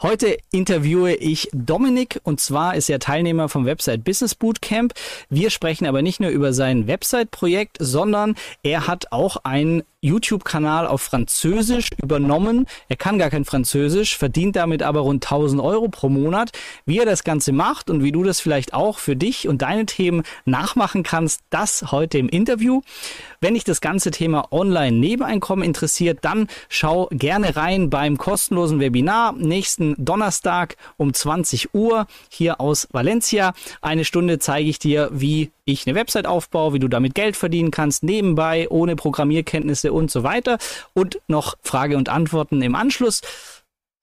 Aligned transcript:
Heute 0.00 0.38
interviewe 0.52 1.16
ich 1.16 1.48
Dominik 1.52 2.20
und 2.22 2.38
zwar 2.38 2.76
ist 2.76 2.88
er 2.88 3.00
Teilnehmer 3.00 3.48
vom 3.48 3.64
Website 3.66 4.04
Business 4.04 4.36
Bootcamp. 4.36 4.94
Wir 5.28 5.50
sprechen 5.50 5.88
aber 5.88 6.02
nicht 6.02 6.20
nur 6.20 6.30
über 6.30 6.52
sein 6.52 6.86
Website-Projekt, 6.86 7.78
sondern 7.80 8.36
er 8.62 8.86
hat 8.86 9.10
auch 9.10 9.38
ein 9.42 9.82
YouTube-Kanal 10.00 10.86
auf 10.86 11.02
Französisch 11.02 11.88
übernommen. 12.00 12.66
Er 12.88 12.96
kann 12.96 13.18
gar 13.18 13.30
kein 13.30 13.44
Französisch, 13.44 14.16
verdient 14.16 14.56
damit 14.56 14.82
aber 14.82 15.00
rund 15.00 15.24
1000 15.24 15.60
Euro 15.60 15.88
pro 15.88 16.08
Monat. 16.08 16.52
Wie 16.86 16.98
er 16.98 17.04
das 17.04 17.24
Ganze 17.24 17.52
macht 17.52 17.90
und 17.90 18.02
wie 18.02 18.12
du 18.12 18.22
das 18.22 18.40
vielleicht 18.40 18.74
auch 18.74 18.98
für 18.98 19.16
dich 19.16 19.48
und 19.48 19.62
deine 19.62 19.86
Themen 19.86 20.22
nachmachen 20.44 21.02
kannst, 21.02 21.40
das 21.50 21.90
heute 21.90 22.18
im 22.18 22.28
Interview. 22.28 22.82
Wenn 23.40 23.54
dich 23.54 23.64
das 23.64 23.80
ganze 23.80 24.10
Thema 24.10 24.52
Online-Nebeneinkommen 24.52 25.64
interessiert, 25.64 26.18
dann 26.22 26.48
schau 26.68 27.08
gerne 27.10 27.56
rein 27.56 27.90
beim 27.90 28.18
kostenlosen 28.18 28.80
Webinar 28.80 29.32
nächsten 29.32 29.94
Donnerstag 29.98 30.76
um 30.96 31.12
20 31.12 31.74
Uhr 31.74 32.06
hier 32.28 32.60
aus 32.60 32.88
Valencia. 32.92 33.52
Eine 33.80 34.04
Stunde 34.04 34.38
zeige 34.38 34.68
ich 34.68 34.78
dir, 34.78 35.10
wie 35.12 35.50
ich 35.68 35.86
eine 35.86 35.94
Website 35.94 36.26
aufbaue, 36.26 36.72
wie 36.72 36.78
du 36.78 36.88
damit 36.88 37.14
Geld 37.14 37.36
verdienen 37.36 37.70
kannst, 37.70 38.02
nebenbei, 38.02 38.68
ohne 38.70 38.96
Programmierkenntnisse 38.96 39.92
und 39.92 40.10
so 40.10 40.22
weiter. 40.22 40.58
Und 40.94 41.20
noch 41.28 41.56
Frage 41.62 41.96
und 41.96 42.08
Antworten 42.08 42.62
im 42.62 42.74
Anschluss. 42.74 43.20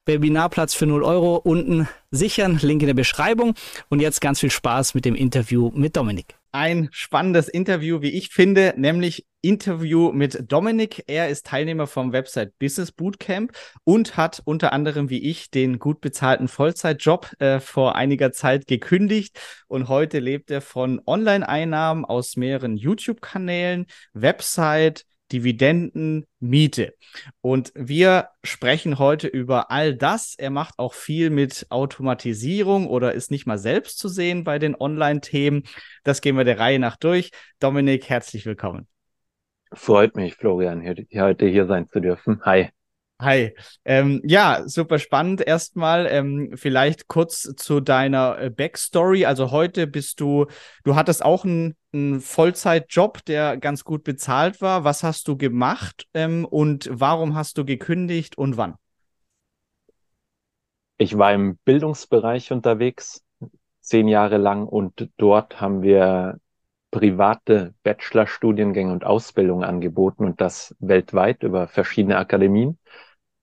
Webinarplatz 0.06 0.74
für 0.74 0.86
0 0.86 1.04
Euro 1.04 1.36
unten 1.38 1.88
sichern, 2.12 2.60
Link 2.62 2.82
in 2.82 2.88
der 2.88 2.94
Beschreibung. 2.94 3.54
Und 3.90 4.00
jetzt 4.00 4.22
ganz 4.22 4.40
viel 4.40 4.52
Spaß 4.52 4.94
mit 4.94 5.06
dem 5.06 5.16
Interview 5.16 5.72
mit 5.74 5.96
Dominik. 5.96 6.36
Ein 6.52 6.88
spannendes 6.92 7.50
Interview, 7.50 8.02
wie 8.02 8.12
ich 8.12 8.30
finde, 8.30 8.74
nämlich 8.78 9.26
Interview 9.42 10.12
mit 10.12 10.52
Dominik. 10.52 11.04
Er 11.08 11.30
ist 11.30 11.46
Teilnehmer 11.46 11.86
vom 11.86 12.14
Website 12.14 12.58
Business 12.58 12.92
Bootcamp 12.92 13.52
und 13.84 14.18
hat 14.18 14.42
unter 14.46 14.74
anderem 14.74 15.10
wie 15.10 15.22
ich 15.30 15.52
den 15.52 15.80
gut 15.80 16.02
bezahlten 16.02 16.48
Vollzeitjob 16.48 17.30
äh, 17.40 17.60
vor 17.60 17.96
einiger 17.96 18.32
Zeit 18.32 18.68
gekündigt 18.68 19.38
und 19.68 19.88
heute 19.88 20.20
lebt 20.20 20.50
er 20.50 20.62
von 20.62 21.02
Online-Einnahmen 21.06 22.06
aus 22.06 22.38
mehreren 22.38 22.76
YouTube-Kanälen, 22.76 23.86
Website, 24.14 25.06
Dividenden, 25.32 26.26
Miete. 26.40 26.94
Und 27.42 27.72
wir 27.76 28.30
sprechen 28.44 29.00
heute 29.00 29.28
über 29.28 29.72
all 29.72 29.96
das. 29.96 30.36
Er 30.38 30.50
macht 30.50 30.76
auch 30.78 30.94
viel 30.94 31.30
mit 31.30 31.66
Automatisierung 31.70 32.88
oder 32.88 33.14
ist 33.14 33.32
nicht 33.32 33.48
mal 33.48 33.58
selbst 33.58 33.98
zu 33.98 34.08
sehen 34.08 34.44
bei 34.44 34.60
den 34.60 34.76
Online-Themen. 34.76 35.64
Das 36.04 36.22
gehen 36.22 36.38
wir 36.38 36.44
der 36.44 36.60
Reihe 36.60 36.80
nach 36.80 36.98
durch. 36.98 37.32
Dominik, 37.60 38.10
herzlich 38.10 38.46
willkommen. 38.46 38.88
Freut 39.74 40.16
mich, 40.16 40.36
Florian, 40.36 40.86
heute 40.86 41.48
hier 41.48 41.66
sein 41.66 41.88
zu 41.88 42.00
dürfen. 42.00 42.42
Hi. 42.44 42.75
Hi. 43.22 43.56
Ähm, 43.86 44.22
ja, 44.26 44.64
super 44.66 45.00
spannend. 45.00 45.40
Erstmal 45.40 46.06
ähm, 46.08 46.52
vielleicht 46.56 47.08
kurz 47.08 47.56
zu 47.56 47.80
deiner 47.80 48.38
äh, 48.40 48.50
Backstory. 48.50 49.26
Also 49.26 49.52
heute 49.52 49.88
bist 49.88 50.20
du, 50.20 50.48
du 50.84 50.96
hattest 50.96 51.24
auch 51.24 51.46
einen, 51.46 51.76
einen 51.94 52.20
Vollzeitjob, 52.20 53.24
der 53.24 53.56
ganz 53.56 53.86
gut 53.86 54.04
bezahlt 54.04 54.62
war. 54.62 54.84
Was 54.84 55.02
hast 55.02 55.30
du 55.30 55.38
gemacht 55.38 56.08
ähm, 56.14 56.44
und 56.44 56.90
warum 56.92 57.36
hast 57.36 57.58
du 57.58 57.64
gekündigt 57.64 58.38
und 58.38 58.58
wann? 58.58 58.76
Ich 60.98 61.18
war 61.18 61.34
im 61.34 61.58
Bildungsbereich 61.64 62.52
unterwegs, 62.52 63.24
zehn 63.80 64.10
Jahre 64.10 64.38
lang 64.38 64.68
und 64.68 65.10
dort 65.16 65.62
haben 65.62 65.84
wir 65.84 66.38
private 66.92 67.74
Bachelorstudiengänge 67.84 68.92
und 68.92 69.06
Ausbildungen 69.06 69.64
angeboten 69.64 70.26
und 70.26 70.40
das 70.40 70.76
weltweit 70.80 71.44
über 71.44 71.68
verschiedene 71.68 72.18
Akademien. 72.18 72.78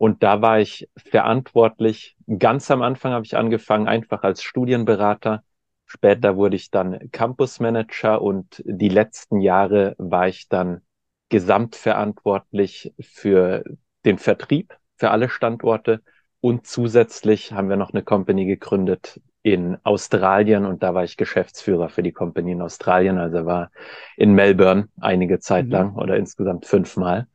Und 0.02 0.24
da 0.24 0.42
war 0.42 0.58
ich 0.58 0.88
verantwortlich. 0.96 2.16
Ganz 2.26 2.72
am 2.72 2.82
Anfang 2.82 3.12
habe 3.12 3.24
ich 3.24 3.36
angefangen, 3.36 3.86
einfach 3.86 4.24
als 4.24 4.42
Studienberater. 4.42 5.44
Später 5.86 6.36
wurde 6.36 6.56
ich 6.56 6.72
dann 6.72 7.12
Campusmanager 7.12 8.20
und 8.20 8.64
die 8.66 8.88
letzten 8.88 9.40
Jahre 9.40 9.94
war 9.98 10.26
ich 10.26 10.48
dann 10.48 10.80
gesamtverantwortlich 11.28 12.92
für 12.98 13.62
den 14.04 14.18
Vertrieb 14.18 14.76
für 14.96 15.12
alle 15.12 15.28
Standorte. 15.28 16.02
Und 16.40 16.66
zusätzlich 16.66 17.52
haben 17.52 17.68
wir 17.68 17.76
noch 17.76 17.92
eine 17.92 18.02
Company 18.02 18.44
gegründet, 18.44 19.20
in 19.42 19.76
Australien 19.82 20.64
und 20.64 20.82
da 20.82 20.94
war 20.94 21.02
ich 21.02 21.16
Geschäftsführer 21.16 21.88
für 21.88 22.02
die 22.02 22.12
Company 22.12 22.52
in 22.52 22.62
Australien, 22.62 23.18
also 23.18 23.44
war 23.44 23.70
in 24.16 24.32
Melbourne 24.34 24.88
einige 25.00 25.40
Zeit 25.40 25.66
mhm. 25.66 25.72
lang 25.72 25.96
oder 25.96 26.16
insgesamt 26.16 26.66
fünfmal. 26.66 27.26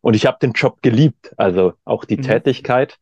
Und 0.00 0.14
ich 0.14 0.26
habe 0.26 0.38
den 0.40 0.52
Job 0.52 0.82
geliebt, 0.82 1.32
also 1.38 1.74
auch 1.84 2.04
die 2.04 2.18
mhm. 2.18 2.22
Tätigkeit. 2.22 2.98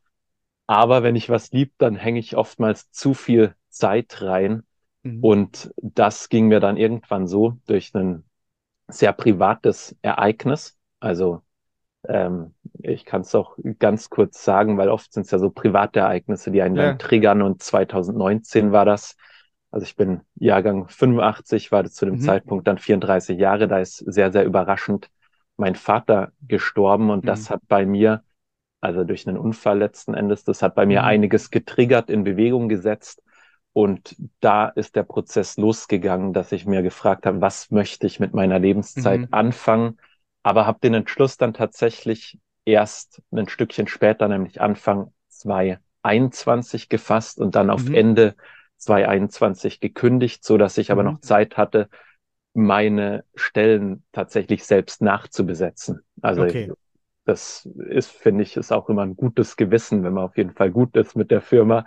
Aber 0.68 1.02
wenn 1.02 1.16
ich 1.16 1.28
was 1.28 1.50
lieb, 1.50 1.72
dann 1.78 1.96
hänge 1.96 2.20
ich 2.20 2.36
oftmals 2.36 2.90
zu 2.92 3.14
viel 3.14 3.54
Zeit 3.68 4.22
rein. 4.22 4.62
Mhm. 5.02 5.24
Und 5.24 5.74
das 5.76 6.28
ging 6.28 6.46
mir 6.46 6.60
dann 6.60 6.76
irgendwann 6.76 7.26
so 7.26 7.58
durch 7.66 7.92
ein 7.94 8.24
sehr 8.86 9.12
privates 9.12 9.96
Ereignis. 10.02 10.78
Also 11.00 11.42
ähm, 12.08 12.54
ich 12.82 13.04
kann 13.04 13.22
es 13.22 13.34
auch 13.34 13.56
ganz 13.78 14.10
kurz 14.10 14.44
sagen, 14.44 14.76
weil 14.78 14.88
oft 14.88 15.12
sind 15.12 15.24
es 15.24 15.30
ja 15.30 15.38
so 15.38 15.50
private 15.50 16.00
Ereignisse, 16.00 16.50
die 16.50 16.62
einen 16.62 16.76
ja. 16.76 16.88
dann 16.88 16.98
triggern 16.98 17.42
und 17.42 17.62
2019 17.62 18.72
war 18.72 18.84
das. 18.84 19.16
Also 19.70 19.84
ich 19.84 19.96
bin 19.96 20.20
Jahrgang 20.34 20.88
85, 20.88 21.72
war 21.72 21.84
zu 21.84 22.04
dem 22.04 22.16
mhm. 22.16 22.20
Zeitpunkt 22.20 22.66
dann 22.66 22.78
34 22.78 23.38
Jahre. 23.38 23.68
Da 23.68 23.78
ist 23.78 23.96
sehr, 23.98 24.32
sehr 24.32 24.44
überraschend 24.44 25.10
mein 25.56 25.76
Vater 25.76 26.32
gestorben 26.46 27.10
und 27.10 27.24
mhm. 27.24 27.28
das 27.28 27.50
hat 27.50 27.62
bei 27.68 27.86
mir, 27.86 28.22
also 28.80 29.04
durch 29.04 29.26
einen 29.26 29.38
Unfall 29.38 29.78
letzten 29.78 30.14
Endes, 30.14 30.44
das 30.44 30.62
hat 30.62 30.74
bei 30.74 30.86
mir 30.86 31.02
mhm. 31.02 31.06
einiges 31.06 31.50
getriggert, 31.50 32.10
in 32.10 32.24
Bewegung 32.24 32.68
gesetzt. 32.68 33.22
Und 33.74 34.16
da 34.40 34.68
ist 34.68 34.96
der 34.96 35.04
Prozess 35.04 35.56
losgegangen, 35.56 36.34
dass 36.34 36.52
ich 36.52 36.66
mir 36.66 36.82
gefragt 36.82 37.24
habe, 37.24 37.40
was 37.40 37.70
möchte 37.70 38.06
ich 38.06 38.20
mit 38.20 38.34
meiner 38.34 38.58
Lebenszeit 38.58 39.20
mhm. 39.20 39.28
anfangen? 39.30 39.98
Aber 40.42 40.66
habe 40.66 40.80
den 40.82 40.94
Entschluss 40.94 41.36
dann 41.36 41.54
tatsächlich 41.54 42.38
erst 42.64 43.22
ein 43.32 43.48
Stückchen 43.48 43.86
später, 43.86 44.28
nämlich 44.28 44.60
Anfang 44.60 45.12
2021 45.28 46.88
gefasst 46.88 47.38
und 47.40 47.54
dann 47.54 47.70
auf 47.70 47.84
mhm. 47.84 47.94
Ende 47.94 48.34
2021 48.78 49.80
gekündigt, 49.80 50.44
so 50.44 50.58
dass 50.58 50.78
ich 50.78 50.90
aber 50.90 51.02
noch 51.02 51.14
mhm. 51.14 51.22
Zeit 51.22 51.56
hatte, 51.56 51.88
meine 52.54 53.24
Stellen 53.34 54.04
tatsächlich 54.12 54.64
selbst 54.64 55.00
nachzubesetzen. 55.00 56.00
Also 56.20 56.42
okay. 56.42 56.72
das 57.24 57.66
ist, 57.88 58.10
finde 58.10 58.42
ich, 58.42 58.56
ist 58.56 58.72
auch 58.72 58.88
immer 58.88 59.02
ein 59.02 59.16
gutes 59.16 59.56
Gewissen, 59.56 60.02
wenn 60.04 60.12
man 60.12 60.24
auf 60.24 60.36
jeden 60.36 60.52
Fall 60.52 60.70
gut 60.70 60.96
ist 60.96 61.16
mit 61.16 61.30
der 61.30 61.40
Firma, 61.40 61.86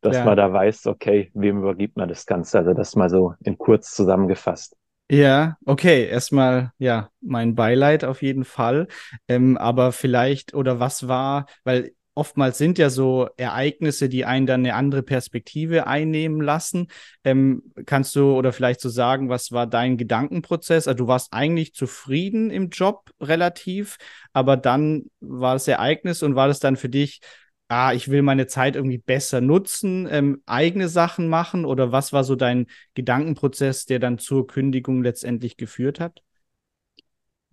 dass 0.00 0.16
ja. 0.16 0.24
man 0.24 0.36
da 0.36 0.52
weiß, 0.52 0.86
okay, 0.86 1.30
wem 1.34 1.58
übergibt 1.58 1.96
man 1.96 2.08
das 2.08 2.24
Ganze? 2.24 2.58
Also 2.58 2.72
das 2.72 2.96
mal 2.96 3.10
so 3.10 3.34
in 3.42 3.58
kurz 3.58 3.94
zusammengefasst. 3.94 4.76
Ja, 5.10 5.56
okay, 5.64 6.06
erstmal, 6.06 6.72
ja, 6.78 7.10
mein 7.22 7.54
Beileid 7.54 8.04
auf 8.04 8.20
jeden 8.20 8.44
Fall. 8.44 8.88
Ähm, 9.26 9.56
aber 9.56 9.92
vielleicht, 9.92 10.52
oder 10.54 10.80
was 10.80 11.08
war, 11.08 11.46
weil 11.64 11.92
oftmals 12.14 12.58
sind 12.58 12.76
ja 12.78 12.90
so 12.90 13.28
Ereignisse, 13.38 14.10
die 14.10 14.26
einen 14.26 14.46
dann 14.46 14.60
eine 14.60 14.74
andere 14.74 15.02
Perspektive 15.02 15.86
einnehmen 15.86 16.42
lassen. 16.42 16.88
Ähm, 17.24 17.62
kannst 17.86 18.14
du 18.16 18.36
oder 18.36 18.52
vielleicht 18.52 18.80
so 18.82 18.90
sagen, 18.90 19.30
was 19.30 19.50
war 19.50 19.66
dein 19.66 19.96
Gedankenprozess? 19.96 20.86
Also 20.88 20.98
du 21.04 21.06
warst 21.06 21.32
eigentlich 21.32 21.72
zufrieden 21.74 22.50
im 22.50 22.68
Job 22.68 23.10
relativ, 23.20 23.96
aber 24.34 24.56
dann 24.58 25.04
war 25.20 25.54
das 25.54 25.68
Ereignis 25.68 26.22
und 26.22 26.34
war 26.34 26.48
das 26.48 26.58
dann 26.60 26.76
für 26.76 26.88
dich, 26.90 27.20
ah, 27.68 27.92
ich 27.92 28.10
will 28.10 28.22
meine 28.22 28.46
Zeit 28.46 28.76
irgendwie 28.76 28.98
besser 28.98 29.40
nutzen, 29.40 30.08
ähm, 30.10 30.42
eigene 30.46 30.88
Sachen 30.88 31.28
machen? 31.28 31.64
Oder 31.64 31.92
was 31.92 32.12
war 32.12 32.24
so 32.24 32.34
dein 32.34 32.66
Gedankenprozess, 32.94 33.84
der 33.84 33.98
dann 33.98 34.18
zur 34.18 34.46
Kündigung 34.46 35.02
letztendlich 35.02 35.56
geführt 35.56 36.00
hat? 36.00 36.22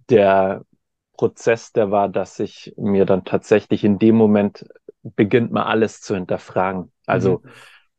Der 0.09 0.63
Prozess, 1.17 1.71
der 1.71 1.91
war, 1.91 2.09
dass 2.09 2.39
ich 2.39 2.73
mir 2.77 3.05
dann 3.05 3.25
tatsächlich 3.25 3.83
in 3.83 3.99
dem 3.99 4.15
Moment 4.15 4.65
beginnt 5.03 5.51
mal 5.51 5.65
alles 5.65 6.01
zu 6.01 6.15
hinterfragen. 6.15 6.91
Also, 7.05 7.41
mhm. 7.43 7.49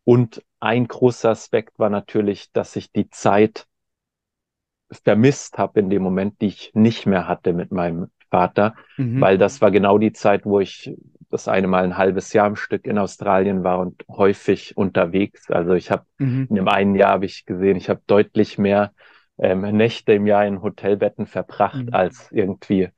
und 0.05 0.43
ein 0.61 0.88
großer 0.88 1.31
Aspekt 1.31 1.79
war 1.79 1.91
natürlich, 1.91 2.50
dass 2.52 2.76
ich 2.76 2.93
die 2.93 3.11
Zeit 3.11 3.67
vermisst 4.91 5.58
habe 5.58 5.81
in 5.81 5.91
dem 5.91 6.02
Moment, 6.02 6.41
die 6.41 6.46
ich 6.46 6.70
nicht 6.75 7.06
mehr 7.06 7.29
hatte 7.29 7.52
mit 7.52 7.73
meinem 7.73 8.08
Vater, 8.31 8.75
mhm. 8.96 9.20
weil 9.20 9.38
das 9.38 9.61
war 9.61 9.70
genau 9.70 9.99
die 9.99 10.12
Zeit, 10.12 10.44
wo 10.44 10.61
ich 10.61 10.96
das 11.31 11.49
eine 11.49 11.67
Mal 11.67 11.84
ein 11.84 11.96
halbes 11.96 12.32
Jahr 12.32 12.46
am 12.46 12.56
Stück 12.56 12.87
in 12.87 12.99
Australien 12.99 13.64
war 13.64 13.78
und 13.78 14.05
häufig 14.08 14.76
unterwegs. 14.76 15.50
Also 15.50 15.75
ich 15.75 15.90
habe 15.90 16.05
mhm. 16.19 16.46
in 16.50 16.56
dem 16.56 16.69
einen 16.69 16.94
Jahr 16.94 17.12
habe 17.12 17.26
ich 17.26 17.46
gesehen, 17.46 17.76
ich 17.76 17.88
habe 17.88 18.00
deutlich 18.06 18.58
mehr 18.58 18.93
ähm, 19.38 19.62
Nächte 19.62 20.12
im 20.12 20.26
Jahr 20.26 20.46
in 20.46 20.62
Hotelbetten 20.62 21.26
verbracht 21.26 21.87
mhm. 21.87 21.94
als 21.94 22.31
irgendwie 22.32 22.90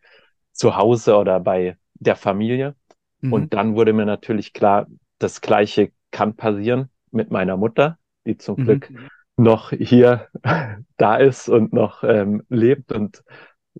zu 0.52 0.76
Hause 0.76 1.16
oder 1.16 1.40
bei 1.40 1.76
der 1.94 2.16
Familie. 2.16 2.74
Mhm. 3.20 3.32
Und 3.32 3.54
dann 3.54 3.74
wurde 3.74 3.92
mir 3.92 4.06
natürlich 4.06 4.52
klar, 4.52 4.86
das 5.18 5.40
Gleiche 5.40 5.92
kann 6.10 6.34
passieren 6.34 6.90
mit 7.10 7.30
meiner 7.30 7.56
Mutter, 7.56 7.98
die 8.26 8.36
zum 8.36 8.60
mhm. 8.60 8.64
Glück 8.64 8.92
noch 9.36 9.70
hier 9.70 10.28
da 10.96 11.16
ist 11.16 11.48
und 11.48 11.72
noch 11.72 12.04
ähm, 12.04 12.42
lebt 12.48 12.92
und 12.92 13.22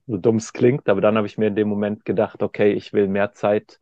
so 0.07 0.17
dumm 0.17 0.37
es 0.37 0.53
klingt. 0.53 0.89
Aber 0.89 1.01
dann 1.01 1.17
habe 1.17 1.27
ich 1.27 1.39
mir 1.39 1.49
in 1.49 1.57
dem 1.57 1.69
Moment 1.69 2.05
gedacht, 2.05 2.43
okay, 2.43 2.73
ich 2.73 2.93
will 2.93 3.09
mehr 3.09 3.33
Zeit 3.33 3.81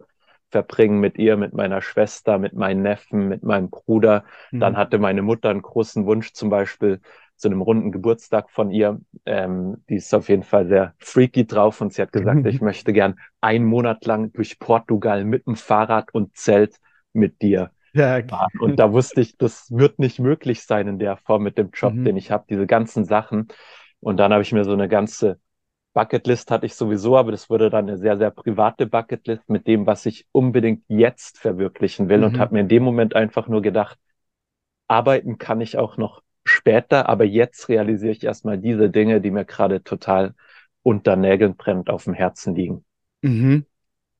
verbringen 0.50 1.00
mit 1.00 1.18
ihr, 1.18 1.36
mit 1.36 1.52
meiner 1.52 1.82
Schwester, 1.82 2.38
mit 2.38 2.54
meinen 2.54 2.82
Neffen, 2.82 3.28
mit 3.28 3.42
meinem 3.42 3.70
Bruder. 3.70 4.24
Mhm. 4.50 4.60
Dann 4.60 4.76
hatte 4.76 4.98
meine 4.98 5.22
Mutter 5.22 5.50
einen 5.50 5.62
großen 5.62 6.06
Wunsch, 6.06 6.32
zum 6.32 6.50
Beispiel 6.50 7.00
zu 7.36 7.48
einem 7.48 7.60
runden 7.60 7.92
Geburtstag 7.92 8.50
von 8.50 8.70
ihr. 8.70 9.00
Ähm, 9.26 9.82
die 9.88 9.96
ist 9.96 10.14
auf 10.14 10.28
jeden 10.28 10.42
Fall 10.42 10.66
sehr 10.68 10.94
freaky 10.98 11.46
drauf 11.46 11.80
und 11.80 11.92
sie 11.92 12.02
hat 12.02 12.12
gesagt, 12.12 12.46
ich 12.46 12.60
möchte 12.60 12.92
gern 12.92 13.18
einen 13.40 13.64
Monat 13.64 14.06
lang 14.06 14.32
durch 14.32 14.58
Portugal 14.58 15.24
mit 15.24 15.46
dem 15.46 15.56
Fahrrad 15.56 16.14
und 16.14 16.36
Zelt 16.36 16.76
mit 17.12 17.42
dir 17.42 17.70
ja. 17.92 18.22
fahren. 18.22 18.52
Und 18.60 18.78
da 18.78 18.92
wusste 18.92 19.20
ich, 19.20 19.36
das 19.36 19.70
wird 19.70 19.98
nicht 19.98 20.18
möglich 20.18 20.62
sein 20.62 20.88
in 20.88 20.98
der 20.98 21.16
Form 21.16 21.42
mit 21.42 21.58
dem 21.58 21.70
Job, 21.72 21.94
mhm. 21.94 22.04
den 22.04 22.16
ich 22.16 22.30
habe, 22.30 22.44
diese 22.48 22.66
ganzen 22.66 23.04
Sachen. 23.04 23.48
Und 24.00 24.18
dann 24.18 24.32
habe 24.32 24.42
ich 24.42 24.52
mir 24.52 24.64
so 24.64 24.72
eine 24.72 24.88
ganze 24.88 25.38
Bucketlist 25.96 26.50
hatte 26.50 26.66
ich 26.66 26.74
sowieso, 26.74 27.16
aber 27.16 27.30
das 27.30 27.48
wurde 27.48 27.70
dann 27.70 27.88
eine 27.88 27.96
sehr, 27.96 28.18
sehr 28.18 28.30
private 28.30 28.86
Bucketlist 28.86 29.48
mit 29.48 29.66
dem, 29.66 29.86
was 29.86 30.04
ich 30.04 30.26
unbedingt 30.30 30.84
jetzt 30.88 31.38
verwirklichen 31.38 32.10
will 32.10 32.18
mhm. 32.18 32.24
und 32.24 32.38
habe 32.38 32.52
mir 32.52 32.60
in 32.60 32.68
dem 32.68 32.82
Moment 32.82 33.16
einfach 33.16 33.48
nur 33.48 33.62
gedacht, 33.62 33.96
arbeiten 34.88 35.38
kann 35.38 35.62
ich 35.62 35.78
auch 35.78 35.96
noch 35.96 36.22
später, 36.44 37.08
aber 37.08 37.24
jetzt 37.24 37.70
realisiere 37.70 38.12
ich 38.12 38.22
erstmal 38.22 38.58
diese 38.58 38.90
Dinge, 38.90 39.22
die 39.22 39.30
mir 39.30 39.46
gerade 39.46 39.82
total 39.82 40.34
unter 40.82 41.16
Nägeln 41.16 41.56
brennend 41.56 41.88
auf 41.88 42.04
dem 42.04 42.12
Herzen 42.12 42.54
liegen. 42.54 42.84
Mhm. 43.22 43.64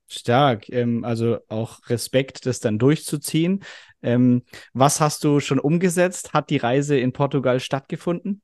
Stark. 0.08 0.70
Ähm, 0.70 1.04
also 1.04 1.40
auch 1.48 1.80
Respekt, 1.90 2.46
das 2.46 2.58
dann 2.58 2.78
durchzuziehen. 2.78 3.62
Ähm, 4.00 4.44
was 4.72 5.02
hast 5.02 5.24
du 5.24 5.40
schon 5.40 5.58
umgesetzt? 5.58 6.32
Hat 6.32 6.48
die 6.48 6.56
Reise 6.56 6.98
in 6.98 7.12
Portugal 7.12 7.60
stattgefunden? 7.60 8.40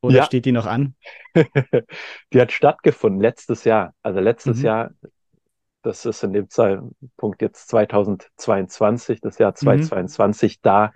Oder 0.00 0.16
ja. 0.16 0.24
steht 0.24 0.44
die 0.44 0.52
noch 0.52 0.66
an? 0.66 0.94
die 2.32 2.40
hat 2.40 2.52
stattgefunden 2.52 3.20
letztes 3.20 3.64
Jahr. 3.64 3.94
Also 4.02 4.20
letztes 4.20 4.58
mhm. 4.58 4.64
Jahr, 4.64 4.90
das 5.82 6.06
ist 6.06 6.22
in 6.22 6.32
dem 6.32 6.48
Zeitpunkt 6.50 7.42
jetzt 7.42 7.68
2022, 7.68 9.20
das 9.20 9.38
Jahr 9.38 9.54
2022, 9.54 10.56
mhm. 10.56 10.58
da 10.62 10.92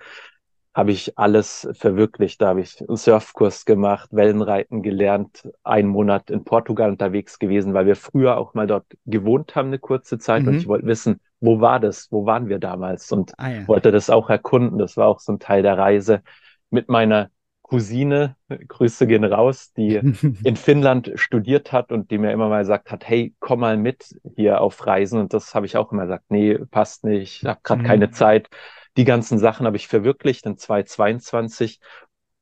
habe 0.74 0.90
ich 0.90 1.18
alles 1.18 1.68
verwirklicht. 1.72 2.40
Da 2.40 2.48
habe 2.48 2.62
ich 2.62 2.80
einen 2.80 2.96
Surfkurs 2.96 3.64
gemacht, 3.64 4.08
Wellenreiten 4.12 4.82
gelernt, 4.82 5.48
einen 5.64 5.88
Monat 5.88 6.30
in 6.30 6.44
Portugal 6.44 6.90
unterwegs 6.90 7.38
gewesen, 7.38 7.74
weil 7.74 7.86
wir 7.86 7.96
früher 7.96 8.38
auch 8.38 8.54
mal 8.54 8.66
dort 8.66 8.86
gewohnt 9.04 9.54
haben, 9.54 9.68
eine 9.68 9.78
kurze 9.78 10.18
Zeit. 10.18 10.42
Mhm. 10.42 10.48
Und 10.48 10.54
ich 10.54 10.68
wollte 10.68 10.86
wissen, 10.86 11.20
wo 11.40 11.60
war 11.60 11.78
das? 11.78 12.10
Wo 12.10 12.24
waren 12.24 12.48
wir 12.48 12.58
damals? 12.58 13.12
Und 13.12 13.32
ah, 13.38 13.50
ja. 13.50 13.68
wollte 13.68 13.92
das 13.92 14.08
auch 14.08 14.30
erkunden. 14.30 14.78
Das 14.78 14.96
war 14.96 15.08
auch 15.08 15.20
so 15.20 15.32
ein 15.32 15.38
Teil 15.38 15.62
der 15.62 15.76
Reise 15.76 16.22
mit 16.70 16.88
meiner 16.88 17.28
Cousine, 17.72 18.36
Grüße 18.68 19.06
gehen 19.06 19.24
raus, 19.24 19.72
die 19.72 19.94
in 20.44 20.56
Finnland 20.56 21.12
studiert 21.14 21.72
hat 21.72 21.90
und 21.90 22.10
die 22.10 22.18
mir 22.18 22.30
immer 22.30 22.50
mal 22.50 22.58
gesagt 22.58 22.90
hat, 22.90 23.08
hey, 23.08 23.34
komm 23.40 23.60
mal 23.60 23.78
mit 23.78 24.14
hier 24.36 24.60
auf 24.60 24.86
Reisen. 24.86 25.18
Und 25.18 25.32
das 25.32 25.54
habe 25.54 25.64
ich 25.64 25.78
auch 25.78 25.90
immer 25.90 26.02
gesagt, 26.02 26.26
nee, 26.28 26.58
passt 26.70 27.04
nicht, 27.04 27.42
ich 27.42 27.48
habe 27.48 27.60
gerade 27.62 27.80
mhm. 27.80 27.86
keine 27.86 28.10
Zeit. 28.10 28.50
Die 28.98 29.04
ganzen 29.04 29.38
Sachen 29.38 29.64
habe 29.64 29.78
ich 29.78 29.88
verwirklicht 29.88 30.44
in 30.44 30.58
2022 30.58 31.80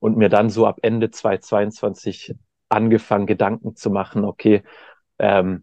und 0.00 0.16
mir 0.16 0.30
dann 0.30 0.50
so 0.50 0.66
ab 0.66 0.80
Ende 0.82 1.12
2022 1.12 2.34
angefangen, 2.68 3.26
Gedanken 3.26 3.76
zu 3.76 3.90
machen, 3.90 4.24
okay, 4.24 4.64
ähm, 5.20 5.62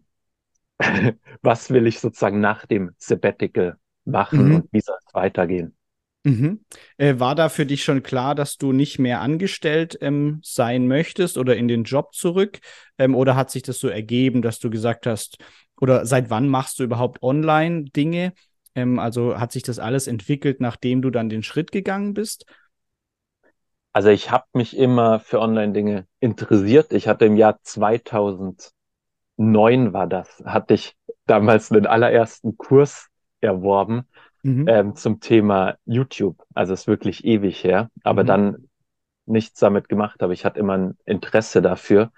was 1.42 1.68
will 1.68 1.86
ich 1.86 2.00
sozusagen 2.00 2.40
nach 2.40 2.64
dem 2.64 2.92
Sabbatical 2.96 3.76
machen 4.06 4.48
mhm. 4.48 4.54
und 4.54 4.72
wie 4.72 4.80
soll 4.80 4.96
es 5.06 5.12
weitergehen? 5.12 5.77
Mhm. 6.24 6.64
Äh, 6.96 7.18
war 7.18 7.34
da 7.34 7.48
für 7.48 7.64
dich 7.64 7.84
schon 7.84 8.02
klar, 8.02 8.34
dass 8.34 8.56
du 8.56 8.72
nicht 8.72 8.98
mehr 8.98 9.20
angestellt 9.20 9.96
ähm, 10.00 10.40
sein 10.42 10.88
möchtest 10.88 11.38
oder 11.38 11.56
in 11.56 11.68
den 11.68 11.84
Job 11.84 12.14
zurück? 12.14 12.58
Ähm, 12.98 13.14
oder 13.14 13.36
hat 13.36 13.50
sich 13.50 13.62
das 13.62 13.78
so 13.78 13.88
ergeben, 13.88 14.42
dass 14.42 14.58
du 14.58 14.68
gesagt 14.68 15.06
hast, 15.06 15.38
oder 15.80 16.06
seit 16.06 16.28
wann 16.28 16.48
machst 16.48 16.80
du 16.80 16.84
überhaupt 16.84 17.22
Online-Dinge? 17.22 18.32
Ähm, 18.74 18.98
also 18.98 19.38
hat 19.38 19.52
sich 19.52 19.62
das 19.62 19.78
alles 19.78 20.06
entwickelt, 20.06 20.60
nachdem 20.60 21.02
du 21.02 21.10
dann 21.10 21.28
den 21.28 21.42
Schritt 21.42 21.72
gegangen 21.72 22.14
bist? 22.14 22.46
Also 23.92 24.10
ich 24.10 24.30
habe 24.30 24.44
mich 24.52 24.76
immer 24.76 25.20
für 25.20 25.40
Online-Dinge 25.40 26.06
interessiert. 26.20 26.92
Ich 26.92 27.08
hatte 27.08 27.24
im 27.24 27.36
Jahr 27.36 27.58
2009 27.62 29.92
war 29.92 30.06
das, 30.06 30.42
hatte 30.44 30.74
ich 30.74 30.96
damals 31.26 31.68
den 31.68 31.86
allerersten 31.86 32.56
Kurs 32.56 33.08
erworben 33.40 34.06
mhm. 34.42 34.66
ähm, 34.68 34.96
zum 34.96 35.20
Thema 35.20 35.76
YouTube. 35.84 36.42
Also 36.54 36.72
ist 36.72 36.86
wirklich 36.86 37.24
ewig 37.24 37.62
her, 37.64 37.90
aber 38.02 38.22
mhm. 38.22 38.26
dann 38.26 38.68
nichts 39.26 39.60
damit 39.60 39.88
gemacht 39.88 40.22
habe. 40.22 40.32
Ich 40.34 40.44
hatte 40.44 40.58
immer 40.58 40.76
ein 40.76 40.98
Interesse 41.04 41.62
dafür. 41.62 42.10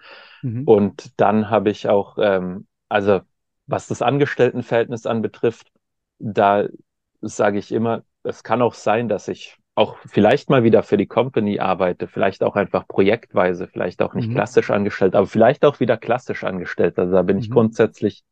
Mhm. 0.43 0.65
Und 0.65 1.21
dann 1.21 1.51
habe 1.51 1.71
ich 1.71 1.89
auch, 1.89 2.19
ähm, 2.21 2.67
also 2.89 3.21
was 3.67 3.87
das 3.87 4.03
Angestelltenverhältnis 4.03 5.07
anbetrifft, 5.07 5.71
da 6.19 6.67
sage 7.21 7.59
ich 7.59 7.73
immer, 7.73 8.03
es 8.23 8.43
kann 8.43 8.63
auch 8.63 8.75
sein, 8.75 9.09
dass 9.09 9.29
ich 9.29 9.57
auch 9.75 9.97
vielleicht 10.05 10.51
mal 10.51 10.63
wieder 10.63 10.83
für 10.83 10.97
die 10.97 11.07
Company 11.07 11.59
arbeite, 11.61 12.07
vielleicht 12.07 12.43
auch 12.43 12.57
einfach 12.57 12.87
projektweise, 12.87 13.67
vielleicht 13.67 14.03
auch 14.03 14.15
nicht 14.15 14.29
mhm. 14.29 14.35
klassisch 14.35 14.71
angestellt, 14.71 15.15
aber 15.15 15.27
vielleicht 15.27 15.65
auch 15.65 15.81
wieder 15.81 15.97
klassisch 15.97 16.45
angestellt. 16.45 16.99
Also 16.99 17.13
da 17.13 17.23
bin 17.23 17.39
ich 17.39 17.49
mhm. 17.49 17.55
grundsätzlich 17.55 18.23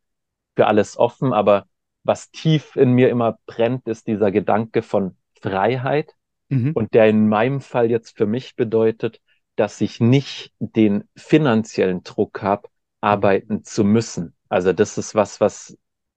für 0.56 0.66
alles 0.66 0.98
offen, 0.98 1.32
aber 1.32 1.66
was 2.08 2.30
tief 2.30 2.74
in 2.74 2.92
mir 2.92 3.10
immer 3.10 3.38
brennt, 3.44 3.86
ist 3.86 4.06
dieser 4.06 4.30
Gedanke 4.30 4.80
von 4.80 5.16
Freiheit 5.40 6.14
mhm. 6.48 6.72
und 6.72 6.94
der 6.94 7.06
in 7.06 7.28
meinem 7.28 7.60
Fall 7.60 7.90
jetzt 7.90 8.16
für 8.16 8.26
mich 8.26 8.56
bedeutet, 8.56 9.20
dass 9.56 9.82
ich 9.82 10.00
nicht 10.00 10.52
den 10.58 11.04
finanziellen 11.14 12.02
Druck 12.04 12.40
habe, 12.40 12.68
arbeiten 13.02 13.62
zu 13.62 13.84
müssen. 13.84 14.34
Also 14.48 14.72
das 14.72 14.96
ist 14.96 15.14
was, 15.14 15.40
was 15.40 15.76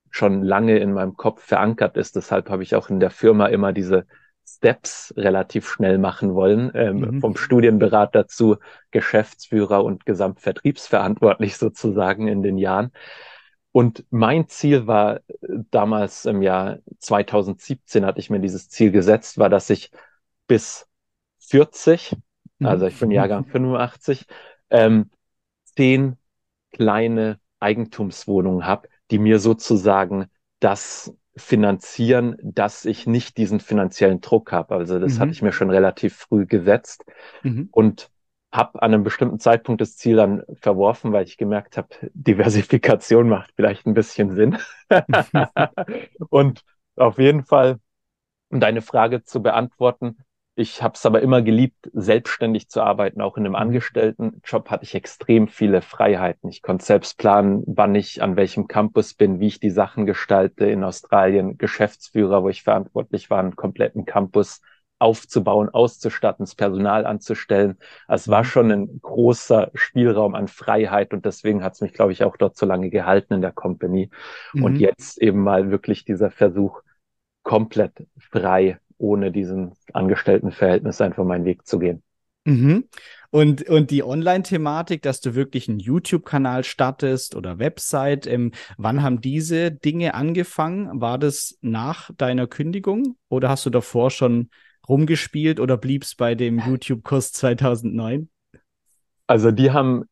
schon 0.10 0.44
lange 0.44 0.78
in 0.78 0.94
meinem 0.94 1.18
Kopf 1.18 1.44
verankert 1.44 1.98
ist. 1.98 2.16
Deshalb 2.16 2.50
habe 2.50 2.64
ich 2.64 2.74
auch 2.76 2.90
in 2.90 3.02
der 3.02 3.12
Firma 3.12 3.48
immer 3.48 3.74
diese 3.74 4.06
Steps 4.48 5.14
relativ 5.18 5.68
schnell 5.68 5.98
machen 5.98 6.34
wollen, 6.34 6.72
ähm, 6.74 7.00
mhm. 7.00 7.22
vom 7.22 7.36
Studienberater 7.36 8.28
zu 8.28 8.58
Geschäftsführer 8.92 9.84
und 9.84 10.06
Gesamtvertriebsverantwortlich 10.06 11.58
sozusagen 11.58 12.30
in 12.30 12.44
den 12.44 12.58
Jahren. 12.58 12.92
Und 13.72 14.06
mein 14.10 14.48
Ziel 14.50 14.88
war 14.88 15.18
äh, 15.18 15.22
damals 15.72 16.26
im 16.26 16.42
Jahr 16.42 16.80
2017 17.00 18.06
hatte 18.06 18.20
ich 18.20 18.30
mir 18.30 18.40
dieses 18.40 18.70
Ziel 18.70 18.92
gesetzt, 18.92 19.38
war, 19.38 19.50
dass 19.50 19.70
ich 19.70 19.92
bis 20.48 20.88
40, 21.40 22.16
mhm. 22.60 22.68
also 22.68 22.86
ich 22.86 23.00
bin 23.00 23.12
Jahrgang 23.12 23.46
85, 23.52 24.26
ähm, 24.70 25.10
zehn 25.76 26.18
kleine 26.72 27.40
Eigentumswohnungen 27.60 28.66
habe, 28.66 28.90
die 29.10 29.20
mir 29.20 29.40
sozusagen 29.40 30.28
das 30.60 31.14
finanzieren, 31.36 32.36
dass 32.44 32.86
ich 32.86 33.08
nicht 33.08 33.38
diesen 33.38 33.60
finanziellen 33.60 34.20
Druck 34.22 34.52
habe. 34.52 34.76
Also 34.76 35.00
das 35.00 35.16
mhm. 35.16 35.20
hatte 35.20 35.32
ich 35.32 35.42
mir 35.42 35.54
schon 35.54 35.70
relativ 35.70 36.16
früh 36.16 36.46
gesetzt. 36.46 37.06
Mhm. 37.44 37.70
Und 37.72 38.11
habe 38.52 38.82
an 38.82 38.94
einem 38.94 39.04
bestimmten 39.04 39.40
Zeitpunkt 39.40 39.82
das 39.82 39.96
Ziel 39.96 40.18
dann 40.18 40.44
verworfen, 40.54 41.14
weil 41.14 41.24
ich 41.24 41.38
gemerkt 41.38 41.78
habe, 41.78 41.88
Diversifikation 42.14 43.30
macht 43.30 43.52
vielleicht 43.56 43.86
ein 43.86 43.94
bisschen 43.94 44.36
Sinn. 44.36 44.58
und 46.30 46.64
auf 46.98 47.18
jeden 47.18 47.44
Fall, 47.44 47.80
um 48.50 48.60
deine 48.60 48.82
Frage 48.82 49.24
zu 49.24 49.42
beantworten, 49.42 50.18
ich 50.56 50.84
habe 50.84 50.96
es 50.96 51.06
aber 51.06 51.22
immer 51.22 51.42
geliebt, 51.42 51.90
selbstständig 51.94 52.70
zu 52.70 52.82
arbeiten. 52.82 53.22
Auch 53.22 53.38
in 53.38 53.46
einem 53.46 53.54
mhm. 53.54 53.60
Angestelltenjob 53.60 54.70
hatte 54.70 54.84
ich 54.84 54.96
extrem 54.96 55.48
viele 55.48 55.82
Freiheiten. 55.82 56.50
Ich 56.50 56.62
konnte 56.62 56.86
selbst 56.86 57.18
planen, 57.18 57.64
wann 57.66 57.96
ich 57.96 58.22
an 58.22 58.36
welchem 58.36 58.68
Campus 58.68 59.14
bin, 59.14 59.40
wie 59.40 59.48
ich 59.48 59.60
die 59.62 59.70
Sachen 59.70 60.06
gestalte. 60.06 60.66
In 60.66 60.84
Australien 60.84 61.58
Geschäftsführer, 61.58 62.44
wo 62.44 62.50
ich 62.50 62.64
verantwortlich 62.64 63.30
war, 63.30 63.40
einen 63.40 63.56
kompletten 63.56 64.06
Campus 64.06 64.62
aufzubauen, 65.02 65.70
auszustatten, 65.70 66.44
das 66.44 66.56
Personal 66.56 67.06
anzustellen. 67.06 67.78
Es 68.08 68.28
war 68.28 68.44
mhm. 68.44 68.48
schon 68.48 68.72
ein 68.72 69.02
großer 69.02 69.72
Spielraum 69.74 70.36
an 70.36 70.48
Freiheit 70.48 71.14
und 71.14 71.26
deswegen 71.26 71.64
hat 71.64 71.74
es 71.74 71.82
mich, 71.82 71.94
glaube 71.94 72.12
ich, 72.12 72.24
auch 72.24 72.38
dort 72.38 72.56
so 72.56 72.66
lange 72.66 72.90
gehalten 72.90 73.34
in 73.34 73.42
der 73.42 73.52
Company. 73.52 74.10
Mhm. 74.54 74.64
Und 74.64 74.76
jetzt 74.78 75.22
eben 75.22 75.42
mal 75.42 75.72
wirklich 75.72 76.06
dieser 76.06 76.30
Versuch, 76.30 76.82
komplett 77.44 78.06
frei, 78.20 78.78
ohne 79.00 79.32
diesen 79.32 79.74
Angestelltenverhältnis 79.94 81.02
einfach 81.02 81.24
meinen 81.24 81.46
Weg 81.46 81.66
zu 81.66 81.80
gehen. 81.80 82.04
Mhm. 82.46 82.86
Und, 83.32 83.68
und 83.70 83.92
die 83.92 84.04
Online-Thematik, 84.04 85.02
dass 85.02 85.22
du 85.22 85.34
wirklich 85.34 85.70
einen 85.70 85.80
YouTube-Kanal 85.80 86.64
startest 86.64 87.36
oder 87.36 87.60
Website, 87.60 88.28
ähm, 88.28 88.52
wann 88.78 89.02
haben 89.02 89.22
diese 89.22 89.72
Dinge 89.72 90.14
angefangen? 90.14 91.02
War 91.02 91.18
das 91.18 91.58
nach 91.62 92.12
deiner 92.18 92.46
Kündigung 92.46 93.16
oder 93.30 93.50
hast 93.50 93.66
du 93.66 93.70
davor 93.70 94.12
schon 94.12 94.50
rumgespielt 94.92 95.62
oder 95.62 95.78
bliebst 95.78 96.18
bei 96.18 96.36
dem 96.36 96.60
YouTube-Kurs 96.60 97.32
2009? 97.32 98.30
Also 99.26 99.52
die 99.52 99.72
haben 99.72 100.04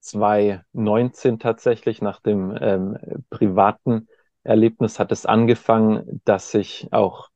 2019 0.00 1.38
tatsächlich 1.38 2.02
nach 2.02 2.20
dem 2.20 2.56
ähm, 2.60 2.98
privaten 3.30 4.08
Erlebnis 4.42 4.98
hat 4.98 5.10
es 5.10 5.24
angefangen, 5.26 6.20
dass 6.24 6.54
ich 6.54 6.88
auch 6.92 7.30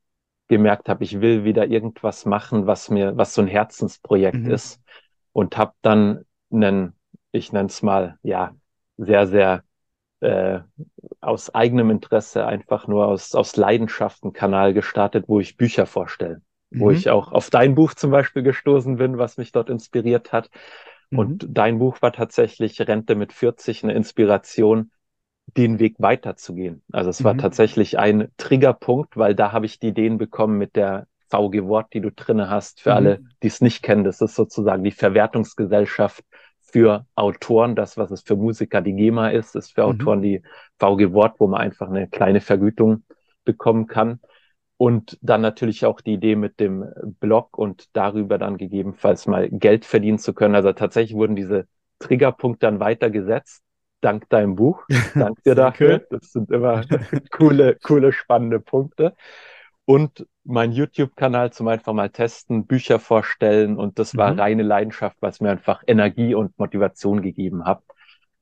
gemerkt 0.46 0.88
habe, 0.88 1.02
ich 1.02 1.20
will 1.20 1.44
wieder 1.44 1.66
irgendwas 1.66 2.26
machen, 2.26 2.66
was 2.66 2.90
mir, 2.90 3.16
was 3.16 3.34
so 3.34 3.40
ein 3.40 3.48
Herzensprojekt 3.48 4.36
mhm. 4.36 4.50
ist 4.50 4.80
und 5.32 5.56
habe 5.56 5.72
dann 5.80 6.24
einen, 6.52 6.94
ich 7.32 7.52
nenne 7.52 7.68
es 7.68 7.82
mal, 7.82 8.18
ja, 8.22 8.54
sehr, 8.98 9.26
sehr 9.26 9.64
äh, 10.20 10.60
aus 11.20 11.54
eigenem 11.54 11.90
Interesse 11.90 12.46
einfach 12.46 12.86
nur 12.86 13.06
aus, 13.06 13.34
aus 13.34 13.56
Leidenschaft 13.56 14.22
einen 14.22 14.34
Kanal 14.34 14.74
gestartet, 14.74 15.24
wo 15.28 15.40
ich 15.40 15.56
Bücher 15.56 15.86
vorstelle. 15.86 16.42
Mhm. 16.70 16.80
Wo 16.80 16.90
ich 16.90 17.10
auch 17.10 17.32
auf 17.32 17.50
dein 17.50 17.74
Buch 17.74 17.94
zum 17.94 18.10
Beispiel 18.10 18.42
gestoßen 18.42 18.96
bin, 18.96 19.18
was 19.18 19.36
mich 19.36 19.52
dort 19.52 19.70
inspiriert 19.70 20.32
hat. 20.32 20.50
Mhm. 21.10 21.18
Und 21.18 21.46
dein 21.50 21.78
Buch 21.78 22.00
war 22.00 22.12
tatsächlich 22.12 22.80
Rente 22.80 23.14
mit 23.14 23.32
40 23.32 23.84
eine 23.84 23.94
Inspiration, 23.94 24.90
den 25.56 25.78
Weg 25.80 25.96
weiterzugehen. 25.98 26.82
Also 26.92 27.10
es 27.10 27.24
war 27.24 27.34
mhm. 27.34 27.38
tatsächlich 27.38 27.98
ein 27.98 28.28
Triggerpunkt, 28.36 29.16
weil 29.16 29.34
da 29.34 29.52
habe 29.52 29.66
ich 29.66 29.78
die 29.80 29.88
Ideen 29.88 30.18
bekommen 30.18 30.58
mit 30.58 30.76
der 30.76 31.06
VG 31.28 31.66
Wort, 31.66 31.92
die 31.92 32.00
du 32.00 32.10
drinne 32.10 32.50
hast. 32.50 32.80
Für 32.80 32.90
mhm. 32.90 32.96
alle, 32.96 33.20
die 33.42 33.48
es 33.48 33.60
nicht 33.60 33.82
kennen, 33.82 34.04
das 34.04 34.20
ist 34.20 34.34
sozusagen 34.34 34.84
die 34.84 34.92
Verwertungsgesellschaft 34.92 36.24
für 36.60 37.06
Autoren. 37.14 37.74
Das, 37.74 37.96
was 37.96 38.10
es 38.10 38.22
für 38.22 38.36
Musiker 38.36 38.80
die 38.80 38.94
GEMA 38.94 39.30
ist, 39.30 39.56
ist 39.56 39.72
für 39.72 39.82
mhm. 39.82 40.00
Autoren 40.00 40.22
die 40.22 40.42
VG 40.78 41.12
Wort, 41.12 41.36
wo 41.38 41.46
man 41.48 41.60
einfach 41.60 41.88
eine 41.88 42.08
kleine 42.08 42.40
Vergütung 42.40 43.04
bekommen 43.44 43.86
kann. 43.86 44.20
Und 44.80 45.18
dann 45.20 45.42
natürlich 45.42 45.84
auch 45.84 46.00
die 46.00 46.14
Idee 46.14 46.36
mit 46.36 46.58
dem 46.58 46.86
Blog 47.20 47.58
und 47.58 47.94
darüber 47.94 48.38
dann 48.38 48.56
gegebenenfalls 48.56 49.26
mal 49.26 49.50
Geld 49.50 49.84
verdienen 49.84 50.18
zu 50.18 50.32
können. 50.32 50.54
Also 50.54 50.72
tatsächlich 50.72 51.14
wurden 51.18 51.36
diese 51.36 51.66
Triggerpunkte 51.98 52.64
dann 52.64 52.80
weitergesetzt 52.80 53.62
dank 54.00 54.26
deinem 54.30 54.56
Buch. 54.56 54.86
Dank 55.14 55.42
dir 55.44 55.54
dafür. 55.54 56.06
Das 56.08 56.32
sind 56.32 56.50
immer 56.50 56.82
coole, 57.30 57.76
coole, 57.82 58.10
spannende 58.14 58.58
Punkte. 58.58 59.14
Und 59.84 60.26
mein 60.44 60.72
YouTube-Kanal 60.72 61.52
zum 61.52 61.68
einfach 61.68 61.92
mal 61.92 62.08
testen, 62.08 62.66
Bücher 62.66 63.00
vorstellen 63.00 63.76
und 63.76 63.98
das 63.98 64.16
war 64.16 64.32
mhm. 64.32 64.40
reine 64.40 64.62
Leidenschaft, 64.62 65.18
was 65.20 65.42
mir 65.42 65.50
einfach 65.50 65.82
Energie 65.86 66.34
und 66.34 66.58
Motivation 66.58 67.20
gegeben 67.20 67.66
hat. 67.66 67.82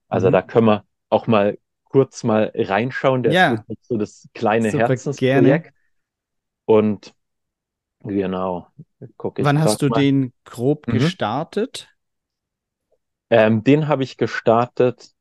Also 0.06 0.28
mhm. 0.28 0.32
da 0.34 0.42
können 0.42 0.66
wir 0.66 0.84
auch 1.10 1.26
mal 1.26 1.58
kurz 1.82 2.22
mal 2.22 2.52
reinschauen. 2.54 3.24
Der 3.24 3.32
ja. 3.32 3.64
ist 3.66 3.88
so 3.88 3.96
das 3.96 4.28
kleine 4.34 4.70
Super 4.70 4.86
Herzensprojekt. 4.86 5.42
Gerne. 5.42 5.77
Und 6.68 7.14
genau. 8.00 8.66
Wann 9.16 9.60
hast 9.60 9.80
du 9.80 9.88
mal. 9.88 10.00
den 10.00 10.34
grob 10.44 10.86
mhm. 10.86 10.92
gestartet? 10.92 11.88
Ähm, 13.30 13.64
den 13.64 13.88
habe 13.88 14.02
ich 14.02 14.16
gestartet 14.16 15.12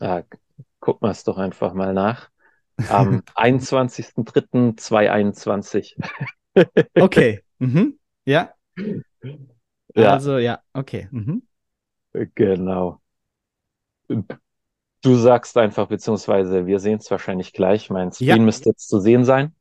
ja, 0.00 0.24
gucken 0.80 1.06
wir 1.06 1.12
es 1.12 1.22
doch 1.24 1.38
einfach 1.38 1.72
mal 1.72 1.94
nach. 1.94 2.28
Am 2.88 3.22
21.03.2021. 3.34 5.96
okay. 7.00 7.40
Mhm. 7.60 8.00
Ja. 8.24 8.52
ja. 9.94 10.12
Also, 10.12 10.38
ja, 10.38 10.58
okay. 10.72 11.06
Mhm. 11.12 11.46
Genau. 12.34 13.00
Du 14.08 15.14
sagst 15.14 15.56
einfach, 15.56 15.86
beziehungsweise 15.86 16.66
wir 16.66 16.80
sehen 16.80 16.98
es 16.98 17.08
wahrscheinlich 17.12 17.52
gleich. 17.52 17.90
Mein 17.90 18.10
Screen 18.10 18.28
ja. 18.28 18.38
müsste 18.38 18.70
jetzt 18.70 18.88
zu 18.88 18.98
sehen 18.98 19.24
sein. 19.24 19.54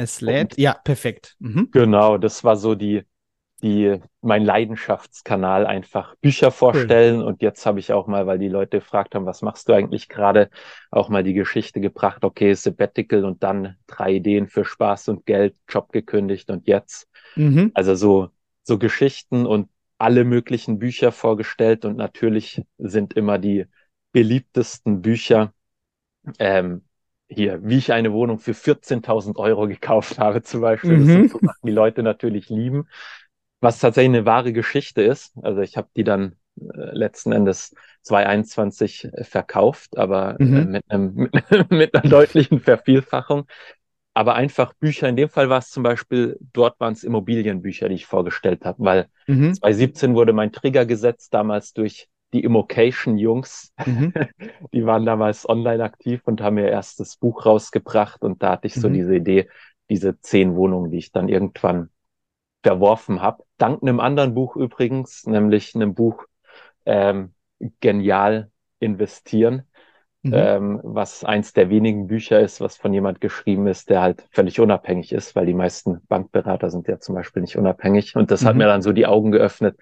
Es 0.00 0.20
lädt. 0.20 0.52
Und, 0.52 0.58
ja, 0.58 0.74
perfekt. 0.74 1.36
Mhm. 1.38 1.68
Genau, 1.72 2.18
das 2.18 2.42
war 2.44 2.56
so 2.56 2.74
die 2.74 3.04
die 3.62 4.00
mein 4.22 4.44
Leidenschaftskanal 4.44 5.66
einfach 5.66 6.14
Bücher 6.16 6.50
vorstellen. 6.50 7.20
Cool. 7.20 7.26
Und 7.26 7.42
jetzt 7.42 7.66
habe 7.66 7.78
ich 7.78 7.92
auch 7.92 8.06
mal, 8.06 8.26
weil 8.26 8.38
die 8.38 8.48
Leute 8.48 8.78
gefragt 8.78 9.14
haben, 9.14 9.26
was 9.26 9.42
machst 9.42 9.68
du 9.68 9.72
eigentlich 9.72 10.08
gerade, 10.08 10.50
auch 10.90 11.08
mal 11.08 11.22
die 11.22 11.34
Geschichte 11.34 11.80
gebracht, 11.80 12.24
okay, 12.24 12.54
Sabbatical 12.54 13.24
und 13.24 13.42
dann 13.42 13.76
drei 13.86 14.14
Ideen 14.14 14.48
für 14.48 14.64
Spaß 14.64 15.08
und 15.08 15.26
Geld, 15.26 15.56
Job 15.68 15.92
gekündigt 15.92 16.50
und 16.50 16.66
jetzt. 16.66 17.08
Mhm. 17.36 17.70
Also 17.74 17.94
so, 17.94 18.28
so 18.62 18.78
Geschichten 18.78 19.46
und 19.46 19.68
alle 19.98 20.24
möglichen 20.24 20.78
Bücher 20.78 21.12
vorgestellt. 21.12 21.84
Und 21.84 21.96
natürlich 21.96 22.62
sind 22.78 23.12
immer 23.14 23.38
die 23.38 23.66
beliebtesten 24.12 25.02
Bücher, 25.02 25.52
ähm, 26.38 26.82
hier, 27.30 27.60
wie 27.62 27.78
ich 27.78 27.92
eine 27.92 28.12
Wohnung 28.12 28.38
für 28.38 28.52
14.000 28.52 29.36
Euro 29.36 29.68
gekauft 29.68 30.18
habe, 30.18 30.42
zum 30.42 30.60
Beispiel. 30.60 30.98
Mhm. 30.98 30.98
Das 30.98 31.06
sind 31.06 31.30
so 31.30 31.38
Sachen, 31.38 31.66
die 31.66 31.72
Leute 31.72 32.02
natürlich 32.02 32.48
lieben 32.50 32.86
was 33.60 33.78
tatsächlich 33.78 34.16
eine 34.16 34.26
wahre 34.26 34.52
Geschichte 34.52 35.02
ist. 35.02 35.32
Also 35.42 35.60
ich 35.60 35.76
habe 35.76 35.88
die 35.94 36.04
dann 36.04 36.36
äh, 36.58 36.64
letzten 36.92 37.32
Endes 37.32 37.74
2021 38.02 39.04
äh, 39.04 39.24
verkauft, 39.24 39.96
aber 39.96 40.38
äh, 40.40 40.44
mhm. 40.44 40.56
äh, 40.56 40.64
mit, 40.64 40.84
einem, 40.88 41.14
mit, 41.50 41.70
mit 41.70 41.94
einer 41.94 42.08
deutlichen 42.08 42.60
Vervielfachung. 42.60 43.46
Aber 44.12 44.34
einfach 44.34 44.72
Bücher, 44.74 45.08
in 45.08 45.16
dem 45.16 45.28
Fall 45.28 45.48
war 45.48 45.58
es 45.58 45.70
zum 45.70 45.84
Beispiel, 45.84 46.36
dort 46.52 46.80
waren 46.80 46.94
es 46.94 47.04
Immobilienbücher, 47.04 47.88
die 47.88 47.94
ich 47.94 48.06
vorgestellt 48.06 48.64
habe, 48.64 48.84
weil 48.84 49.08
mhm. 49.28 49.54
2017 49.54 50.14
wurde 50.14 50.32
mein 50.32 50.50
Trigger 50.50 50.84
gesetzt, 50.84 51.32
damals 51.32 51.72
durch 51.74 52.08
die 52.32 52.44
Immocation-Jungs. 52.44 53.72
Mhm. 53.84 54.12
Die 54.72 54.86
waren 54.86 55.04
damals 55.04 55.48
online 55.48 55.82
aktiv 55.82 56.22
und 56.24 56.40
haben 56.40 56.58
ihr 56.58 56.68
erstes 56.68 57.16
Buch 57.16 57.44
rausgebracht 57.44 58.22
und 58.22 58.42
da 58.42 58.52
hatte 58.52 58.66
ich 58.66 58.74
so 58.74 58.88
mhm. 58.88 58.94
diese 58.94 59.16
Idee, 59.16 59.48
diese 59.88 60.20
zehn 60.20 60.54
Wohnungen, 60.54 60.90
die 60.90 60.98
ich 60.98 61.10
dann 61.10 61.28
irgendwann 61.28 61.90
verworfen 62.62 63.22
habe. 63.22 63.44
Dank 63.58 63.82
einem 63.82 64.00
anderen 64.00 64.34
Buch 64.34 64.56
übrigens, 64.56 65.26
nämlich 65.26 65.74
einem 65.74 65.94
Buch 65.94 66.24
ähm, 66.86 67.34
Genial 67.80 68.50
investieren, 68.78 69.62
mhm. 70.22 70.32
ähm, 70.34 70.80
was 70.82 71.24
eins 71.24 71.52
der 71.52 71.70
wenigen 71.70 72.06
Bücher 72.06 72.40
ist, 72.40 72.60
was 72.60 72.76
von 72.76 72.92
jemand 72.92 73.20
geschrieben 73.20 73.66
ist, 73.66 73.90
der 73.90 74.02
halt 74.02 74.24
völlig 74.30 74.60
unabhängig 74.60 75.12
ist, 75.12 75.34
weil 75.34 75.46
die 75.46 75.54
meisten 75.54 76.00
Bankberater 76.06 76.70
sind 76.70 76.88
ja 76.88 77.00
zum 77.00 77.14
Beispiel 77.14 77.42
nicht 77.42 77.56
unabhängig. 77.56 78.16
Und 78.16 78.30
das 78.30 78.42
mhm. 78.42 78.46
hat 78.46 78.56
mir 78.56 78.66
dann 78.66 78.82
so 78.82 78.92
die 78.92 79.06
Augen 79.06 79.32
geöffnet, 79.32 79.78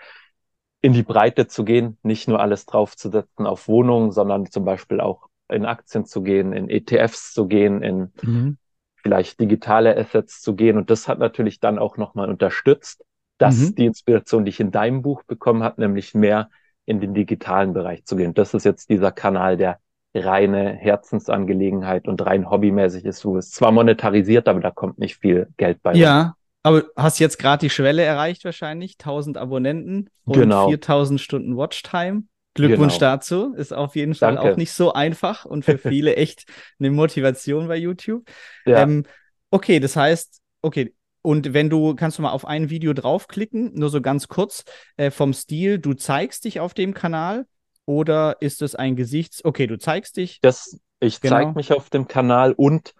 in 0.80 0.92
die 0.92 1.02
Breite 1.02 1.48
zu 1.48 1.64
gehen, 1.64 1.98
nicht 2.02 2.28
nur 2.28 2.40
alles 2.40 2.66
draufzusetzen 2.66 3.46
auf 3.46 3.68
Wohnungen, 3.68 4.12
sondern 4.12 4.50
zum 4.50 4.64
Beispiel 4.64 5.00
auch 5.00 5.28
in 5.48 5.64
Aktien 5.64 6.04
zu 6.04 6.22
gehen, 6.22 6.52
in 6.52 6.68
ETFs 6.68 7.32
zu 7.32 7.46
gehen, 7.46 7.82
in 7.82 8.12
mhm 8.22 8.58
vielleicht 9.02 9.40
digitale 9.40 9.96
Assets 9.96 10.40
zu 10.42 10.54
gehen. 10.54 10.76
Und 10.76 10.90
das 10.90 11.08
hat 11.08 11.18
natürlich 11.18 11.60
dann 11.60 11.78
auch 11.78 11.96
nochmal 11.96 12.28
unterstützt, 12.28 13.04
dass 13.38 13.56
mhm. 13.56 13.74
die 13.74 13.86
Inspiration, 13.86 14.44
die 14.44 14.50
ich 14.50 14.60
in 14.60 14.70
deinem 14.70 15.02
Buch 15.02 15.22
bekommen 15.22 15.62
habe, 15.62 15.80
nämlich 15.80 16.14
mehr 16.14 16.50
in 16.84 17.00
den 17.00 17.14
digitalen 17.14 17.72
Bereich 17.72 18.04
zu 18.04 18.16
gehen. 18.16 18.34
Das 18.34 18.54
ist 18.54 18.64
jetzt 18.64 18.90
dieser 18.90 19.12
Kanal, 19.12 19.56
der 19.56 19.78
reine 20.14 20.72
Herzensangelegenheit 20.72 22.08
und 22.08 22.24
rein 22.24 22.50
hobbymäßig 22.50 23.04
ist, 23.04 23.24
wo 23.24 23.36
es 23.36 23.50
zwar 23.50 23.72
monetarisiert, 23.72 24.48
aber 24.48 24.60
da 24.60 24.70
kommt 24.70 24.98
nicht 24.98 25.16
viel 25.16 25.48
Geld 25.56 25.82
bei. 25.82 25.94
Ja, 25.94 26.34
aber 26.68 26.84
hast 26.96 27.18
jetzt 27.18 27.38
gerade 27.38 27.60
die 27.60 27.70
Schwelle 27.70 28.02
erreicht 28.02 28.44
wahrscheinlich, 28.44 28.96
1000 28.98 29.38
Abonnenten 29.38 30.10
und 30.24 30.34
genau. 30.34 30.68
4000 30.68 31.20
Stunden 31.20 31.56
Watchtime. 31.56 32.24
Glückwunsch 32.54 32.98
genau. 32.98 33.12
dazu. 33.12 33.54
Ist 33.54 33.72
auf 33.72 33.96
jeden 33.96 34.14
Fall 34.14 34.34
Danke. 34.34 34.52
auch 34.52 34.56
nicht 34.56 34.72
so 34.72 34.92
einfach 34.92 35.44
und 35.44 35.64
für 35.64 35.78
viele 35.78 36.16
echt 36.16 36.44
eine 36.78 36.90
Motivation 36.90 37.68
bei 37.68 37.76
YouTube. 37.76 38.28
Ja. 38.66 38.82
Ähm, 38.82 39.04
okay, 39.50 39.80
das 39.80 39.96
heißt, 39.96 40.40
okay, 40.60 40.94
und 41.22 41.54
wenn 41.54 41.70
du, 41.70 41.94
kannst 41.94 42.18
du 42.18 42.22
mal 42.22 42.32
auf 42.32 42.46
ein 42.46 42.70
Video 42.70 42.92
draufklicken, 42.92 43.74
nur 43.74 43.90
so 43.90 44.00
ganz 44.00 44.28
kurz 44.28 44.64
äh, 44.96 45.10
vom 45.10 45.32
Stil, 45.32 45.78
du 45.78 45.94
zeigst 45.94 46.44
dich 46.44 46.60
auf 46.60 46.74
dem 46.74 46.94
Kanal 46.94 47.46
oder 47.86 48.36
ist 48.40 48.60
es 48.62 48.74
ein 48.74 48.96
Gesichts... 48.96 49.44
Okay, 49.44 49.66
du 49.66 49.78
zeigst 49.78 50.16
dich. 50.16 50.40
Das, 50.42 50.78
ich 51.00 51.20
genau. 51.20 51.36
zeige 51.36 51.52
mich 51.52 51.72
auf 51.72 51.90
dem 51.90 52.08
Kanal 52.08 52.52
und 52.52 52.92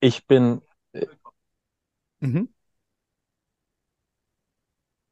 ich 0.00 0.26
bin... 0.26 0.62
Äh, 0.92 1.06
mhm. 2.20 2.52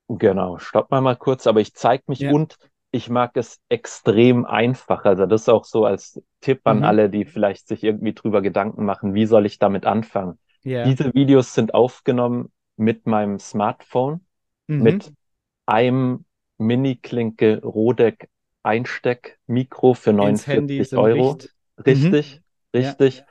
Genau, 0.08 0.58
stopp 0.58 0.90
mal 0.90 1.00
mal 1.00 1.16
kurz, 1.16 1.46
aber 1.46 1.60
ich 1.60 1.74
zeige 1.74 2.04
mich 2.06 2.20
ja. 2.20 2.32
und 2.32 2.56
ich 2.90 3.10
mag 3.10 3.32
es 3.34 3.60
extrem 3.68 4.46
einfach. 4.46 5.04
Also 5.04 5.26
das 5.26 5.42
ist 5.42 5.48
auch 5.48 5.64
so 5.64 5.84
als 5.84 6.22
Tipp 6.40 6.62
an 6.64 6.78
mhm. 6.78 6.84
alle, 6.84 7.10
die 7.10 7.26
vielleicht 7.26 7.68
sich 7.68 7.84
irgendwie 7.84 8.14
drüber 8.14 8.40
Gedanken 8.40 8.84
machen, 8.84 9.14
wie 9.14 9.26
soll 9.26 9.44
ich 9.44 9.58
damit 9.58 9.84
anfangen? 9.84 10.38
Yeah. 10.64 10.84
Diese 10.84 11.12
Videos 11.14 11.54
sind 11.54 11.74
aufgenommen 11.74 12.50
mit 12.76 13.06
meinem 13.06 13.38
Smartphone, 13.38 14.24
mhm. 14.66 14.82
mit 14.82 15.12
einem 15.66 16.24
Mini-Klinke 16.56 17.60
Rodec 17.62 18.28
Einsteck-Mikro 18.62 19.94
für 19.94 20.12
49 20.12 20.96
Euro. 20.96 21.38
Richtig, 21.84 22.40
mhm. 22.40 22.78
richtig. 22.78 23.18
Ja. 23.18 23.24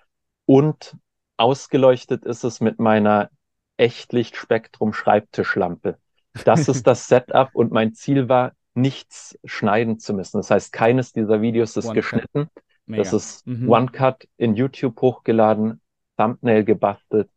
Und 0.46 0.96
ausgeleuchtet 1.36 2.26
ist 2.26 2.44
es 2.44 2.62
mit 2.62 2.80
meiner 2.80 3.30
Echtlichtspektrum 3.76 4.94
Schreibtischlampe. 4.94 5.98
Das 6.46 6.67
ist 6.67 6.88
das 6.88 7.08
Setup 7.08 7.50
und 7.53 7.72
mein 7.72 7.94
Ziel 7.94 8.29
war, 8.29 8.53
nichts 8.74 9.38
schneiden 9.44 10.00
zu 10.00 10.13
müssen. 10.13 10.38
Das 10.38 10.51
heißt, 10.51 10.72
keines 10.72 11.12
dieser 11.12 11.41
Videos 11.41 11.75
ist 11.77 11.86
One 11.86 11.96
geschnitten. 11.96 12.50
Das 12.86 13.12
ist 13.12 13.46
mhm. 13.46 13.70
One-Cut 13.70 14.27
in 14.38 14.56
YouTube 14.56 15.01
hochgeladen, 15.01 15.82
Thumbnail 16.15 16.63
gebastelt 16.63 17.29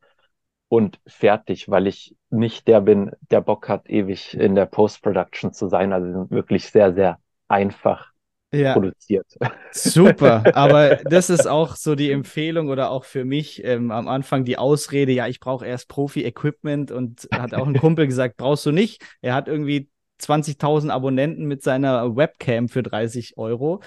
und 0.68 1.00
fertig, 1.06 1.68
weil 1.68 1.88
ich 1.88 2.14
nicht 2.30 2.68
der 2.68 2.80
bin, 2.80 3.10
der 3.30 3.40
Bock 3.40 3.68
hat, 3.68 3.88
ewig 3.88 4.34
in 4.34 4.54
der 4.54 4.66
Post-Production 4.66 5.52
zu 5.52 5.68
sein. 5.68 5.92
Also 5.92 6.30
wirklich 6.30 6.70
sehr, 6.70 6.94
sehr 6.94 7.18
einfach 7.48 8.09
ja. 8.52 8.72
produziert. 8.72 9.26
Super, 9.72 10.44
aber 10.54 10.96
das 11.04 11.30
ist 11.30 11.46
auch 11.46 11.76
so 11.76 11.94
die 11.94 12.10
Empfehlung 12.10 12.68
oder 12.68 12.90
auch 12.90 13.04
für 13.04 13.24
mich 13.24 13.64
ähm, 13.64 13.90
am 13.90 14.08
Anfang 14.08 14.44
die 14.44 14.58
Ausrede, 14.58 15.12
ja, 15.12 15.26
ich 15.26 15.40
brauche 15.40 15.66
erst 15.66 15.88
Profi-Equipment 15.88 16.90
und 16.90 17.28
hat 17.32 17.54
auch 17.54 17.66
ein 17.66 17.78
Kumpel 17.78 18.06
gesagt, 18.06 18.36
brauchst 18.36 18.66
du 18.66 18.72
nicht. 18.72 19.02
Er 19.20 19.34
hat 19.34 19.48
irgendwie 19.48 19.88
20.000 20.20 20.90
Abonnenten 20.90 21.46
mit 21.46 21.62
seiner 21.62 22.16
Webcam 22.16 22.68
für 22.68 22.82
30 22.82 23.36
Euro. 23.36 23.80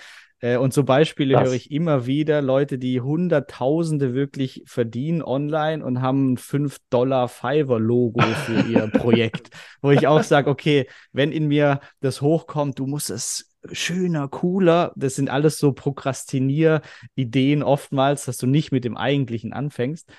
Äh, 0.43 0.57
und 0.57 0.73
so 0.73 0.83
Beispiele 0.83 1.35
das. 1.35 1.45
höre 1.45 1.53
ich 1.53 1.71
immer 1.71 2.05
wieder. 2.05 2.41
Leute, 2.41 2.77
die 2.77 3.01
Hunderttausende 3.01 4.13
wirklich 4.13 4.63
verdienen 4.65 5.21
online 5.21 5.83
und 5.83 6.01
haben 6.01 6.33
ein 6.33 6.37
5-Dollar 6.37 7.29
Fiverr-Logo 7.29 8.21
für 8.21 8.59
ihr 8.67 8.87
Projekt. 8.87 9.49
Wo 9.81 9.91
ich 9.91 10.07
auch 10.07 10.23
sage, 10.23 10.49
okay, 10.49 10.87
wenn 11.13 11.31
in 11.31 11.47
mir 11.47 11.79
das 12.01 12.21
hochkommt, 12.21 12.79
du 12.79 12.87
musst 12.87 13.09
es 13.09 13.52
schöner, 13.71 14.27
cooler. 14.27 14.91
Das 14.95 15.15
sind 15.15 15.29
alles 15.29 15.57
so 15.57 15.73
Prokrastinier-Ideen 15.73 17.63
oftmals, 17.63 18.25
dass 18.25 18.37
du 18.37 18.47
nicht 18.47 18.71
mit 18.71 18.83
dem 18.83 18.97
Eigentlichen 18.97 19.53
anfängst. 19.53 20.11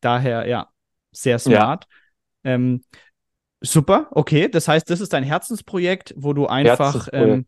Daher, 0.00 0.46
ja, 0.46 0.68
sehr 1.12 1.38
smart. 1.38 1.86
Ja. 2.44 2.54
Ähm, 2.54 2.82
super, 3.60 4.08
okay. 4.12 4.48
Das 4.48 4.68
heißt, 4.68 4.88
das 4.88 5.00
ist 5.00 5.12
dein 5.12 5.24
Herzensprojekt, 5.24 6.14
wo 6.16 6.32
du 6.32 6.46
einfach 6.46 7.08
ähm, 7.12 7.46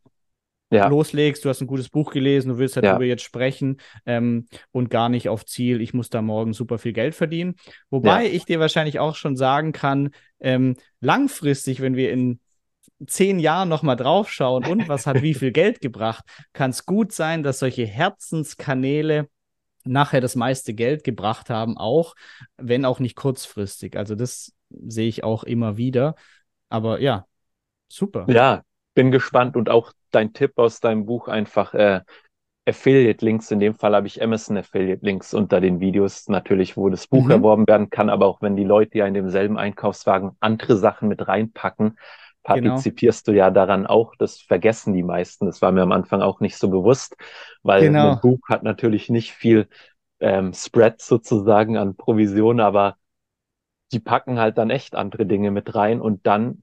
ja. 0.71 0.89
loslegst. 0.89 1.45
Du 1.45 1.49
hast 1.49 1.61
ein 1.61 1.67
gutes 1.67 1.89
Buch 1.89 2.13
gelesen, 2.13 2.51
du 2.51 2.59
willst 2.59 2.77
darüber 2.77 3.05
ja. 3.05 3.11
jetzt 3.11 3.23
sprechen 3.23 3.81
ähm, 4.07 4.47
und 4.73 4.91
gar 4.91 5.09
nicht 5.09 5.29
auf 5.29 5.45
Ziel, 5.45 5.81
ich 5.81 5.95
muss 5.95 6.11
da 6.11 6.23
morgen 6.23 6.53
super 6.53 6.79
viel 6.79 6.93
Geld 6.93 7.15
verdienen. 7.15 7.57
Wobei 7.91 8.27
ich 8.31 8.45
dir 8.45 8.61
wahrscheinlich 8.61 8.99
auch 8.99 9.17
schon 9.17 9.37
sagen 9.37 9.73
kann, 9.73 10.11
ähm, 10.41 10.77
langfristig, 11.01 11.81
wenn 11.81 11.97
wir 11.97 12.13
in 12.13 12.41
zehn 13.07 13.39
Jahren 13.39 13.69
nochmal 13.69 13.97
draufschauen 13.97 14.67
und 14.67 14.89
was 14.89 15.07
hat 15.07 15.23
wie 15.23 15.35
viel 15.35 15.53
Geld 15.53 15.81
gebracht, 15.81 16.25
kann 16.53 16.71
es 16.71 16.87
gut 16.87 17.13
sein, 17.13 17.43
dass 17.43 17.59
solche 17.59 17.87
Herzenskanäle 17.87 19.29
nachher 19.85 20.21
das 20.21 20.37
meiste 20.37 20.75
Geld 20.75 21.05
gebracht 21.05 21.51
haben, 21.51 21.79
auch 21.79 22.15
wenn 22.57 22.85
auch 22.85 23.01
nicht 23.01 23.17
kurzfristig. 23.17 23.97
Also 23.97 24.15
das 24.15 24.53
sehe 24.69 25.09
ich 25.09 25.25
auch 25.25 25.45
immer 25.45 25.77
wieder. 25.77 26.15
Aber 26.69 27.01
ja, 27.01 27.27
super. 27.89 28.27
Ja, 28.29 28.63
bin 28.95 29.11
gespannt 29.11 29.57
und 29.57 29.71
auch 29.71 29.93
dein 30.11 30.33
Tipp 30.33 30.53
aus 30.57 30.81
deinem 30.81 31.07
Buch 31.07 31.29
einfach 31.29 31.75
äh, 31.75 32.01
Affiliate-Links. 32.67 33.51
In 33.51 33.61
dem 33.61 33.75
Fall 33.75 33.95
habe 33.95 34.07
ich 34.07 34.23
Amazon 34.23 34.59
Affiliate-Links 34.59 35.35
unter 35.35 35.61
den 35.61 35.81
Videos 35.81 36.29
natürlich, 36.29 36.77
wo 36.77 36.89
das 36.89 37.07
Buch 37.07 37.25
mhm. 37.25 37.31
erworben 37.31 37.67
werden 37.67 37.91
kann, 37.91 38.11
aber 38.11 38.27
auch 38.27 38.43
wenn 38.43 38.57
die 38.57 38.65
Leute 38.65 38.99
ja 38.99 39.07
in 39.07 39.15
demselben 39.15 39.59
Einkaufswagen 39.59 40.37
andere 40.41 40.77
Sachen 40.77 41.09
mit 41.09 41.27
reinpacken. 41.27 41.99
Partizipierst 42.55 43.27
genau. 43.27 43.35
du 43.35 43.39
ja 43.39 43.51
daran 43.51 43.87
auch. 43.87 44.15
Das 44.17 44.41
vergessen 44.41 44.93
die 44.93 45.03
meisten. 45.03 45.47
Das 45.47 45.63
war 45.63 45.73
mir 45.73 45.83
am 45.83 45.93
Anfang 45.93 46.23
auch 46.23 46.41
nicht 46.41 46.57
so 46.57 46.69
bewusst, 46.69 47.17
weil 47.63 47.83
genau. 47.83 48.13
ein 48.13 48.21
Buch 48.21 48.41
hat 48.49 48.63
natürlich 48.63 49.09
nicht 49.09 49.33
viel 49.33 49.69
ähm, 50.21 50.53
Spread 50.53 51.01
sozusagen 51.01 51.77
an 51.77 51.97
Provision, 51.97 52.61
aber 52.61 52.97
die 53.93 54.01
packen 54.01 54.39
halt 54.39 54.59
dann 54.59 54.71
echt 54.71 54.95
andere 54.95 55.27
Dinge 55.27 55.51
mit 55.51 55.75
rein 55.75 56.01
und 56.01 56.27
dann 56.27 56.63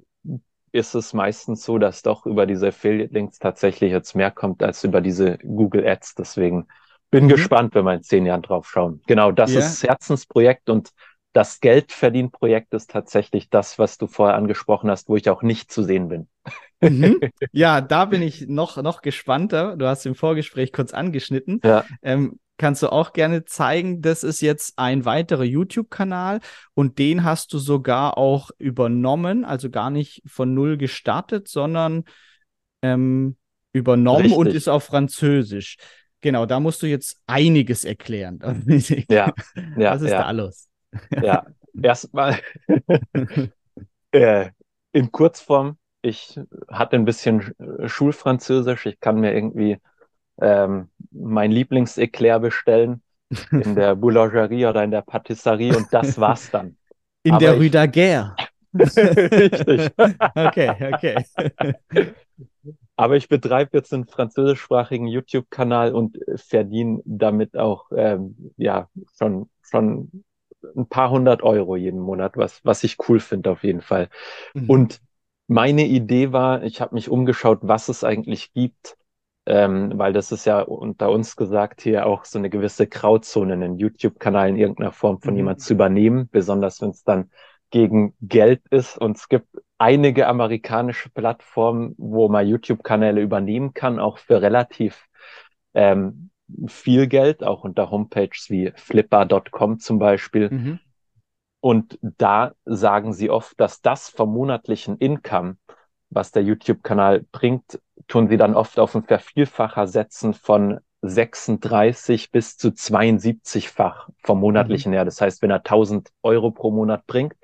ist 0.72 0.96
es 0.96 1.14
meistens 1.14 1.64
so, 1.64 1.78
dass 1.78 2.02
doch 2.02 2.26
über 2.26 2.46
diese 2.46 2.68
Affiliate-Links 2.68 3.40
tatsächlich 3.40 3.92
jetzt 3.92 4.16
mehr 4.16 4.32
kommt 4.32 4.62
als 4.62 4.84
über 4.84 5.02
diese 5.02 5.38
Google 5.40 5.88
Ads. 5.88 6.16
Deswegen 6.16 6.68
bin 7.10 7.26
mhm. 7.26 7.30
gespannt, 7.30 7.74
wenn 7.74 7.86
wir 7.86 7.94
in 7.94 8.04
zehn 8.04 8.26
Jahren 8.26 8.42
drauf 8.42 8.70
schauen. 8.70 9.02
Genau, 9.08 9.32
das 9.32 9.52
yeah. 9.52 9.60
ist 9.60 9.84
Herzensprojekt 9.84 10.70
und 10.70 10.92
das 11.38 11.60
Geldverdienprojekt 11.60 12.74
ist 12.74 12.90
tatsächlich 12.90 13.52
das, 13.52 13.78
was 13.78 14.00
du 14.00 14.08
vorher 14.08 14.36
angesprochen 14.36 14.90
hast, 14.90 15.08
wo 15.08 15.18
ich 15.18 15.30
auch 15.30 15.44
nicht 15.44 15.72
zu 15.72 15.84
sehen 15.84 16.10
bin. 16.10 16.28
Mhm. 16.82 17.20
Ja, 17.52 17.80
da 17.80 18.06
bin 18.06 18.24
ich 18.24 18.48
noch, 18.48 18.82
noch 18.82 19.04
gespannter. 19.04 19.78
Du 19.78 19.86
hast 19.86 20.08
im 20.08 20.16
Vorgespräch 20.16 20.74
kurz 20.74 20.94
angeschnitten. 20.96 21.62
Ja. 21.64 21.86
Ähm, 22.02 22.40
kannst 22.58 22.82
du 22.82 22.92
auch 22.92 23.14
gerne 23.14 23.46
zeigen, 23.46 24.02
das 24.02 24.24
ist 24.24 24.42
jetzt 24.42 24.80
ein 24.80 25.06
weiterer 25.06 25.44
YouTube-Kanal 25.44 26.40
und 26.74 26.98
den 26.98 27.24
hast 27.24 27.54
du 27.54 27.60
sogar 27.60 28.18
auch 28.18 28.50
übernommen, 28.58 29.46
also 29.46 29.70
gar 29.70 29.92
nicht 29.92 30.24
von 30.26 30.56
null 30.56 30.76
gestartet, 30.76 31.48
sondern 31.48 32.06
ähm, 32.82 33.38
übernommen 33.74 34.22
Richtig. 34.22 34.40
und 34.40 34.48
ist 34.48 34.70
auf 34.70 34.86
Französisch. 34.86 35.78
Genau, 36.22 36.48
da 36.48 36.60
musst 36.60 36.82
du 36.82 36.88
jetzt 36.88 37.22
einiges 37.28 37.86
erklären. 37.86 38.40
ja, 39.08 39.32
ja, 39.78 39.94
Was 39.94 40.02
ist 40.02 40.10
ja. 40.10 40.24
da 40.24 40.32
los? 40.32 40.68
Ja, 41.22 41.46
erstmal 41.82 42.40
äh, 44.12 44.50
in 44.92 45.12
Kurzform. 45.12 45.78
Ich 46.02 46.40
hatte 46.70 46.96
ein 46.96 47.06
bisschen 47.06 47.54
Schulfranzösisch. 47.86 48.86
Ich 48.86 49.00
kann 49.00 49.20
mir 49.20 49.34
irgendwie 49.34 49.78
ähm, 50.40 50.90
mein 51.12 51.52
Lieblingseklair 51.52 52.40
bestellen 52.40 53.02
in 53.52 53.76
der 53.76 53.96
Boulangerie 53.96 54.66
oder 54.66 54.84
in 54.84 54.92
der 54.92 55.02
Patisserie 55.02 55.76
und 55.76 55.88
das 55.92 56.20
war's 56.20 56.52
dann. 56.52 56.78
In 57.24 57.34
Aber 57.34 57.40
der 57.40 57.58
Rue 57.58 57.70
Daguerre. 57.70 58.36
Richtig. 58.74 59.92
okay, 60.36 60.94
okay. 60.94 61.26
Aber 62.96 63.16
ich 63.16 63.28
betreibe 63.28 63.78
jetzt 63.78 63.94
einen 63.94 64.08
französischsprachigen 64.08 65.08
YouTube-Kanal 65.08 65.94
und 65.94 66.18
verdiene 66.36 67.02
damit 67.06 67.58
auch 67.58 67.86
ähm, 67.96 68.52
ja 68.58 68.90
schon 69.18 69.50
schon 69.62 70.24
ein 70.76 70.88
paar 70.88 71.10
hundert 71.10 71.44
Euro 71.44 71.76
jeden 71.76 72.00
Monat, 72.00 72.38
was, 72.38 72.64
was 72.64 72.84
ich 72.84 72.98
cool 73.08 73.20
finde 73.20 73.52
auf 73.52 73.64
jeden 73.64 73.82
Fall. 73.82 74.10
Mhm. 74.54 74.70
Und 74.70 75.02
meine 75.48 75.86
Idee 75.86 76.34
war, 76.34 76.64
ich 76.64 76.82
habe 76.82 76.96
mich 76.96 77.10
umgeschaut, 77.10 77.60
was 77.62 77.88
es 77.90 78.04
eigentlich 78.04 78.54
gibt, 78.54 78.98
ähm, 79.46 79.94
weil 79.96 80.12
das 80.12 80.32
ist 80.32 80.46
ja 80.46 80.62
unter 80.62 81.10
uns 81.10 81.38
gesagt 81.38 81.82
hier 81.82 82.06
auch 82.06 82.26
so 82.26 82.38
eine 82.38 82.50
gewisse 82.50 82.86
Grauzone, 82.88 83.54
einen 83.54 83.78
YouTube-Kanal 83.78 84.50
in 84.50 84.58
irgendeiner 84.58 84.92
Form 84.92 85.22
von 85.22 85.34
mhm. 85.34 85.38
jemand 85.38 85.62
zu 85.62 85.74
übernehmen, 85.74 86.28
besonders 86.30 86.82
wenn 86.82 86.90
es 86.90 87.04
dann 87.04 87.32
gegen 87.70 88.14
Geld 88.22 88.62
ist. 88.70 88.98
Und 88.98 89.18
es 89.18 89.30
gibt 89.30 89.48
einige 89.78 90.28
amerikanische 90.28 91.10
Plattformen, 91.10 91.96
wo 91.98 92.28
man 92.28 92.48
YouTube-Kanäle 92.48 93.22
übernehmen 93.22 93.74
kann, 93.74 94.00
auch 94.00 94.18
für 94.18 94.42
relativ 94.42 95.06
ähm, 95.74 96.30
viel 96.68 97.08
Geld, 97.08 97.44
auch 97.44 97.64
unter 97.64 97.92
Homepages 97.92 98.50
wie 98.50 98.72
flipper.com 98.76 99.80
zum 99.80 100.00
Beispiel. 100.00 100.50
Mhm. 100.50 100.80
Und 101.60 102.00
da 102.02 102.54
sagen 102.66 103.14
sie 103.14 103.30
oft, 103.30 103.60
dass 103.60 103.82
das 103.82 104.10
vom 104.10 104.34
monatlichen 104.34 104.98
Income, 104.98 105.58
was 106.10 106.32
der 106.32 106.44
YouTube-Kanal 106.44 107.26
bringt, 107.32 107.82
tun 108.08 108.30
sie 108.30 108.38
dann 108.38 108.56
oft 108.56 108.80
auf 108.80 108.96
ein 108.96 109.04
Vervielfacher 109.04 109.88
setzen 109.88 110.34
von 110.34 110.80
36 111.02 112.32
bis 112.32 112.58
zu 112.58 112.70
72-fach 112.70 114.10
vom 114.24 114.40
monatlichen 114.40 114.92
mhm. 114.92 114.96
her. 114.96 115.06
Das 115.06 115.22
heißt, 115.22 115.42
wenn 115.42 115.52
er 115.52 115.58
1000 115.58 116.12
Euro 116.24 116.52
pro 116.52 116.72
Monat 116.72 117.06
bringt, 117.08 117.36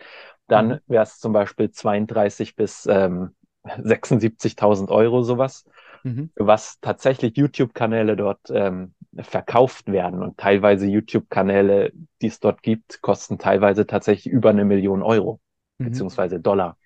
dann 0.47 0.67
mhm. 0.67 0.79
wäre 0.87 1.03
es 1.03 1.19
zum 1.19 1.33
Beispiel 1.33 1.71
32 1.71 2.55
bis 2.55 2.85
ähm, 2.85 3.35
76.000 3.63 4.89
Euro 4.89 5.23
sowas 5.23 5.65
mhm. 6.03 6.29
was 6.35 6.79
tatsächlich 6.79 7.35
YouTube-Kanäle 7.37 8.15
dort 8.15 8.49
ähm, 8.49 8.93
verkauft 9.19 9.91
werden. 9.91 10.21
Und 10.21 10.37
teilweise 10.37 10.85
YouTube-Kanäle, 10.85 11.91
die 12.21 12.27
es 12.27 12.39
dort 12.39 12.61
gibt, 12.61 13.01
kosten 13.01 13.37
teilweise 13.37 13.87
tatsächlich 13.87 14.31
über 14.31 14.49
eine 14.49 14.65
Million 14.65 15.01
Euro, 15.01 15.39
mhm. 15.77 15.85
beziehungsweise 15.85 16.39
Dollar. 16.39 16.77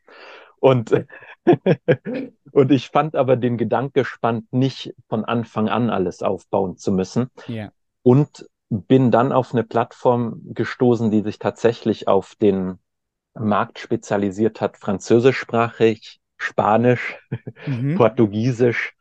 Und, 0.60 1.06
und 2.52 2.72
ich 2.72 2.90
fand 2.90 3.16
aber 3.16 3.36
den 3.36 3.58
Gedanke 3.58 4.06
spannend, 4.06 4.52
nicht 4.52 4.94
von 5.08 5.26
Anfang 5.26 5.70
an 5.70 5.90
alles 5.90 6.24
aufbauen 6.24 6.78
zu 6.78 6.92
müssen. 6.92 7.30
Yeah. 7.48 7.72
Und 8.04 8.48
bin 8.70 9.12
dann 9.12 9.32
auf 9.32 9.54
eine 9.54 9.64
Plattform 9.64 10.42
gestoßen, 10.54 11.10
die 11.12 11.22
sich 11.22 11.40
tatsächlich 11.40 12.08
auf 12.08 12.36
den 12.36 12.80
Markt 13.34 13.80
spezialisiert 13.80 14.62
hat, 14.62 14.78
französischsprachig, 14.78 16.20
Spanisch, 16.38 17.20
mhm. 17.66 17.96
Portugiesisch 17.96 18.97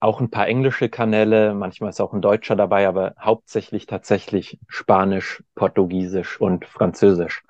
auch 0.00 0.20
ein 0.20 0.30
paar 0.30 0.46
englische 0.46 0.88
Kanäle, 0.88 1.54
manchmal 1.54 1.90
ist 1.90 2.00
auch 2.00 2.12
ein 2.12 2.20
Deutscher 2.20 2.56
dabei, 2.56 2.86
aber 2.86 3.14
hauptsächlich 3.18 3.86
tatsächlich 3.86 4.58
Spanisch, 4.68 5.42
Portugiesisch 5.54 6.40
und 6.40 6.66
Französisch. 6.66 7.42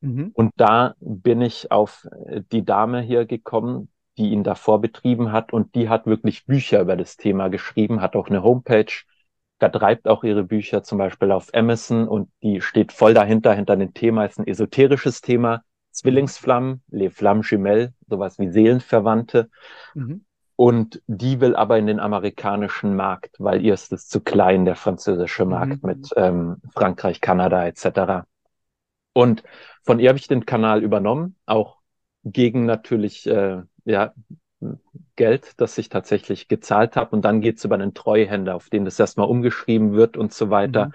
Mhm. 0.00 0.32
Und 0.34 0.52
da 0.56 0.94
bin 1.00 1.40
ich 1.40 1.70
auf 1.70 2.06
die 2.50 2.64
Dame 2.64 3.00
hier 3.00 3.24
gekommen, 3.24 3.88
die 4.18 4.30
ihn 4.30 4.42
davor 4.42 4.80
betrieben 4.80 5.32
hat 5.32 5.52
und 5.52 5.74
die 5.74 5.88
hat 5.88 6.06
wirklich 6.06 6.44
Bücher 6.44 6.80
über 6.80 6.96
das 6.96 7.16
Thema 7.16 7.48
geschrieben, 7.48 8.02
hat 8.02 8.16
auch 8.16 8.28
eine 8.28 8.42
Homepage, 8.42 8.92
vertreibt 9.58 10.08
auch 10.08 10.24
ihre 10.24 10.42
Bücher 10.42 10.82
zum 10.82 10.98
Beispiel 10.98 11.30
auf 11.30 11.54
Amazon 11.54 12.08
und 12.08 12.30
die 12.42 12.60
steht 12.60 12.92
voll 12.92 13.14
dahinter, 13.14 13.54
hinter 13.54 13.76
dem 13.76 13.94
Thema, 13.94 14.26
ist 14.26 14.38
ein 14.38 14.46
esoterisches 14.46 15.20
Thema, 15.20 15.62
Zwillingsflammen, 15.92 16.82
Les 16.88 17.14
Flammes 17.14 17.48
Jumelles, 17.50 17.90
sowas 18.08 18.38
wie 18.38 18.48
Seelenverwandte. 18.48 19.50
Mhm 19.94 20.24
und 20.62 21.02
die 21.08 21.40
will 21.40 21.56
aber 21.56 21.76
in 21.76 21.88
den 21.88 21.98
amerikanischen 21.98 22.94
Markt, 22.94 23.34
weil 23.40 23.64
ihr 23.64 23.74
ist 23.74 23.92
es 23.92 24.06
zu 24.06 24.20
klein, 24.20 24.64
der 24.64 24.76
französische 24.76 25.44
Markt 25.44 25.82
mhm. 25.82 25.88
mit 25.88 26.10
ähm, 26.14 26.58
Frankreich, 26.72 27.20
Kanada 27.20 27.66
etc. 27.66 28.28
Und 29.12 29.42
von 29.82 29.98
ihr 29.98 30.08
habe 30.08 30.20
ich 30.20 30.28
den 30.28 30.46
Kanal 30.46 30.84
übernommen, 30.84 31.34
auch 31.46 31.78
gegen 32.22 32.64
natürlich 32.64 33.26
äh, 33.26 33.62
ja, 33.84 34.14
Geld, 35.16 35.60
das 35.60 35.76
ich 35.78 35.88
tatsächlich 35.88 36.46
gezahlt 36.46 36.94
habe. 36.94 37.16
Und 37.16 37.22
dann 37.22 37.40
geht's 37.40 37.64
über 37.64 37.74
einen 37.74 37.92
Treuhänder, 37.92 38.54
auf 38.54 38.70
den 38.70 38.84
das 38.84 39.00
erstmal 39.00 39.26
umgeschrieben 39.26 39.94
wird 39.94 40.16
und 40.16 40.32
so 40.32 40.48
weiter. 40.50 40.86
Mhm. 40.86 40.92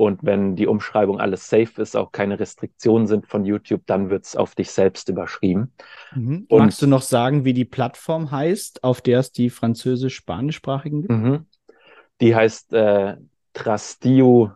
Und 0.00 0.20
wenn 0.22 0.54
die 0.54 0.68
Umschreibung 0.68 1.20
alles 1.20 1.48
safe 1.48 1.82
ist, 1.82 1.96
auch 1.96 2.12
keine 2.12 2.38
Restriktionen 2.38 3.08
sind 3.08 3.26
von 3.26 3.44
YouTube, 3.44 3.82
dann 3.86 4.10
wird 4.10 4.26
es 4.26 4.36
auf 4.36 4.54
dich 4.54 4.70
selbst 4.70 5.08
überschrieben. 5.08 5.72
Mhm. 6.14 6.46
Magst 6.48 6.80
Und, 6.80 6.82
du 6.82 6.86
noch 6.86 7.02
sagen, 7.02 7.44
wie 7.44 7.52
die 7.52 7.64
Plattform 7.64 8.30
heißt, 8.30 8.84
auf 8.84 9.00
der 9.00 9.18
es 9.18 9.32
die 9.32 9.50
französisch-spanischsprachigen 9.50 11.02
gibt? 11.02 11.12
Mhm. 11.12 11.46
Die 12.20 12.36
heißt 12.36 12.72
äh, 12.74 13.16
trastio.com. 13.54 14.52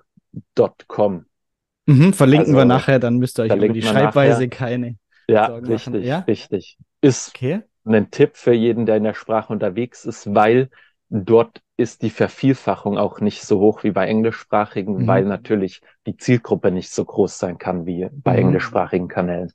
Mhm, 1.87 2.13
verlinken 2.13 2.55
also, 2.55 2.59
wir 2.59 2.65
nachher, 2.65 3.01
dann 3.01 3.17
müsst 3.19 3.41
ihr 3.41 3.43
euch 3.43 3.57
über 3.57 3.69
die 3.69 3.83
Schreibweise 3.83 4.45
nachher. 4.45 4.49
keine. 4.49 4.97
Ja, 5.27 5.49
Sorgen 5.49 5.67
richtig, 5.67 6.05
ja? 6.05 6.21
richtig. 6.21 6.79
Ist 7.01 7.31
okay. 7.35 7.63
ein 7.85 8.13
Tipp 8.13 8.37
für 8.37 8.53
jeden, 8.53 8.87
der 8.87 8.97
in 8.97 9.03
der 9.03 9.15
Sprache 9.15 9.53
unterwegs 9.53 10.05
ist, 10.05 10.33
weil 10.33 10.71
dort 11.13 11.63
ist 11.77 12.03
die 12.03 12.11
Vervielfachung 12.11 12.97
auch 12.97 13.21
nicht 13.21 13.43
so 13.43 13.61
hoch 13.61 13.85
wie 13.85 13.91
bei 13.91 14.07
englischsprachigen, 14.07 15.03
mhm. 15.03 15.07
weil 15.07 15.27
natürlich 15.27 15.83
die 16.07 16.17
Zielgruppe 16.17 16.71
nicht 16.71 16.89
so 16.91 17.05
groß 17.05 17.37
sein 17.39 17.59
kann 17.59 17.85
wie 17.85 18.09
bei 18.11 18.33
mhm. 18.33 18.39
englischsprachigen 18.39 19.09
Kanälen. 19.09 19.53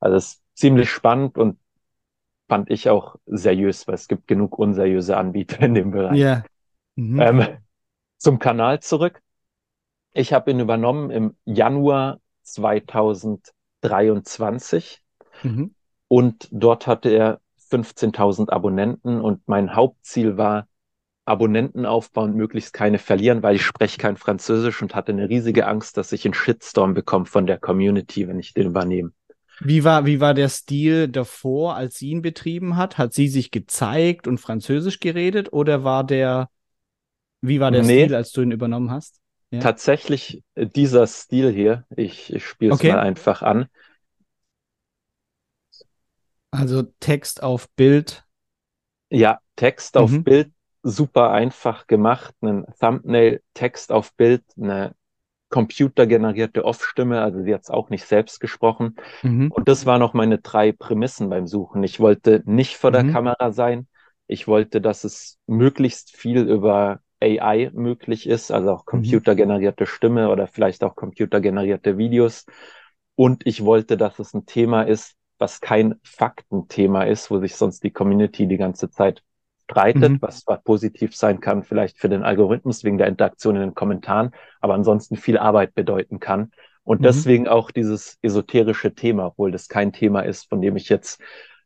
Also 0.00 0.16
es 0.16 0.26
ist 0.26 0.42
ziemlich 0.54 0.90
spannend 0.90 1.38
und 1.38 1.60
fand 2.48 2.70
ich 2.70 2.90
auch 2.90 3.14
seriös, 3.26 3.86
weil 3.86 3.94
es 3.94 4.08
gibt 4.08 4.26
genug 4.26 4.58
unseriöse 4.58 5.16
Anbieter 5.16 5.60
in 5.60 5.74
dem 5.74 5.92
Bereich. 5.92 6.18
Ja. 6.18 6.42
Mhm. 6.96 7.20
Ähm, 7.20 7.46
zum 8.18 8.40
Kanal 8.40 8.80
zurück. 8.80 9.22
Ich 10.12 10.32
habe 10.32 10.50
ihn 10.50 10.58
übernommen 10.58 11.10
im 11.10 11.36
Januar 11.44 12.18
2023 12.42 15.02
mhm. 15.44 15.72
und 16.08 16.48
dort 16.50 16.88
hatte 16.88 17.10
er 17.10 17.40
15.000 17.70 18.50
Abonnenten 18.50 19.20
und 19.20 19.46
mein 19.46 19.76
Hauptziel 19.76 20.36
war, 20.36 20.66
Abonnenten 21.26 21.86
aufbauen, 21.86 22.34
möglichst 22.34 22.72
keine 22.72 22.98
verlieren, 22.98 23.42
weil 23.42 23.56
ich 23.56 23.62
spreche 23.64 23.98
kein 23.98 24.16
Französisch 24.16 24.80
und 24.80 24.94
hatte 24.94 25.12
eine 25.12 25.28
riesige 25.28 25.66
Angst, 25.66 25.96
dass 25.96 26.12
ich 26.12 26.24
einen 26.24 26.34
Shitstorm 26.34 26.94
bekomme 26.94 27.26
von 27.26 27.46
der 27.46 27.58
Community, 27.58 28.28
wenn 28.28 28.38
ich 28.38 28.54
den 28.54 28.68
übernehme. 28.68 29.10
Wie 29.60 29.84
war, 29.84 30.06
wie 30.06 30.20
war 30.20 30.34
der 30.34 30.48
Stil 30.48 31.08
davor, 31.08 31.76
als 31.76 31.96
sie 31.96 32.10
ihn 32.10 32.22
betrieben 32.22 32.76
hat? 32.76 32.98
Hat 32.98 33.12
sie 33.12 33.28
sich 33.28 33.50
gezeigt 33.50 34.28
und 34.28 34.38
Französisch 34.38 35.00
geredet 35.00 35.52
oder 35.52 35.82
war 35.82 36.04
der, 36.04 36.50
wie 37.40 37.58
war 37.58 37.70
der 37.70 37.82
nee, 37.82 38.04
Stil, 38.04 38.14
als 38.14 38.32
du 38.32 38.42
ihn 38.42 38.52
übernommen 38.52 38.90
hast? 38.90 39.20
Ja. 39.50 39.60
Tatsächlich 39.60 40.42
äh, 40.54 40.66
dieser 40.66 41.06
Stil 41.06 41.50
hier, 41.52 41.84
ich, 41.96 42.32
ich 42.32 42.46
spiele 42.46 42.72
es 42.72 42.80
okay. 42.80 42.92
mal 42.92 43.00
einfach 43.00 43.42
an. 43.42 43.66
Also 46.50 46.82
Text 47.00 47.42
auf 47.42 47.68
Bild. 47.70 48.24
Ja, 49.08 49.40
Text 49.56 49.96
auf 49.96 50.10
mhm. 50.10 50.24
Bild, 50.24 50.50
super 50.86 51.30
einfach 51.30 51.86
gemacht. 51.86 52.34
Ein 52.42 52.64
Thumbnail, 52.80 53.42
Text 53.54 53.90
auf 53.90 54.14
Bild, 54.14 54.44
eine 54.56 54.94
computergenerierte 55.48 56.64
Off-Stimme, 56.64 57.20
also 57.20 57.42
sie 57.42 57.54
hat 57.54 57.62
es 57.62 57.70
auch 57.70 57.90
nicht 57.90 58.04
selbst 58.04 58.40
gesprochen. 58.40 58.96
Mhm. 59.22 59.50
Und 59.50 59.68
das 59.68 59.86
waren 59.86 60.00
noch 60.00 60.14
meine 60.14 60.38
drei 60.38 60.72
Prämissen 60.72 61.28
beim 61.28 61.46
Suchen. 61.46 61.82
Ich 61.82 62.00
wollte 62.00 62.42
nicht 62.46 62.76
vor 62.76 62.90
der 62.90 63.04
mhm. 63.04 63.12
Kamera 63.12 63.52
sein. 63.52 63.86
Ich 64.26 64.48
wollte, 64.48 64.80
dass 64.80 65.04
es 65.04 65.38
möglichst 65.46 66.16
viel 66.16 66.48
über 66.48 67.00
AI 67.20 67.70
möglich 67.72 68.28
ist, 68.28 68.50
also 68.50 68.72
auch 68.72 68.82
mhm. 68.86 68.90
computergenerierte 68.90 69.86
Stimme 69.86 70.30
oder 70.30 70.46
vielleicht 70.46 70.84
auch 70.84 70.96
computergenerierte 70.96 71.96
Videos. 71.98 72.46
Und 73.14 73.46
ich 73.46 73.64
wollte, 73.64 73.96
dass 73.96 74.18
es 74.18 74.34
ein 74.34 74.46
Thema 74.46 74.82
ist, 74.82 75.14
was 75.38 75.60
kein 75.60 75.96
Faktenthema 76.02 77.04
ist, 77.04 77.30
wo 77.30 77.38
sich 77.38 77.56
sonst 77.56 77.82
die 77.82 77.90
Community 77.90 78.46
die 78.46 78.56
ganze 78.56 78.90
Zeit 78.90 79.22
streitet, 79.68 80.12
mhm. 80.12 80.22
was 80.22 80.40
zwar 80.40 80.58
positiv 80.58 81.16
sein 81.16 81.40
kann, 81.40 81.64
vielleicht 81.64 81.98
für 81.98 82.08
den 82.08 82.22
Algorithmus 82.22 82.84
wegen 82.84 82.98
der 82.98 83.08
Interaktion 83.08 83.56
in 83.56 83.62
den 83.62 83.74
Kommentaren, 83.74 84.30
aber 84.60 84.74
ansonsten 84.74 85.16
viel 85.16 85.38
Arbeit 85.38 85.74
bedeuten 85.74 86.20
kann. 86.20 86.52
Und 86.84 87.00
mhm. 87.00 87.04
deswegen 87.04 87.48
auch 87.48 87.72
dieses 87.72 88.16
esoterische 88.22 88.94
Thema, 88.94 89.26
obwohl 89.26 89.50
das 89.50 89.68
kein 89.68 89.92
Thema 89.92 90.20
ist, 90.20 90.48
von 90.48 90.60
dem 90.60 90.76
ich 90.76 90.88
jetzt 90.88 91.20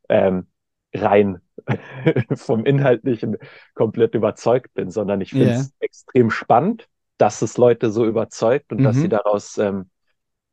ähm, 0.09 0.47
rein 0.95 1.41
vom 2.35 2.65
Inhaltlichen 2.65 3.37
komplett 3.75 4.15
überzeugt 4.15 4.73
bin, 4.73 4.91
sondern 4.91 5.21
ich 5.21 5.31
finde 5.31 5.51
es 5.51 5.59
yeah. 5.59 5.71
extrem 5.81 6.31
spannend, 6.31 6.89
dass 7.19 7.43
es 7.43 7.59
Leute 7.59 7.91
so 7.91 8.07
überzeugt 8.07 8.73
und 8.73 8.81
mhm. 8.81 8.85
dass 8.85 8.97
sie 8.97 9.11
daraus, 9.11 9.59
ähm, 9.59 9.91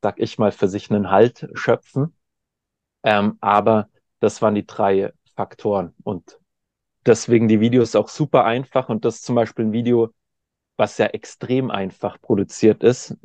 sag 0.01 0.19
ich 0.19 0.37
mal, 0.37 0.51
für 0.51 0.67
sich 0.67 0.91
einen 0.91 1.11
Halt 1.11 1.47
schöpfen. 1.53 2.13
Ähm, 3.03 3.37
aber 3.39 3.87
das 4.19 4.41
waren 4.41 4.55
die 4.55 4.65
drei 4.65 5.13
Faktoren 5.35 5.93
und 6.03 6.39
deswegen 7.07 7.47
die 7.47 7.59
Videos 7.59 7.95
auch 7.95 8.09
super 8.09 8.45
einfach 8.45 8.89
und 8.89 9.05
das 9.05 9.15
ist 9.15 9.25
zum 9.25 9.35
Beispiel 9.35 9.65
ein 9.65 9.71
Video, 9.71 10.09
was 10.75 10.97
ja 10.97 11.07
extrem 11.07 11.71
einfach 11.71 12.21
produziert 12.21 12.83
ist. 12.83 13.17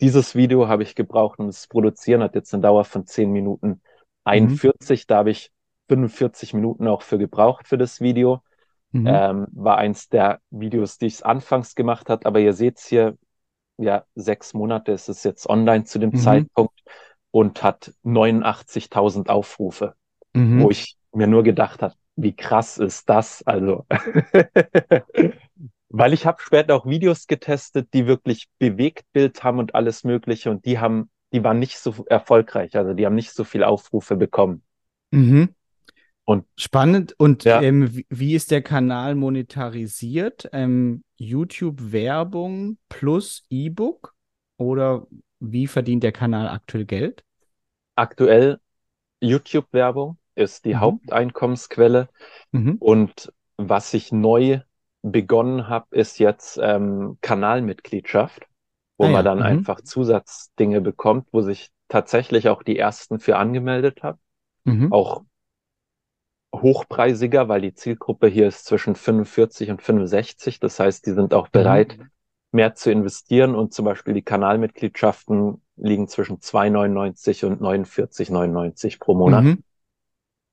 Dieses 0.00 0.34
Video 0.34 0.68
habe 0.68 0.82
ich 0.82 0.94
gebraucht, 0.94 1.40
es 1.40 1.62
zu 1.62 1.68
produzieren, 1.68 2.22
hat 2.22 2.34
jetzt 2.34 2.54
eine 2.54 2.62
Dauer 2.62 2.84
von 2.84 3.06
10 3.06 3.32
Minuten 3.32 3.80
41. 4.24 5.00
Mhm. 5.00 5.04
Da 5.08 5.16
habe 5.16 5.30
ich 5.30 5.50
45 5.88 6.54
Minuten 6.54 6.86
auch 6.86 7.02
für 7.02 7.18
gebraucht 7.18 7.66
für 7.66 7.78
das 7.78 8.00
Video. 8.00 8.42
Mhm. 8.92 9.06
Ähm, 9.06 9.46
war 9.52 9.78
eins 9.78 10.08
der 10.08 10.40
Videos, 10.50 10.98
die 10.98 11.06
ich 11.06 11.24
anfangs 11.26 11.74
gemacht 11.74 12.08
hat, 12.08 12.24
aber 12.24 12.38
ihr 12.40 12.52
seht 12.52 12.78
es 12.78 12.86
hier, 12.86 13.16
ja, 13.78 14.04
sechs 14.14 14.54
Monate 14.54 14.92
ist 14.92 15.08
es 15.08 15.24
jetzt 15.24 15.48
online 15.48 15.84
zu 15.84 15.98
dem 15.98 16.10
mhm. 16.10 16.16
Zeitpunkt 16.16 16.80
und 17.30 17.62
hat 17.62 17.92
89.000 18.04 19.28
Aufrufe, 19.28 19.94
mhm. 20.32 20.62
wo 20.62 20.70
ich 20.70 20.96
mir 21.12 21.26
nur 21.26 21.42
gedacht 21.42 21.82
habe, 21.82 21.94
wie 22.16 22.34
krass 22.34 22.78
ist 22.78 23.08
das? 23.08 23.42
Also, 23.46 23.86
weil 25.88 26.12
ich 26.12 26.26
habe 26.26 26.40
später 26.40 26.74
auch 26.74 26.86
Videos 26.86 27.26
getestet, 27.26 27.92
die 27.92 28.06
wirklich 28.06 28.48
Bewegtbild 28.58 29.44
haben 29.44 29.58
und 29.58 29.74
alles 29.74 30.02
Mögliche 30.02 30.50
und 30.50 30.64
die 30.64 30.78
haben, 30.78 31.10
die 31.32 31.44
waren 31.44 31.58
nicht 31.58 31.78
so 31.78 32.04
erfolgreich, 32.08 32.76
also 32.76 32.94
die 32.94 33.06
haben 33.06 33.14
nicht 33.14 33.32
so 33.32 33.44
viel 33.44 33.62
Aufrufe 33.62 34.16
bekommen. 34.16 34.62
Mhm. 35.10 35.54
Und 36.24 36.44
spannend. 36.56 37.14
Und 37.18 37.44
ja. 37.44 37.62
ähm, 37.62 38.02
wie 38.08 38.34
ist 38.34 38.50
der 38.50 38.60
Kanal 38.60 39.14
monetarisiert? 39.14 40.48
Ähm, 40.52 41.04
YouTube-Werbung 41.18 42.78
plus 42.88 43.44
E-Book? 43.48 44.12
Oder 44.56 45.06
wie 45.38 45.68
verdient 45.68 46.02
der 46.02 46.10
Kanal 46.10 46.48
aktuell 46.48 46.84
Geld? 46.84 47.22
Aktuell 47.94 48.58
YouTube-Werbung 49.20 50.18
ist 50.36 50.64
die 50.64 50.74
mhm. 50.74 50.80
Haupteinkommensquelle. 50.80 52.08
Mhm. 52.52 52.76
Und 52.78 53.32
was 53.56 53.92
ich 53.94 54.12
neu 54.12 54.60
begonnen 55.02 55.68
habe, 55.68 55.86
ist 55.96 56.18
jetzt 56.18 56.58
ähm, 56.62 57.18
Kanalmitgliedschaft, 57.20 58.46
wo 58.98 59.06
ah, 59.06 59.08
man 59.08 59.16
ja. 59.16 59.22
dann 59.22 59.38
mhm. 59.38 59.44
einfach 59.44 59.80
Zusatzdinge 59.80 60.80
bekommt, 60.80 61.28
wo 61.32 61.40
sich 61.40 61.70
tatsächlich 61.88 62.48
auch 62.48 62.62
die 62.62 62.78
ersten 62.78 63.18
für 63.18 63.36
angemeldet 63.36 64.02
haben. 64.02 64.18
Mhm. 64.64 64.92
Auch 64.92 65.22
hochpreisiger, 66.54 67.48
weil 67.48 67.60
die 67.60 67.74
Zielgruppe 67.74 68.28
hier 68.28 68.48
ist 68.48 68.64
zwischen 68.64 68.94
45 68.94 69.70
und 69.70 69.82
65. 69.82 70.60
Das 70.60 70.80
heißt, 70.80 71.06
die 71.06 71.12
sind 71.12 71.34
auch 71.34 71.48
bereit, 71.48 71.98
mhm. 71.98 72.10
mehr 72.52 72.74
zu 72.74 72.90
investieren 72.90 73.54
und 73.54 73.72
zum 73.72 73.84
Beispiel 73.84 74.14
die 74.14 74.22
Kanalmitgliedschaften 74.22 75.60
liegen 75.76 76.08
zwischen 76.08 76.38
2,99 76.38 77.46
und 77.46 77.60
49,99 77.60 78.98
pro 78.98 79.14
Monat. 79.14 79.44
Mhm. 79.44 79.62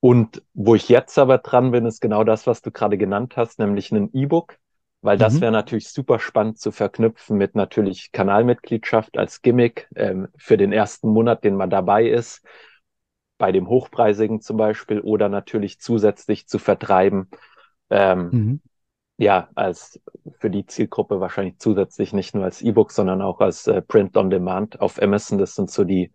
Und 0.04 0.44
wo 0.54 0.76
ich 0.76 0.89
jetzt 0.89 1.18
aber 1.18 1.38
dran 1.38 1.72
bin, 1.72 1.86
ist 1.86 2.02
genau 2.02 2.26
das, 2.26 2.46
was 2.46 2.62
du 2.62 2.72
gerade 2.72 2.98
genannt 2.98 3.38
hast, 3.38 3.58
nämlich 3.58 3.89
ein 3.94 4.10
E-Book, 4.12 4.58
weil 5.02 5.18
das 5.18 5.36
mhm. 5.36 5.42
wäre 5.42 5.52
natürlich 5.54 5.88
super 5.88 6.20
spannend 6.20 6.60
zu 6.60 6.74
verknüpfen 6.74 7.38
mit 7.38 7.56
natürlich 7.56 8.12
Kanalmitgliedschaft 8.12 9.18
als 9.18 9.42
Gimmick 9.42 9.88
ähm, 9.96 10.28
für 10.36 10.58
den 10.58 10.74
ersten 10.74 11.08
Monat, 11.08 11.46
den 11.46 11.56
man 11.56 11.70
dabei 11.70 12.06
ist 12.06 12.46
bei 13.38 13.54
dem 13.54 13.70
Hochpreisigen 13.70 14.42
zum 14.42 14.58
Beispiel 14.58 15.00
oder 15.00 15.30
natürlich 15.30 15.80
zusätzlich 15.80 16.48
zu 16.48 16.60
vertreiben. 16.60 17.30
Ähm, 17.89 18.30
mhm. 18.30 18.62
Ja, 19.16 19.48
als 19.56 20.02
für 20.38 20.50
die 20.50 20.66
Zielgruppe 20.66 21.22
wahrscheinlich 21.22 21.60
zusätzlich 21.60 22.12
nicht 22.12 22.36
nur 22.36 22.44
als 22.44 22.62
E-Book, 22.62 22.92
sondern 22.92 23.22
auch 23.22 23.39
als 23.39 23.68
äh, 23.68 23.82
Print 23.82 24.18
on 24.18 24.30
Demand 24.30 24.82
auf 24.82 25.02
Amazon. 25.02 25.38
Das 25.38 25.56
sind 25.56 25.72
so 25.72 25.86
die 25.86 26.12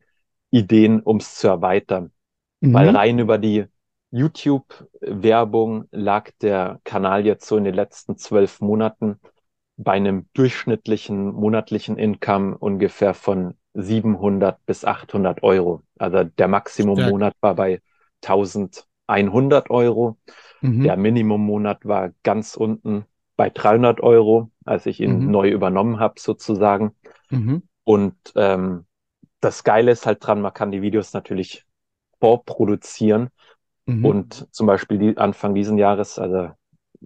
Ideen, 0.50 1.00
um 1.00 1.16
es 1.16 1.36
zu 1.36 1.48
erweitern. 1.48 2.12
Mhm. 2.60 2.74
Weil 2.74 2.94
rein 2.94 3.18
über 3.18 3.38
die 3.38 3.64
YouTube-Werbung 4.10 5.86
lag 5.90 6.30
der 6.40 6.80
Kanal 6.84 7.26
jetzt 7.26 7.46
so 7.46 7.56
in 7.56 7.64
den 7.64 7.74
letzten 7.74 8.16
zwölf 8.16 8.60
Monaten 8.60 9.20
bei 9.76 9.92
einem 9.92 10.28
durchschnittlichen 10.34 11.32
monatlichen 11.32 11.98
Income 11.98 12.58
ungefähr 12.58 13.14
von 13.14 13.54
700 13.74 14.64
bis 14.66 14.84
800 14.84 15.42
Euro. 15.42 15.82
Also 15.98 16.24
der 16.24 16.48
Maximum-Monat 16.48 17.34
war 17.40 17.54
bei 17.54 17.80
1100 18.24 19.70
Euro. 19.70 20.18
Mhm. 20.60 20.82
Der 20.82 20.96
Minimum-Monat 20.96 21.86
war 21.86 22.10
ganz 22.24 22.56
unten 22.56 23.04
bei 23.36 23.50
300 23.50 24.00
Euro, 24.00 24.50
als 24.64 24.86
ich 24.86 25.00
ihn 25.00 25.20
mhm. 25.20 25.30
neu 25.30 25.48
übernommen 25.48 26.00
habe 26.00 26.14
sozusagen. 26.18 26.96
Mhm. 27.30 27.62
Und 27.84 28.16
ähm, 28.34 28.84
das 29.40 29.62
Geile 29.62 29.92
ist 29.92 30.06
halt 30.06 30.26
dran, 30.26 30.42
man 30.42 30.52
kann 30.52 30.72
die 30.72 30.82
Videos 30.82 31.12
natürlich 31.12 31.64
vorproduzieren. 32.18 33.28
Mhm. 33.88 34.04
Und 34.04 34.54
zum 34.54 34.66
Beispiel 34.66 34.98
die, 34.98 35.16
Anfang 35.16 35.54
diesen 35.54 35.78
Jahres, 35.78 36.18
also 36.18 36.50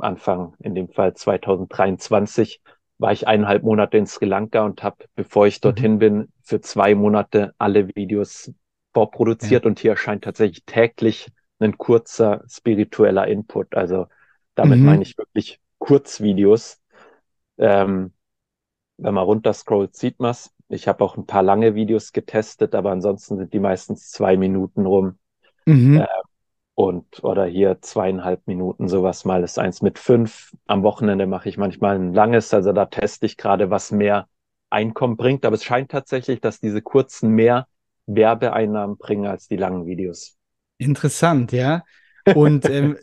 Anfang 0.00 0.54
in 0.58 0.74
dem 0.74 0.88
Fall 0.88 1.14
2023, 1.14 2.60
war 2.98 3.12
ich 3.12 3.28
eineinhalb 3.28 3.62
Monate 3.62 3.98
in 3.98 4.06
Sri 4.06 4.26
Lanka 4.26 4.64
und 4.64 4.82
habe, 4.82 5.04
bevor 5.14 5.46
ich 5.46 5.60
dorthin 5.60 5.94
mhm. 5.94 5.98
bin, 5.98 6.32
für 6.42 6.60
zwei 6.60 6.96
Monate 6.96 7.54
alle 7.58 7.94
Videos 7.94 8.52
vorproduziert 8.92 9.64
ja. 9.64 9.68
und 9.68 9.78
hier 9.78 9.92
erscheint 9.92 10.24
tatsächlich 10.24 10.64
täglich 10.64 11.28
ein 11.60 11.78
kurzer 11.78 12.42
spiritueller 12.48 13.28
Input. 13.28 13.76
Also 13.76 14.06
damit 14.56 14.80
mhm. 14.80 14.86
meine 14.86 15.02
ich 15.02 15.16
wirklich 15.16 15.60
Kurzvideos. 15.78 16.80
Ähm, 17.58 18.12
wenn 18.98 19.14
man 19.14 19.24
runterscrollt, 19.24 19.94
sieht 19.94 20.18
man 20.18 20.32
es. 20.32 20.52
Ich 20.68 20.88
habe 20.88 21.04
auch 21.04 21.16
ein 21.16 21.26
paar 21.26 21.44
lange 21.44 21.76
Videos 21.76 22.12
getestet, 22.12 22.74
aber 22.74 22.90
ansonsten 22.90 23.36
sind 23.36 23.52
die 23.52 23.60
meistens 23.60 24.10
zwei 24.10 24.36
Minuten 24.36 24.84
rum. 24.84 25.18
Mhm. 25.66 26.00
Äh, 26.00 26.06
und 26.74 27.22
oder 27.22 27.44
hier 27.44 27.80
zweieinhalb 27.80 28.46
Minuten, 28.46 28.88
sowas 28.88 29.24
mal 29.24 29.42
ist 29.42 29.58
eins 29.58 29.82
mit 29.82 29.98
fünf. 29.98 30.52
Am 30.66 30.82
Wochenende 30.82 31.26
mache 31.26 31.48
ich 31.48 31.58
manchmal 31.58 31.96
ein 31.96 32.14
langes, 32.14 32.52
also 32.54 32.72
da 32.72 32.86
teste 32.86 33.26
ich 33.26 33.36
gerade, 33.36 33.70
was 33.70 33.92
mehr 33.92 34.28
Einkommen 34.70 35.16
bringt. 35.16 35.44
Aber 35.44 35.54
es 35.54 35.64
scheint 35.64 35.90
tatsächlich, 35.90 36.40
dass 36.40 36.60
diese 36.60 36.80
kurzen 36.80 37.30
mehr 37.30 37.66
Werbeeinnahmen 38.06 38.96
bringen 38.96 39.26
als 39.26 39.48
die 39.48 39.56
langen 39.56 39.86
Videos. 39.86 40.38
Interessant, 40.78 41.52
ja. 41.52 41.82
Und 42.34 42.64
ähm, 42.70 42.96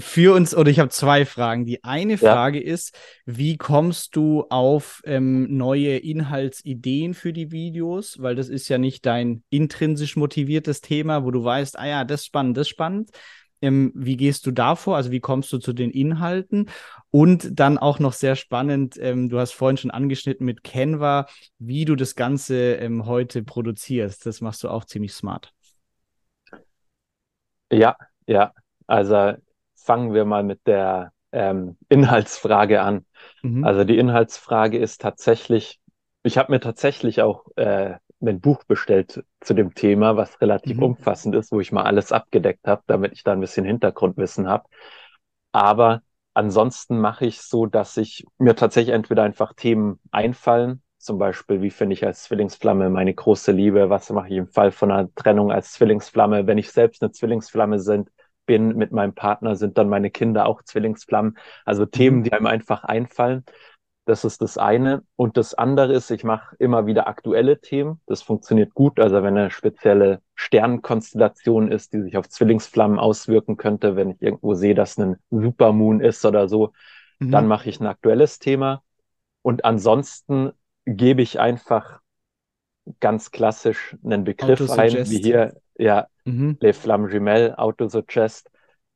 für 0.00 0.34
uns, 0.34 0.54
oder 0.54 0.70
ich 0.70 0.78
habe 0.78 0.90
zwei 0.90 1.24
Fragen. 1.24 1.64
Die 1.64 1.84
eine 1.84 2.18
Frage 2.18 2.64
ja. 2.64 2.72
ist, 2.72 2.96
wie 3.26 3.56
kommst 3.56 4.16
du 4.16 4.46
auf 4.48 5.02
ähm, 5.04 5.56
neue 5.56 5.98
Inhaltsideen 5.98 7.14
für 7.14 7.32
die 7.32 7.50
Videos? 7.50 8.20
Weil 8.20 8.34
das 8.34 8.48
ist 8.48 8.68
ja 8.68 8.78
nicht 8.78 9.06
dein 9.06 9.42
intrinsisch 9.50 10.16
motiviertes 10.16 10.80
Thema, 10.80 11.24
wo 11.24 11.30
du 11.30 11.44
weißt, 11.44 11.78
ah 11.78 11.86
ja, 11.86 12.04
das 12.04 12.20
ist 12.20 12.26
spannend, 12.26 12.56
das 12.56 12.62
ist 12.62 12.70
spannend. 12.70 13.10
Ähm, 13.60 13.92
wie 13.94 14.16
gehst 14.16 14.44
du 14.46 14.50
davor? 14.50 14.96
Also 14.96 15.12
wie 15.12 15.20
kommst 15.20 15.52
du 15.52 15.58
zu 15.58 15.72
den 15.72 15.90
Inhalten? 15.90 16.68
Und 17.10 17.60
dann 17.60 17.78
auch 17.78 17.98
noch 18.00 18.12
sehr 18.12 18.34
spannend, 18.34 18.96
ähm, 18.98 19.28
du 19.28 19.38
hast 19.38 19.52
vorhin 19.52 19.76
schon 19.76 19.90
angeschnitten 19.90 20.44
mit 20.44 20.64
Canva, 20.64 21.26
wie 21.58 21.84
du 21.84 21.94
das 21.94 22.16
Ganze 22.16 22.74
ähm, 22.74 23.06
heute 23.06 23.42
produzierst. 23.42 24.26
Das 24.26 24.40
machst 24.40 24.64
du 24.64 24.68
auch 24.68 24.84
ziemlich 24.84 25.12
smart. 25.12 25.52
Ja, 27.70 27.96
ja. 28.26 28.52
Also 28.86 29.34
fangen 29.84 30.14
wir 30.14 30.24
mal 30.24 30.42
mit 30.42 30.66
der 30.66 31.12
ähm, 31.32 31.76
Inhaltsfrage 31.88 32.82
an. 32.82 33.06
Mhm. 33.42 33.64
Also 33.64 33.84
die 33.84 33.98
Inhaltsfrage 33.98 34.78
ist 34.78 35.00
tatsächlich, 35.00 35.80
ich 36.22 36.38
habe 36.38 36.52
mir 36.52 36.60
tatsächlich 36.60 37.22
auch 37.22 37.46
äh, 37.56 37.94
ein 38.20 38.40
Buch 38.40 38.64
bestellt 38.64 39.24
zu 39.40 39.54
dem 39.54 39.74
Thema, 39.74 40.16
was 40.16 40.40
relativ 40.40 40.76
mhm. 40.76 40.84
umfassend 40.84 41.34
ist, 41.34 41.50
wo 41.52 41.60
ich 41.60 41.72
mal 41.72 41.82
alles 41.82 42.12
abgedeckt 42.12 42.66
habe, 42.66 42.82
damit 42.86 43.12
ich 43.12 43.24
da 43.24 43.32
ein 43.32 43.40
bisschen 43.40 43.64
Hintergrundwissen 43.64 44.48
habe. 44.48 44.64
Aber 45.50 46.02
ansonsten 46.34 46.98
mache 46.98 47.26
ich 47.26 47.40
so, 47.40 47.66
dass 47.66 47.96
ich 47.96 48.24
mir 48.38 48.54
tatsächlich 48.54 48.94
entweder 48.94 49.24
einfach 49.24 49.54
Themen 49.54 49.98
einfallen, 50.10 50.82
zum 50.98 51.18
Beispiel, 51.18 51.62
wie 51.62 51.70
finde 51.70 51.94
ich 51.94 52.06
als 52.06 52.22
Zwillingsflamme 52.22 52.88
meine 52.88 53.12
große 53.12 53.50
Liebe, 53.50 53.90
was 53.90 54.08
mache 54.10 54.28
ich 54.28 54.36
im 54.36 54.46
Fall 54.46 54.70
von 54.70 54.92
einer 54.92 55.12
Trennung 55.16 55.50
als 55.50 55.72
Zwillingsflamme, 55.72 56.46
wenn 56.46 56.58
ich 56.58 56.70
selbst 56.70 57.02
eine 57.02 57.10
Zwillingsflamme 57.10 57.80
sind, 57.80 58.08
bin 58.52 58.76
mit 58.76 58.92
meinem 58.92 59.14
Partner, 59.14 59.56
sind 59.56 59.78
dann 59.78 59.88
meine 59.88 60.10
Kinder 60.10 60.44
auch 60.44 60.62
Zwillingsflammen. 60.62 61.38
Also 61.64 61.86
Themen, 61.86 62.18
mhm. 62.18 62.24
die 62.24 62.32
einem 62.34 62.46
einfach 62.46 62.84
einfallen. 62.84 63.46
Das 64.04 64.26
ist 64.26 64.42
das 64.42 64.58
eine. 64.58 65.04
Und 65.16 65.38
das 65.38 65.54
andere 65.54 65.94
ist, 65.94 66.10
ich 66.10 66.22
mache 66.22 66.54
immer 66.58 66.84
wieder 66.84 67.06
aktuelle 67.06 67.62
Themen. 67.62 68.02
Das 68.04 68.20
funktioniert 68.20 68.74
gut. 68.74 69.00
Also 69.00 69.22
wenn 69.22 69.38
eine 69.38 69.50
spezielle 69.50 70.20
Sternenkonstellation 70.34 71.72
ist, 71.72 71.94
die 71.94 72.02
sich 72.02 72.18
auf 72.18 72.28
Zwillingsflammen 72.28 72.98
auswirken 72.98 73.56
könnte, 73.56 73.96
wenn 73.96 74.10
ich 74.10 74.20
irgendwo 74.20 74.52
sehe, 74.52 74.74
dass 74.74 74.98
ein 74.98 75.16
Supermoon 75.30 76.02
ist 76.02 76.22
oder 76.26 76.46
so, 76.46 76.74
mhm. 77.18 77.30
dann 77.30 77.46
mache 77.46 77.70
ich 77.70 77.80
ein 77.80 77.86
aktuelles 77.86 78.38
Thema. 78.38 78.82
Und 79.40 79.64
ansonsten 79.64 80.52
gebe 80.84 81.22
ich 81.22 81.40
einfach 81.40 82.00
ganz 83.00 83.30
klassisch 83.30 83.96
einen 84.04 84.24
Begriff 84.24 84.70
ein, 84.72 84.92
wie 85.08 85.22
hier 85.22 85.54
ja, 85.78 86.06
mhm. 86.24 86.56
Les 86.60 86.76
Flammes 86.76 87.12
Jumelles, 87.12 87.56
Autosuggest 87.56 88.50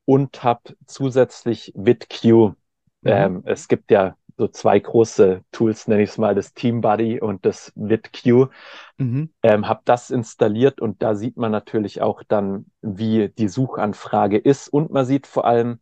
und 0.05 0.43
habe 0.43 0.75
zusätzlich 0.85 1.73
VidQ. 1.75 2.23
Mhm. 2.23 2.55
Ähm, 3.03 3.41
es 3.45 3.67
gibt 3.67 3.91
ja 3.91 4.15
so 4.37 4.47
zwei 4.47 4.79
große 4.79 5.43
Tools, 5.51 5.87
nenne 5.87 6.03
ich 6.03 6.11
es 6.11 6.17
mal, 6.17 6.35
das 6.35 6.53
TeamBuddy 6.53 7.19
und 7.19 7.45
das 7.45 7.73
VidQ. 7.75 8.49
Mhm. 8.97 9.31
Ähm, 9.41 9.67
habe 9.67 9.81
das 9.85 10.11
installiert 10.11 10.79
und 10.79 11.01
da 11.01 11.15
sieht 11.15 11.37
man 11.37 11.51
natürlich 11.51 12.01
auch 12.01 12.23
dann, 12.27 12.67
wie 12.81 13.29
die 13.29 13.47
Suchanfrage 13.47 14.37
ist 14.37 14.69
und 14.69 14.91
man 14.91 15.05
sieht 15.05 15.25
vor 15.27 15.45
allem, 15.45 15.79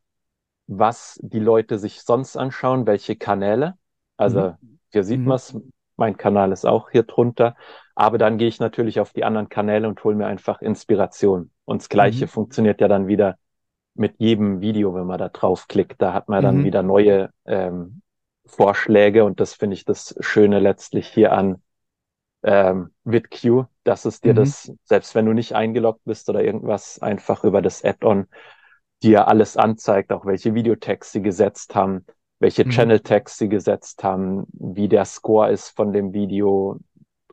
was 0.67 1.19
die 1.21 1.39
Leute 1.39 1.77
sich 1.77 2.01
sonst 2.01 2.37
anschauen, 2.37 2.87
welche 2.87 3.15
Kanäle. 3.15 3.77
Also 4.17 4.55
mhm. 4.61 4.79
hier 4.89 5.03
sieht 5.03 5.19
mhm. 5.19 5.25
man 5.25 5.35
es, 5.35 5.55
mein 5.97 6.17
Kanal 6.17 6.51
ist 6.51 6.65
auch 6.65 6.89
hier 6.89 7.03
drunter. 7.03 7.55
Aber 7.95 8.17
dann 8.17 8.37
gehe 8.37 8.47
ich 8.47 8.59
natürlich 8.59 8.99
auf 8.99 9.13
die 9.13 9.23
anderen 9.23 9.49
Kanäle 9.49 9.87
und 9.87 10.03
hole 10.03 10.15
mir 10.15 10.27
einfach 10.27 10.61
Inspiration. 10.61 11.51
Und 11.63 11.81
das 11.81 11.89
Gleiche 11.89 12.25
mhm. 12.25 12.29
funktioniert 12.29 12.81
ja 12.81 12.87
dann 12.87 13.07
wieder 13.07 13.37
mit 13.93 14.15
jedem 14.17 14.61
Video, 14.61 14.93
wenn 14.93 15.07
man 15.07 15.17
da 15.17 15.29
draufklickt. 15.29 16.01
Da 16.01 16.13
hat 16.13 16.27
man 16.27 16.43
dann 16.43 16.57
mhm. 16.57 16.63
wieder 16.65 16.83
neue 16.83 17.29
ähm, 17.45 18.01
Vorschläge 18.45 19.23
und 19.23 19.39
das 19.39 19.53
finde 19.53 19.75
ich 19.75 19.85
das 19.85 20.15
Schöne 20.19 20.59
letztlich 20.59 21.07
hier 21.07 21.31
an 21.31 21.61
ähm, 22.43 22.91
VidQ, 23.03 23.65
dass 23.83 24.05
es 24.05 24.21
dir 24.21 24.33
mhm. 24.33 24.37
das, 24.37 24.71
selbst 24.83 25.15
wenn 25.15 25.25
du 25.25 25.33
nicht 25.33 25.55
eingeloggt 25.55 26.01
bist 26.05 26.29
oder 26.29 26.43
irgendwas, 26.43 27.01
einfach 27.01 27.43
über 27.43 27.61
das 27.61 27.83
Add-on 27.83 28.27
dir 29.01 29.27
alles 29.27 29.57
anzeigt, 29.57 30.11
auch 30.11 30.25
welche 30.25 30.53
Videotags 30.53 31.11
sie 31.11 31.21
gesetzt 31.21 31.75
haben, 31.75 32.05
welche 32.39 32.65
mhm. 32.65 32.69
Channel-Tags 32.71 33.37
sie 33.37 33.49
gesetzt 33.49 34.03
haben, 34.03 34.45
wie 34.51 34.87
der 34.87 35.05
Score 35.05 35.51
ist 35.51 35.69
von 35.69 35.93
dem 35.93 36.13
Video, 36.13 36.79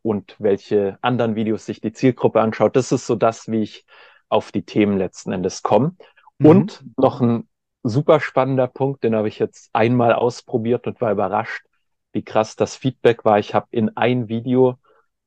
und 0.03 0.37
welche 0.39 0.99
anderen 1.01 1.37
Videos 1.37 1.65
sich 1.65 1.81
die 1.81 1.93
Zielgruppe 1.93 2.41
anschaut. 2.41 2.77
Das 2.77 2.93
ist 2.93 3.07
so 3.07 3.15
das, 3.15 3.49
wie 3.49 3.63
ich 3.63 3.87
auf 4.29 4.53
die 4.53 4.65
Themen 4.65 4.99
letzten 4.99 5.33
Endes 5.33 5.63
komme. 5.63 5.97
Mhm. 6.39 6.47
Und 6.47 6.85
noch 6.97 7.21
ein 7.21 7.49
super 7.83 8.21
spannender 8.21 8.67
Punkt, 8.67 9.05
den 9.05 9.15
habe 9.15 9.29
ich 9.29 9.39
jetzt 9.39 9.71
einmal 9.73 10.13
ausprobiert 10.13 10.87
und 10.87 11.01
war 11.01 11.13
überrascht, 11.13 11.65
wie 12.13 12.23
krass 12.23 12.57
das 12.57 12.77
Feedback 12.77 13.25
war. 13.25 13.39
Ich 13.39 13.55
habe 13.55 13.67
in 13.71 13.97
ein 13.97 14.29
Video 14.29 14.77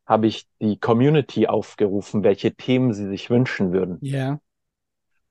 habe 0.06 0.28
ich 0.28 0.46
die 0.62 0.78
Community 0.80 1.48
aufgerufen, 1.48 2.24
welche 2.24 2.54
Themen 2.54 2.94
sie 2.94 3.08
sich 3.08 3.32
wünschen 3.32 3.74
würden. 3.74 3.98
Ja. 4.02 4.18
Yeah. 4.18 4.40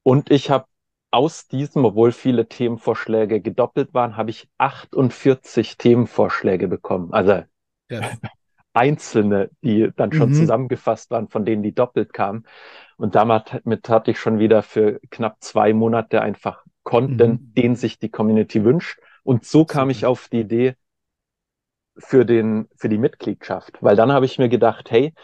Und 0.03 0.33
ich 0.33 0.51
habe 0.51 0.67
aus 1.15 1.49
diesem, 1.49 1.85
obwohl 1.85 2.13
viele 2.13 2.49
Themenvorschläge 2.49 3.41
gedoppelt 3.41 3.95
waren, 3.95 4.17
habe 4.17 4.31
ich 4.31 4.49
48 4.59 5.79
Themenvorschläge 5.79 6.69
bekommen. 6.69 7.13
Also 7.13 7.43
ja 7.91 8.01
einzelne, 8.75 9.51
die 9.63 9.91
dann 9.97 10.13
schon 10.13 10.31
mhm. 10.31 10.35
zusammengefasst 10.35 11.11
waren, 11.11 11.29
von 11.29 11.45
denen 11.45 11.63
die 11.63 11.75
doppelt 11.75 12.13
kamen. 12.13 12.45
Und 12.97 13.15
damit 13.15 13.89
hatte 13.89 14.11
ich 14.11 14.19
schon 14.19 14.39
wieder 14.39 14.63
für 14.63 15.01
knapp 15.11 15.37
zwei 15.41 15.73
Monate 15.73 16.21
einfach 16.21 16.65
Content, 16.83 17.41
mhm. 17.41 17.55
den 17.55 17.77
sich 17.77 17.99
die 17.99 18.11
Community 18.11 18.65
wünscht. 18.65 18.99
Und 19.23 19.47
so 19.47 19.65
kam 19.65 19.89
Super. 19.89 19.91
ich 19.91 20.07
auf 20.07 20.29
die 20.29 20.41
Idee 20.41 20.75
für 21.97 22.27
den, 22.27 22.69
für 22.77 22.89
die 22.89 22.99
Mitgliedschaft. 22.99 23.79
Weil 23.81 23.97
dann 23.97 24.13
habe 24.13 24.27
ich 24.27 24.39
mir 24.39 24.49
gedacht, 24.49 24.91
hey, 24.91 25.15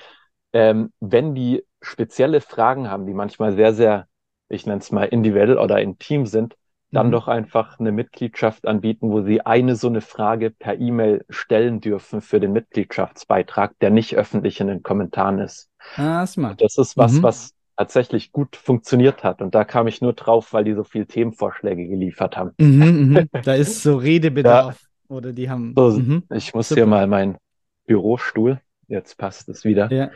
ähm, 0.52 0.92
wenn 1.00 1.34
die 1.34 1.64
spezielle 1.82 2.40
Fragen 2.40 2.88
haben, 2.88 3.06
die 3.06 3.14
manchmal 3.14 3.52
sehr, 3.52 3.74
sehr, 3.74 4.06
ich 4.50 4.66
nenne 4.66 4.80
es 4.80 4.90
mal 4.90 5.04
individuell 5.04 5.58
oder 5.58 5.80
intim 5.80 6.26
sind, 6.26 6.56
dann 6.92 7.08
mhm. 7.08 7.12
doch 7.12 7.28
einfach 7.28 7.78
eine 7.78 7.92
Mitgliedschaft 7.92 8.66
anbieten, 8.66 9.10
wo 9.10 9.22
sie 9.22 9.40
eine 9.42 9.76
so 9.76 9.88
eine 9.88 10.00
Frage 10.00 10.50
per 10.50 10.78
E-Mail 10.78 11.24
stellen 11.28 11.80
dürfen 11.80 12.20
für 12.20 12.40
den 12.40 12.52
Mitgliedschaftsbeitrag, 12.52 13.78
der 13.80 13.90
nicht 13.90 14.16
öffentlich 14.16 14.60
in 14.60 14.66
den 14.66 14.82
Kommentaren 14.82 15.38
ist. 15.38 15.68
Ah, 15.96 16.26
smart. 16.26 16.60
Das 16.60 16.78
ist 16.78 16.96
was, 16.96 17.14
mhm. 17.14 17.22
was 17.22 17.54
tatsächlich 17.76 18.32
gut 18.32 18.56
funktioniert 18.56 19.24
hat. 19.24 19.40
Und 19.40 19.54
da 19.54 19.64
kam 19.64 19.86
ich 19.86 20.02
nur 20.02 20.12
drauf, 20.12 20.52
weil 20.52 20.64
die 20.64 20.74
so 20.74 20.84
viel 20.84 21.06
Themenvorschläge 21.06 21.86
geliefert 21.86 22.36
haben. 22.36 22.50
Mhm, 22.58 23.12
mhm. 23.12 23.28
da 23.44 23.54
ist 23.54 23.82
so 23.82 23.96
Redebedarf. 23.96 24.78
Ja. 25.10 25.16
Oder 25.16 25.32
die 25.32 25.50
haben. 25.50 25.74
So, 25.76 25.90
mhm. 25.90 26.22
ich 26.32 26.54
muss 26.54 26.68
Super. 26.68 26.82
hier 26.82 26.86
mal 26.86 27.08
meinen 27.08 27.36
Bürostuhl. 27.84 28.60
Jetzt 28.86 29.18
passt 29.18 29.48
es 29.48 29.64
wieder. 29.64 29.90
Ja. 29.90 30.10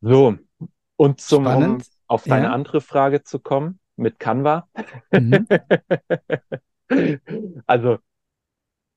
So. 0.00 0.36
Und 0.96 1.20
zum, 1.20 1.46
um 1.46 1.82
auf 2.12 2.24
deine 2.24 2.46
ja. 2.46 2.52
andere 2.52 2.80
Frage 2.80 3.22
zu 3.22 3.38
kommen 3.38 3.80
mit 3.96 4.18
Canva. 4.18 4.68
Mhm. 5.12 5.46
also 7.66 7.98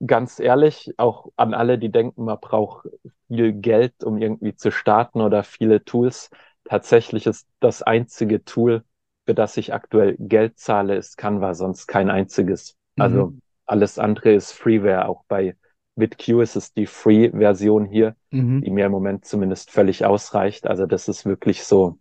ganz 0.05 0.39
ehrlich, 0.39 0.93
auch 0.97 1.31
an 1.37 1.53
alle, 1.53 1.79
die 1.79 1.91
denken, 1.91 2.25
man 2.25 2.39
braucht 2.39 2.87
viel 3.27 3.53
Geld, 3.53 4.03
um 4.03 4.17
irgendwie 4.17 4.55
zu 4.55 4.71
starten 4.71 5.21
oder 5.21 5.43
viele 5.43 5.83
Tools. 5.83 6.29
Tatsächlich 6.65 7.25
ist 7.25 7.47
das 7.59 7.81
einzige 7.81 8.43
Tool, 8.43 8.83
für 9.25 9.33
das 9.33 9.55
ich 9.57 9.73
aktuell 9.73 10.15
Geld 10.19 10.59
zahle, 10.59 10.95
ist 10.95 11.17
Canva, 11.17 11.53
sonst 11.53 11.87
kein 11.87 12.09
einziges. 12.09 12.75
Mhm. 12.95 13.01
Also 13.01 13.33
alles 13.65 13.97
andere 13.97 14.33
ist 14.33 14.51
Freeware. 14.51 15.07
Auch 15.07 15.23
bei 15.27 15.55
VidQ 15.95 16.41
ist 16.41 16.55
es 16.55 16.73
die 16.73 16.85
Free-Version 16.87 17.85
hier, 17.85 18.15
mhm. 18.31 18.61
die 18.61 18.71
mir 18.71 18.87
im 18.87 18.91
Moment 18.91 19.23
zumindest 19.25 19.71
völlig 19.71 20.05
ausreicht. 20.05 20.67
Also 20.67 20.85
das 20.85 21.07
ist 21.07 21.25
wirklich 21.25 21.63
so, 21.63 21.97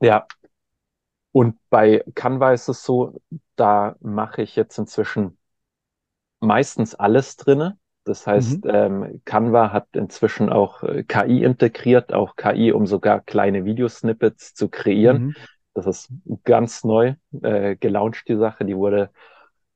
ja, 0.00 0.26
und 1.32 1.58
bei 1.68 2.02
Canva 2.14 2.52
ist 2.52 2.68
es 2.68 2.82
so, 2.82 3.20
da 3.56 3.96
mache 4.00 4.40
ich 4.40 4.56
jetzt 4.56 4.78
inzwischen 4.78 5.36
meistens 6.40 6.94
alles 6.94 7.36
drinne. 7.36 7.78
Das 8.04 8.26
heißt, 8.26 8.64
mhm. 8.64 8.70
ähm, 8.72 9.22
Canva 9.24 9.72
hat 9.72 9.88
inzwischen 9.92 10.48
auch 10.48 10.82
äh, 10.82 11.02
KI 11.02 11.42
integriert, 11.42 12.14
auch 12.14 12.36
KI, 12.36 12.72
um 12.72 12.86
sogar 12.86 13.20
kleine 13.20 13.64
Videosnippets 13.64 14.54
zu 14.54 14.68
kreieren. 14.68 15.22
Mhm. 15.22 15.36
Das 15.74 15.86
ist 15.86 16.10
ganz 16.44 16.84
neu 16.84 17.16
äh, 17.42 17.76
gelauncht, 17.76 18.28
die 18.28 18.36
Sache. 18.36 18.64
Die 18.64 18.76
wurde 18.76 19.10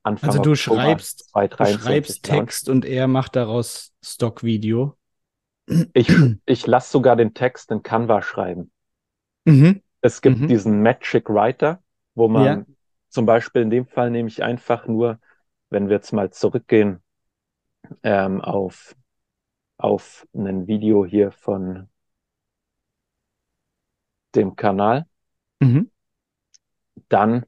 Anfang 0.01 0.29
Also 0.29 0.41
du 0.41 0.51
Oktober 0.51 0.81
schreibst, 0.81 1.29
du 1.35 1.65
schreibst 1.67 2.23
Text 2.23 2.69
und 2.69 2.85
er 2.85 3.07
macht 3.07 3.35
daraus 3.35 3.93
Stockvideo. 4.03 4.97
Ich, 5.93 6.11
ich 6.45 6.65
lasse 6.65 6.91
sogar 6.91 7.15
den 7.15 7.35
Text 7.35 7.69
in 7.69 7.83
Canva 7.83 8.23
schreiben. 8.23 8.71
Mhm. 9.45 9.83
Es 10.01 10.21
gibt 10.21 10.39
mhm. 10.39 10.47
diesen 10.47 10.81
Magic 10.81 11.29
Writer, 11.29 11.81
wo 12.15 12.27
man 12.27 12.45
ja. 12.45 12.65
zum 13.09 13.25
Beispiel 13.25 13.61
in 13.61 13.69
dem 13.69 13.85
Fall 13.85 14.09
nehme 14.09 14.27
ich 14.27 14.43
einfach 14.43 14.87
nur, 14.87 15.19
wenn 15.69 15.87
wir 15.87 15.95
jetzt 15.95 16.11
mal 16.11 16.31
zurückgehen 16.31 17.01
ähm, 18.03 18.41
auf, 18.41 18.95
auf 19.77 20.27
ein 20.33 20.67
Video 20.67 21.05
hier 21.05 21.31
von 21.31 21.87
dem 24.35 24.55
Kanal, 24.55 25.05
mhm. 25.59 25.91
dann 27.09 27.45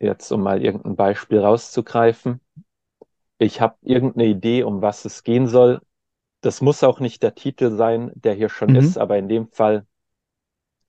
jetzt 0.00 0.30
um 0.32 0.42
mal 0.42 0.62
irgendein 0.62 0.96
Beispiel 0.96 1.38
rauszugreifen. 1.38 2.40
Ich 3.38 3.60
habe 3.60 3.76
irgendeine 3.82 4.26
Idee, 4.26 4.64
um 4.64 4.82
was 4.82 5.04
es 5.04 5.22
gehen 5.22 5.46
soll. 5.46 5.80
Das 6.40 6.60
muss 6.60 6.82
auch 6.82 6.98
nicht 7.00 7.22
der 7.22 7.34
Titel 7.34 7.76
sein, 7.76 8.10
der 8.14 8.34
hier 8.34 8.48
schon 8.48 8.70
mhm. 8.70 8.76
ist, 8.76 8.98
aber 8.98 9.18
in 9.18 9.28
dem 9.28 9.48
Fall 9.48 9.86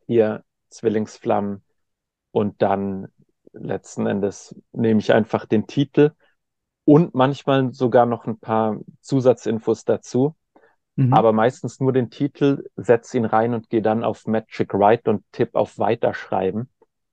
hier 0.08 0.44
Zwillingsflammen 0.70 1.64
und 2.32 2.62
dann 2.62 3.08
letzten 3.54 4.06
Endes 4.06 4.56
nehme 4.72 5.00
ich 5.00 5.14
einfach 5.14 5.46
den 5.46 5.68
Titel 5.68 6.12
und 6.86 7.14
manchmal 7.14 7.74
sogar 7.74 8.06
noch 8.06 8.26
ein 8.26 8.40
paar 8.40 8.78
Zusatzinfos 9.02 9.86
dazu. 9.86 10.36
Mhm. 10.96 11.14
Aber 11.14 11.34
meistens 11.34 11.80
nur 11.80 11.94
den 11.94 12.10
Titel, 12.10 12.66
setz 12.76 13.14
ihn 13.14 13.26
rein 13.26 13.54
und 13.54 13.70
gehe 13.70 13.82
dann 13.82 14.04
auf 14.04 14.28
Magic 14.28 14.74
Write 14.74 15.10
und 15.10 15.24
tipp 15.32 15.56
auf 15.56 15.78
Weiterschreiben. 15.80 16.70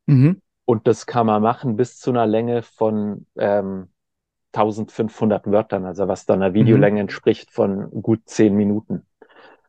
Mhm. 0.06 0.40
Und 0.64 0.86
das 0.86 1.06
kann 1.06 1.26
man 1.26 1.42
machen 1.42 1.76
bis 1.76 1.98
zu 1.98 2.10
einer 2.10 2.26
Länge 2.26 2.62
von 2.62 3.26
ähm, 3.36 3.88
1500 4.52 5.46
Wörtern, 5.46 5.84
also 5.84 6.08
was 6.08 6.26
dann 6.26 6.42
einer 6.42 6.54
Videolänge 6.54 6.96
mhm. 6.96 7.00
entspricht 7.02 7.50
von 7.50 7.90
gut 8.02 8.22
zehn 8.24 8.56
Minuten. 8.56 9.06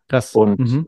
Das. 0.08 0.34
Und, 0.34 0.60
mhm. 0.60 0.88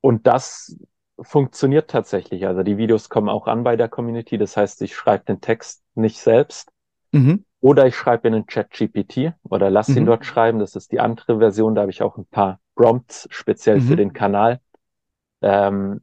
und 0.00 0.26
das 0.26 0.76
funktioniert 1.20 1.90
tatsächlich. 1.90 2.46
Also 2.46 2.62
die 2.62 2.76
Videos 2.76 3.08
kommen 3.08 3.28
auch 3.28 3.46
an 3.46 3.64
bei 3.64 3.76
der 3.76 3.88
Community. 3.88 4.38
Das 4.38 4.56
heißt, 4.56 4.82
ich 4.82 4.94
schreibe 4.94 5.24
den 5.24 5.40
Text 5.40 5.82
nicht 5.94 6.18
selbst. 6.18 6.70
Mhm. 7.12 7.44
Oder 7.60 7.86
ich 7.86 7.96
schreibe 7.96 8.28
in 8.28 8.34
den 8.34 8.46
Chat 8.46 8.70
GPT 8.70 9.32
oder 9.42 9.70
lass 9.70 9.88
ihn 9.88 10.02
mhm. 10.02 10.06
dort 10.06 10.26
schreiben. 10.26 10.58
Das 10.58 10.76
ist 10.76 10.92
die 10.92 11.00
andere 11.00 11.38
Version. 11.38 11.74
Da 11.74 11.82
habe 11.82 11.90
ich 11.90 12.02
auch 12.02 12.18
ein 12.18 12.26
paar 12.26 12.60
Prompts 12.74 13.26
speziell 13.30 13.80
für 13.80 13.92
mhm. 13.92 13.98
den 13.98 14.12
Kanal. 14.12 14.60
Ähm, 15.40 16.00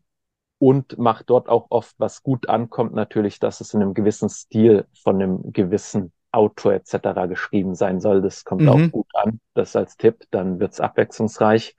und 0.57 0.99
macht 0.99 1.29
dort 1.31 1.49
auch 1.49 1.67
oft, 1.69 1.95
was 1.97 2.21
gut 2.21 2.47
ankommt, 2.47 2.93
natürlich, 2.93 3.39
dass 3.39 3.61
es 3.61 3.73
in 3.73 3.81
einem 3.81 3.95
gewissen 3.95 4.29
Stil 4.29 4.85
von 5.03 5.15
einem 5.15 5.51
gewissen 5.51 6.13
Autor 6.31 6.73
etc. 6.73 7.27
geschrieben 7.27 7.73
sein 7.73 7.99
soll. 7.99 8.21
Das 8.21 8.45
kommt 8.45 8.61
mhm. 8.61 8.69
auch 8.69 8.91
gut 8.91 9.07
an. 9.15 9.39
Das 9.55 9.75
als 9.75 9.97
Tipp, 9.97 10.25
dann 10.29 10.59
wird's 10.59 10.79
abwechslungsreich. 10.79 11.75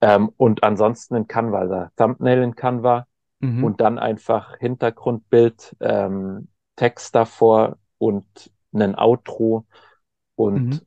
Ähm, 0.00 0.30
und 0.36 0.62
ansonsten 0.62 1.16
in 1.16 1.26
Canva, 1.26 1.58
also 1.58 1.86
Thumbnail 1.96 2.42
in 2.42 2.54
Canva 2.54 3.06
mhm. 3.40 3.64
und 3.64 3.80
dann 3.80 3.98
einfach 3.98 4.56
Hintergrundbild, 4.58 5.76
ähm, 5.80 6.48
Text 6.76 7.14
davor 7.14 7.76
und 7.98 8.50
ein 8.72 8.96
Outro. 8.96 9.66
Und 10.36 10.68
mhm. 10.68 10.80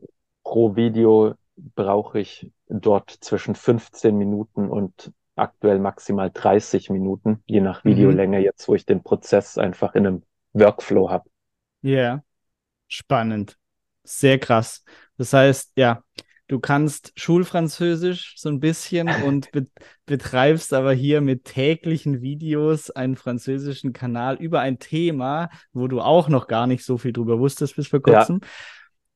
pro 0.43 0.75
Video 0.75 1.33
brauche 1.75 2.19
ich 2.19 2.49
dort 2.69 3.09
zwischen 3.09 3.55
15 3.55 4.17
Minuten 4.17 4.69
und 4.69 5.11
aktuell 5.35 5.79
maximal 5.79 6.31
30 6.33 6.89
Minuten, 6.89 7.43
je 7.45 7.61
nach 7.61 7.83
mhm. 7.83 7.89
Videolänge, 7.89 8.39
mhm. 8.39 8.43
jetzt 8.43 8.67
wo 8.67 8.75
ich 8.75 8.85
den 8.85 9.03
Prozess 9.03 9.57
einfach 9.57 9.95
in 9.95 10.07
einem 10.07 10.23
Workflow 10.53 11.09
habe. 11.09 11.29
Ja, 11.81 11.91
yeah. 11.91 12.23
spannend. 12.87 13.57
Sehr 14.03 14.39
krass. 14.39 14.83
Das 15.17 15.33
heißt, 15.33 15.73
ja, 15.75 16.03
du 16.51 16.59
kannst 16.59 17.13
Schulfranzösisch 17.15 18.33
so 18.35 18.49
ein 18.49 18.59
bisschen 18.59 19.07
und 19.25 19.51
be 19.51 19.67
betreibst 20.05 20.73
aber 20.73 20.91
hier 20.91 21.21
mit 21.21 21.45
täglichen 21.45 22.21
Videos 22.21 22.89
einen 22.89 23.15
französischen 23.15 23.93
Kanal 23.93 24.35
über 24.35 24.59
ein 24.59 24.77
Thema, 24.77 25.49
wo 25.71 25.87
du 25.87 26.01
auch 26.01 26.27
noch 26.27 26.47
gar 26.47 26.67
nicht 26.67 26.83
so 26.83 26.97
viel 26.97 27.13
drüber 27.13 27.39
wusstest 27.39 27.77
bis 27.77 27.87
vor 27.87 28.01
kurzem. 28.01 28.41
Ja. 28.41 28.47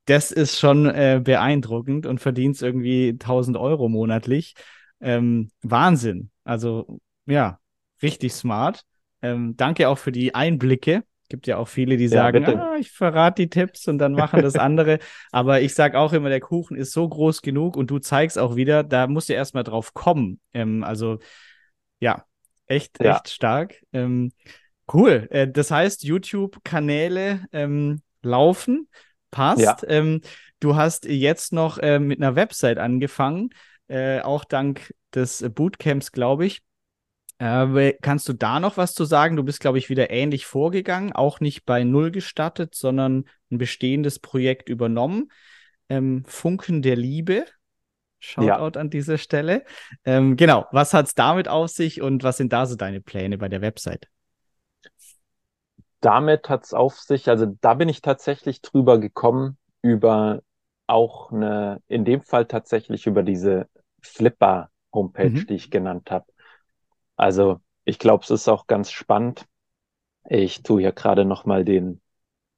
Das 0.06 0.32
ist 0.32 0.58
schon 0.58 0.86
äh, 0.86 1.19
beeindruckend 1.21 2.06
und 2.06 2.21
verdienst 2.21 2.63
irgendwie 2.63 3.10
1000 3.10 3.58
Euro 3.58 3.89
monatlich. 3.89 4.56
Ähm, 5.02 5.50
Wahnsinn. 5.62 6.30
Also 6.45 7.02
ja, 7.26 7.60
richtig 8.02 8.32
smart. 8.34 8.84
Ähm, 9.21 9.58
danke 9.58 9.89
auch 9.89 9.98
für 9.98 10.13
die 10.13 10.34
Einblicke. 10.34 11.04
Gibt 11.29 11.47
ja 11.47 11.57
auch 11.57 11.67
viele, 11.67 11.97
die 11.97 12.07
sagen, 12.07 12.43
ja, 12.43 12.53
ah, 12.53 12.75
ich 12.77 12.91
verrate 12.91 13.41
die 13.41 13.49
Tipps 13.49 13.88
und 13.88 13.97
dann 13.97 14.13
machen 14.13 14.41
das 14.41 14.55
andere. 14.55 14.99
Aber 15.31 15.61
ich 15.61 15.73
sage 15.73 15.97
auch 15.97 16.13
immer, 16.13 16.29
der 16.29 16.39
Kuchen 16.39 16.77
ist 16.77 16.91
so 16.91 17.07
groß 17.07 17.41
genug 17.41 17.77
und 17.77 17.89
du 17.89 17.99
zeigst 17.99 18.38
auch 18.38 18.55
wieder, 18.55 18.83
da 18.83 19.07
musst 19.07 19.29
du 19.29 19.33
erstmal 19.33 19.63
drauf 19.63 19.93
kommen. 19.93 20.39
Ähm, 20.53 20.83
also 20.83 21.19
ja, 21.99 22.25
echt, 22.67 23.03
ja. 23.03 23.15
echt 23.15 23.29
stark. 23.29 23.81
Ähm, 23.93 24.31
cool. 24.93 25.27
Äh, 25.31 25.47
das 25.47 25.71
heißt, 25.71 26.03
YouTube-Kanäle 26.03 27.45
ähm, 27.51 28.01
laufen, 28.21 28.88
passt. 29.31 29.61
Ja. 29.61 29.77
Ähm, 29.88 30.21
du 30.59 30.75
hast 30.75 31.05
jetzt 31.05 31.53
noch 31.53 31.77
äh, 31.79 31.99
mit 31.99 32.21
einer 32.21 32.35
Website 32.35 32.77
angefangen. 32.77 33.49
Äh, 33.88 34.21
auch 34.21 34.45
dank 34.45 34.93
des 35.13 35.45
Bootcamps, 35.53 36.11
glaube 36.11 36.45
ich. 36.45 36.61
Äh, 37.38 37.93
kannst 38.02 38.30
du 38.30 38.34
da 38.34 38.60
noch 38.60 38.78
was 38.78 38.93
zu 38.93 39.04
sagen? 39.04 39.36
Du 39.36 39.43
bist, 39.43 39.60
glaube 39.60 39.78
ich, 39.78 39.89
wieder 39.89 40.10
ähnlich 40.10 40.45
vorgegangen, 40.45 41.12
auch 41.13 41.39
nicht 41.39 41.65
bei 41.65 41.84
Null 41.84 42.12
gestartet, 42.12 42.76
sondern 42.76 43.26
ein 43.52 43.58
bestehendes 43.58 44.19
Projekt 44.19 44.69
übernommen. 44.69 45.32
Ähm, 45.89 46.24
Funken 46.26 46.82
der 46.82 46.95
Liebe. 46.95 47.45
Shoutout 48.19 48.78
ja. 48.78 48.82
an 48.82 48.89
dieser 48.89 49.17
Stelle. 49.17 49.65
Ähm, 50.04 50.36
genau, 50.36 50.65
was 50.71 50.93
hat 50.93 51.08
es 51.08 51.13
damit 51.13 51.48
auf 51.48 51.69
sich 51.69 52.02
und 52.02 52.24
was 52.24 52.38
sind 52.38 52.54
da 52.54 52.65
so 52.65 52.76
deine 52.76 53.02
Pläne 53.02 53.38
bei 53.38 53.50
der 53.50 53.62
Website? 53.62 54.08
Damit 56.00 56.50
hat 56.50 56.63
es 56.63 56.74
auf 56.74 57.00
sich, 57.00 57.30
also 57.30 57.45
da 57.62 57.74
bin 57.76 57.89
ich 57.89 58.02
tatsächlich 58.02 58.62
drüber 58.62 59.00
gekommen, 59.00 59.58
über 59.82 60.41
auch 60.88 61.32
eine, 61.32 61.82
in 61.88 62.06
dem 62.06 62.21
Fall 62.21 62.45
tatsächlich 62.45 63.06
über 63.06 63.24
diese 63.24 63.67
Flipper-Homepage, 64.02 65.30
mhm. 65.30 65.48
die 65.48 65.56
ich 65.56 65.69
genannt 65.69 66.10
habe. 66.12 66.26
Also 67.15 67.60
ich 67.84 67.99
glaube, 67.99 68.23
es 68.23 68.30
ist 68.30 68.47
auch 68.47 68.67
ganz 68.67 68.91
spannend. 68.91 69.45
Ich 70.28 70.63
tue 70.63 70.82
hier 70.82 70.91
gerade 70.91 71.25
nochmal 71.25 71.63
den 71.63 72.01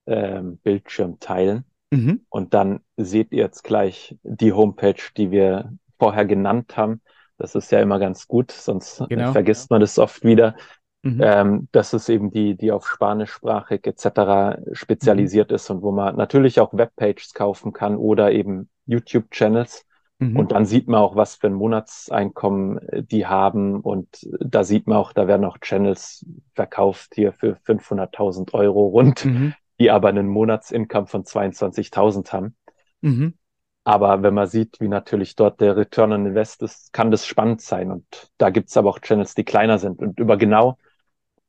ähm, 0.06 0.58
Bildschirm 0.58 1.20
teilen 1.20 1.66
mhm. 1.92 2.26
und 2.30 2.54
dann 2.54 2.80
seht 2.96 3.32
ihr 3.32 3.44
jetzt 3.44 3.64
gleich 3.64 4.16
die 4.24 4.54
Homepage, 4.54 5.02
die 5.18 5.32
wir 5.32 5.74
vorher 6.00 6.26
genannt 6.26 6.78
haben. 6.78 7.02
Das 7.38 7.56
ist 7.56 7.72
ja 7.72 7.82
immer 7.82 8.00
ganz 8.00 8.28
gut, 8.28 8.52
sonst 8.52 9.04
genau. 9.10 9.32
vergisst 9.32 9.70
man 9.70 9.82
das 9.82 10.00
oft 10.00 10.24
wieder. 10.24 10.56
Mhm. 11.04 11.22
Ähm, 11.24 11.68
dass 11.72 11.94
es 11.94 12.10
eben 12.10 12.32
die, 12.32 12.56
die 12.56 12.72
auf 12.72 12.88
spanischsprachig 12.88 13.86
etc. 13.86 14.60
spezialisiert 14.74 15.52
mhm. 15.52 15.56
ist 15.56 15.70
und 15.70 15.82
wo 15.84 15.92
man 15.92 16.16
natürlich 16.16 16.60
auch 16.60 16.74
Webpages 16.74 17.34
kaufen 17.34 17.72
kann 17.72 17.96
oder 17.96 18.32
eben 18.32 18.70
YouTube-Channels. 18.88 19.86
Mhm. 20.20 20.38
Und 20.38 20.52
dann 20.52 20.66
sieht 20.66 20.88
man 20.88 21.00
auch, 21.00 21.16
was 21.16 21.36
für 21.36 21.48
ein 21.48 21.54
Monatseinkommen 21.54 22.80
äh, 22.90 23.04
die 23.04 23.28
haben. 23.28 23.82
Und 23.82 24.28
da 24.40 24.64
sieht 24.64 24.88
man 24.88 24.98
auch, 24.98 25.14
da 25.14 25.28
werden 25.28 25.46
auch 25.46 25.60
Channels 25.60 26.26
verkauft 26.54 27.14
hier 27.16 27.34
für 27.34 27.58
500.000 27.66 28.54
Euro 28.54 28.88
rund, 28.88 29.26
mhm. 29.26 29.54
die 29.80 29.92
aber 29.92 30.10
einen 30.10 30.28
Monatsinkommen 30.28 31.08
von 31.08 31.24
22.000 31.24 32.32
haben. 32.32 32.56
Mhm. 33.02 33.36
Aber 33.84 34.22
wenn 34.22 34.34
man 34.34 34.48
sieht, 34.48 34.82
wie 34.82 34.90
natürlich 34.90 35.36
dort 35.36 35.62
der 35.62 35.78
Return 35.78 36.12
on 36.12 36.26
Invest 36.26 36.62
ist, 36.62 36.92
kann 36.92 37.10
das 37.10 37.26
spannend 37.26 37.62
sein. 37.62 37.92
Und 37.92 38.32
da 38.38 38.50
gibt's 38.50 38.76
aber 38.76 38.90
auch 38.90 39.00
Channels, 39.00 39.34
die 39.34 39.46
kleiner 39.46 39.78
sind. 39.78 40.00
Und 40.02 40.20
über 40.20 40.36
genau 40.36 40.78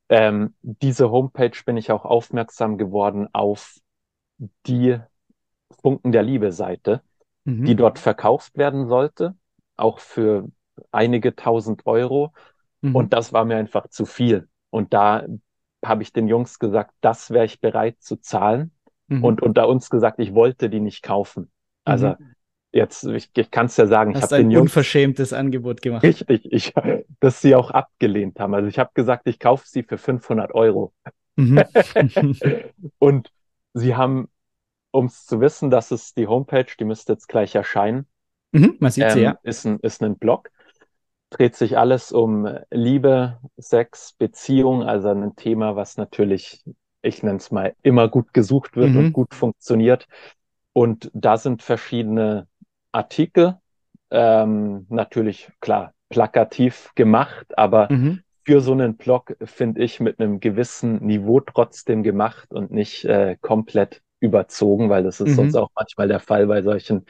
ähm, 0.08 0.54
diese 0.62 1.10
Homepage 1.10 1.58
bin 1.66 1.76
ich 1.76 1.90
auch 1.90 2.04
aufmerksam 2.04 2.78
geworden 2.78 3.28
auf 3.32 3.78
die 4.66 4.98
Funken 5.82 6.12
der 6.12 6.22
Liebe 6.22 6.52
Seite, 6.52 7.02
mhm. 7.48 7.64
die 7.64 7.76
dort 7.76 7.98
verkauft 7.98 8.56
werden 8.56 8.86
sollte, 8.86 9.34
auch 9.76 9.98
für 9.98 10.48
einige 10.90 11.34
tausend 11.36 11.86
Euro. 11.86 12.32
Mhm. 12.80 12.94
Und 12.94 13.12
das 13.12 13.32
war 13.32 13.44
mir 13.44 13.56
einfach 13.56 13.88
zu 13.88 14.06
viel. 14.06 14.48
Und 14.70 14.92
da 14.92 15.24
habe 15.84 16.02
ich 16.02 16.12
den 16.12 16.28
Jungs 16.28 16.58
gesagt, 16.58 16.92
das 17.00 17.30
wäre 17.30 17.44
ich 17.44 17.60
bereit 17.60 17.96
zu 18.00 18.16
zahlen. 18.16 18.72
Mhm. 19.08 19.24
Und 19.24 19.42
unter 19.42 19.68
uns 19.68 19.90
gesagt, 19.90 20.18
ich 20.18 20.34
wollte 20.34 20.70
die 20.70 20.80
nicht 20.80 21.02
kaufen. 21.02 21.50
Also 21.84 22.08
mhm 22.08 22.34
jetzt, 22.72 23.04
ich, 23.04 23.30
ich 23.34 23.50
kann 23.50 23.66
es 23.66 23.76
ja 23.76 23.86
sagen, 23.86 24.14
Hast 24.14 24.18
ich 24.18 24.22
habe 24.24 24.36
ein 24.36 24.50
Jungs, 24.50 24.62
unverschämtes 24.62 25.32
Angebot 25.32 25.82
gemacht. 25.82 26.02
Richtig, 26.02 26.50
ich, 26.50 26.72
dass 27.20 27.40
sie 27.40 27.54
auch 27.54 27.70
abgelehnt 27.70 28.38
haben. 28.40 28.54
Also 28.54 28.68
ich 28.68 28.78
habe 28.78 28.90
gesagt, 28.94 29.26
ich 29.26 29.38
kaufe 29.38 29.64
sie 29.66 29.82
für 29.82 29.98
500 29.98 30.54
Euro. 30.54 30.92
Mhm. 31.36 31.62
und 32.98 33.30
sie 33.74 33.96
haben, 33.96 34.28
um 34.90 35.06
es 35.06 35.26
zu 35.26 35.40
wissen, 35.40 35.70
das 35.70 35.90
ist 35.90 36.16
die 36.16 36.26
Homepage, 36.26 36.66
die 36.78 36.84
müsste 36.84 37.12
jetzt 37.12 37.28
gleich 37.28 37.54
erscheinen. 37.54 38.06
Mhm, 38.52 38.76
man 38.80 38.90
sieht 38.90 39.04
ähm, 39.04 39.10
sie, 39.10 39.20
ja. 39.20 39.38
Ist 39.42 39.64
ein, 39.64 39.78
ist 39.80 40.02
ein 40.02 40.18
Blog. 40.18 40.50
Dreht 41.30 41.56
sich 41.56 41.76
alles 41.76 42.10
um 42.10 42.48
Liebe, 42.70 43.38
Sex, 43.58 44.14
Beziehung, 44.14 44.82
also 44.82 45.08
ein 45.08 45.36
Thema, 45.36 45.76
was 45.76 45.98
natürlich 45.98 46.64
ich 47.02 47.22
nenne 47.22 47.38
es 47.38 47.50
mal, 47.50 47.74
immer 47.82 48.08
gut 48.08 48.32
gesucht 48.32 48.76
wird 48.76 48.90
mhm. 48.90 48.98
und 48.98 49.12
gut 49.12 49.34
funktioniert. 49.34 50.06
Und 50.72 51.10
da 51.14 51.36
sind 51.36 51.62
verschiedene 51.62 52.46
Artikel, 52.92 53.56
ähm, 54.10 54.86
natürlich 54.88 55.50
klar, 55.60 55.92
plakativ 56.08 56.90
gemacht, 56.94 57.58
aber 57.58 57.92
mhm. 57.92 58.22
für 58.44 58.60
so 58.60 58.72
einen 58.72 58.96
Blog 58.96 59.36
finde 59.42 59.82
ich 59.82 60.00
mit 60.00 60.20
einem 60.20 60.40
gewissen 60.40 61.04
Niveau 61.04 61.40
trotzdem 61.40 62.02
gemacht 62.02 62.52
und 62.52 62.70
nicht 62.70 63.04
äh, 63.04 63.36
komplett 63.40 64.02
überzogen, 64.20 64.90
weil 64.90 65.02
das 65.02 65.20
ist 65.20 65.30
mhm. 65.30 65.34
sonst 65.34 65.56
auch 65.56 65.70
manchmal 65.74 66.08
der 66.08 66.20
Fall 66.20 66.46
bei 66.46 66.62
solchen 66.62 67.06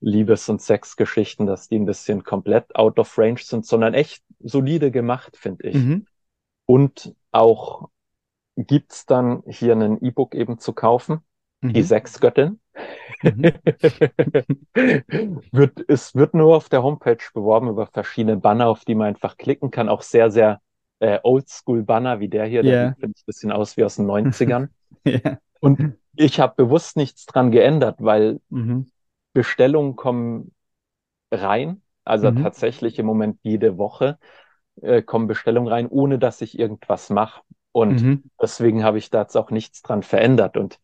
Liebes- 0.00 0.48
und 0.48 0.60
Sexgeschichten, 0.60 1.46
dass 1.46 1.68
die 1.68 1.78
ein 1.78 1.86
bisschen 1.86 2.24
komplett 2.24 2.74
out 2.74 2.98
of 2.98 3.16
range 3.16 3.40
sind, 3.42 3.64
sondern 3.64 3.94
echt 3.94 4.22
solide 4.40 4.90
gemacht, 4.90 5.36
finde 5.36 5.68
ich. 5.68 5.76
Mhm. 5.76 6.06
Und 6.66 7.14
auch 7.30 7.88
gibt's 8.56 9.06
dann 9.06 9.42
hier 9.46 9.74
ein 9.74 10.02
E-Book 10.02 10.34
eben 10.34 10.58
zu 10.58 10.72
kaufen, 10.72 11.20
mhm. 11.60 11.72
die 11.72 11.82
Sexgöttin. 11.82 12.60
Mhm. 13.22 13.44
wird, 15.52 15.84
es 15.88 16.14
wird 16.16 16.34
nur 16.34 16.56
auf 16.56 16.68
der 16.68 16.82
Homepage 16.82 17.24
beworben 17.32 17.68
über 17.68 17.86
verschiedene 17.86 18.36
Banner, 18.36 18.66
auf 18.68 18.84
die 18.84 18.96
man 18.96 19.08
einfach 19.08 19.36
klicken 19.36 19.70
kann. 19.70 19.88
Auch 19.88 20.02
sehr, 20.02 20.32
sehr 20.32 20.60
äh, 20.98 21.20
oldschool-Banner 21.22 22.18
wie 22.18 22.28
der 22.28 22.46
hier. 22.46 22.64
Yeah. 22.64 22.72
Der 22.72 22.94
sieht 22.94 23.04
ein 23.04 23.14
bisschen 23.26 23.52
aus 23.52 23.76
wie 23.76 23.84
aus 23.84 23.96
den 23.96 24.06
90ern. 24.06 24.68
yeah. 25.06 25.38
Und 25.60 25.96
ich 26.16 26.40
habe 26.40 26.54
bewusst 26.56 26.96
nichts 26.96 27.26
dran 27.26 27.50
geändert, 27.50 27.96
weil 27.98 28.40
mhm. 28.50 28.90
Bestellungen 29.32 29.96
kommen 29.96 30.52
rein. 31.30 31.82
Also 32.04 32.30
mhm. 32.30 32.42
tatsächlich 32.42 32.98
im 32.98 33.06
Moment 33.06 33.38
jede 33.42 33.78
Woche 33.78 34.18
äh, 34.80 35.02
kommen 35.02 35.28
Bestellungen 35.28 35.68
rein, 35.68 35.86
ohne 35.88 36.18
dass 36.18 36.40
ich 36.40 36.58
irgendwas 36.58 37.10
mache. 37.10 37.42
Und 37.72 38.02
mhm. 38.02 38.22
deswegen 38.40 38.84
habe 38.84 38.98
ich 38.98 39.10
da 39.10 39.22
jetzt 39.22 39.36
auch 39.36 39.50
nichts 39.50 39.82
dran 39.82 40.02
verändert. 40.02 40.56
Und 40.56 40.78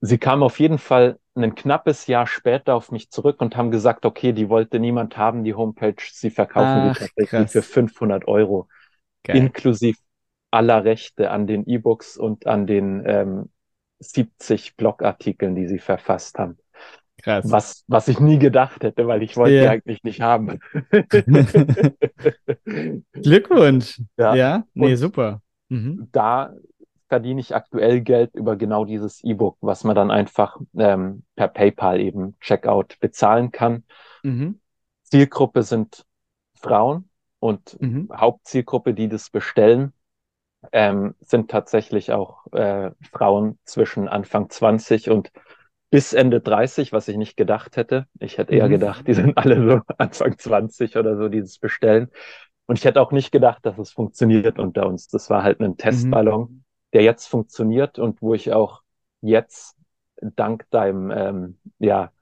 sie 0.00 0.18
kam 0.18 0.42
auf 0.42 0.58
jeden 0.60 0.78
Fall 0.78 1.18
ein 1.34 1.54
knappes 1.54 2.06
Jahr 2.06 2.26
später 2.26 2.74
auf 2.74 2.90
mich 2.90 3.10
zurück 3.10 3.40
und 3.40 3.56
haben 3.56 3.70
gesagt, 3.70 4.04
okay, 4.04 4.32
die 4.32 4.50
wollte 4.50 4.78
niemand 4.78 5.16
haben, 5.16 5.44
die 5.44 5.54
Homepage, 5.54 5.94
sie 5.98 6.30
verkaufen 6.30 6.90
Ach, 6.90 6.92
die 6.92 6.98
tatsächlich 6.98 7.30
krass. 7.30 7.52
für 7.52 7.62
500 7.62 8.28
Euro, 8.28 8.68
Geil. 9.24 9.36
inklusive 9.36 9.98
aller 10.50 10.84
Rechte 10.84 11.30
an 11.30 11.46
den 11.46 11.66
E-Books 11.66 12.18
und 12.18 12.46
an 12.46 12.66
den 12.66 13.02
ähm, 13.06 13.50
70 14.02 14.76
Blogartikeln, 14.76 15.54
die 15.54 15.66
sie 15.66 15.78
verfasst 15.78 16.38
haben. 16.38 16.58
Krass. 17.22 17.44
Was, 17.48 17.84
was 17.86 18.08
ich 18.08 18.18
nie 18.18 18.38
gedacht 18.38 18.82
hätte, 18.82 19.06
weil 19.06 19.22
ich 19.22 19.36
wollte 19.36 19.54
yeah. 19.54 19.62
die 19.62 19.68
eigentlich 19.68 20.02
nicht 20.02 20.20
haben. 20.20 20.58
Glückwunsch. 23.12 24.02
Ja, 24.16 24.34
ja? 24.34 24.64
nee, 24.74 24.90
und 24.90 24.96
super. 24.96 25.40
Mhm. 25.68 26.08
Da 26.10 26.52
verdiene 27.08 27.40
ich 27.40 27.54
aktuell 27.54 28.00
Geld 28.00 28.34
über 28.34 28.56
genau 28.56 28.84
dieses 28.84 29.22
E-Book, 29.22 29.56
was 29.60 29.84
man 29.84 29.94
dann 29.94 30.10
einfach 30.10 30.58
ähm, 30.76 31.22
per 31.36 31.48
PayPal 31.48 32.00
eben 32.00 32.36
Checkout 32.40 32.98
bezahlen 32.98 33.52
kann. 33.52 33.84
Mhm. 34.22 34.60
Zielgruppe 35.04 35.62
sind 35.62 36.04
Frauen 36.54 37.08
und 37.38 37.80
mhm. 37.80 38.08
Hauptzielgruppe, 38.12 38.94
die 38.94 39.08
das 39.08 39.30
bestellen, 39.30 39.92
ähm, 40.70 41.14
sind 41.20 41.50
tatsächlich 41.50 42.12
auch 42.12 42.46
äh, 42.52 42.90
Frauen 43.10 43.58
zwischen 43.64 44.08
Anfang 44.08 44.48
20 44.48 45.10
und 45.10 45.32
bis 45.90 46.12
Ende 46.12 46.40
30, 46.40 46.92
was 46.92 47.08
ich 47.08 47.16
nicht 47.16 47.36
gedacht 47.36 47.76
hätte. 47.76 48.06
Ich 48.18 48.38
hätte 48.38 48.54
eher 48.54 48.68
mhm. 48.68 48.72
gedacht, 48.72 49.06
die 49.06 49.14
sind 49.14 49.36
alle 49.36 49.66
so 49.66 49.80
Anfang 49.98 50.38
20 50.38 50.96
oder 50.96 51.16
so, 51.16 51.28
dieses 51.28 51.58
bestellen. 51.58 52.08
Und 52.66 52.78
ich 52.78 52.84
hätte 52.84 53.00
auch 53.00 53.12
nicht 53.12 53.32
gedacht, 53.32 53.66
dass 53.66 53.78
es 53.78 53.92
funktioniert 53.92 54.58
unter 54.58 54.86
uns. 54.86 55.08
Das 55.08 55.28
war 55.28 55.42
halt 55.42 55.60
ein 55.60 55.76
Testballon. 55.76 56.40
Mhm 56.40 56.64
der 56.92 57.02
jetzt 57.02 57.26
funktioniert 57.26 57.98
und 57.98 58.20
wo 58.22 58.34
ich 58.34 58.52
auch 58.52 58.82
jetzt 59.20 59.76
dank 60.20 60.68
deinem 60.70 61.10
ähm, 61.10 61.58
ja, 61.78 62.12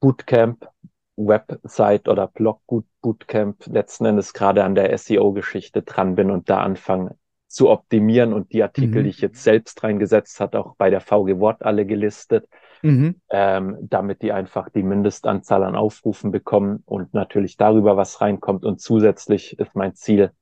Bootcamp, 0.00 0.68
Website 1.16 2.08
oder 2.08 2.26
Blog 2.26 2.62
Bootcamp 3.00 3.66
letzten 3.66 4.06
Endes 4.06 4.32
gerade 4.32 4.64
an 4.64 4.74
der 4.74 4.96
SEO-Geschichte 4.96 5.82
dran 5.82 6.14
bin 6.14 6.30
und 6.30 6.50
da 6.50 6.60
anfange 6.60 7.16
zu 7.48 7.70
optimieren 7.70 8.32
und 8.32 8.52
die 8.52 8.62
Artikel, 8.62 9.00
mhm. 9.00 9.04
die 9.04 9.10
ich 9.10 9.20
jetzt 9.20 9.42
selbst 9.42 9.82
reingesetzt 9.82 10.40
hat, 10.40 10.56
auch 10.56 10.76
bei 10.76 10.90
der 10.90 11.00
VG 11.00 11.38
Wort 11.38 11.62
alle 11.62 11.86
gelistet, 11.86 12.48
mhm. 12.82 13.20
ähm, 13.30 13.76
damit 13.82 14.22
die 14.22 14.32
einfach 14.32 14.68
die 14.68 14.82
Mindestanzahl 14.82 15.62
an 15.62 15.76
Aufrufen 15.76 16.32
bekommen 16.32 16.82
und 16.86 17.14
natürlich 17.14 17.56
darüber 17.56 17.96
was 17.96 18.20
reinkommt. 18.20 18.64
Und 18.64 18.80
zusätzlich 18.80 19.58
ist 19.58 19.74
mein 19.74 19.94
Ziel 19.94 20.32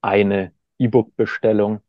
eine 0.00 0.52
E-Book-Bestellung 0.78 1.80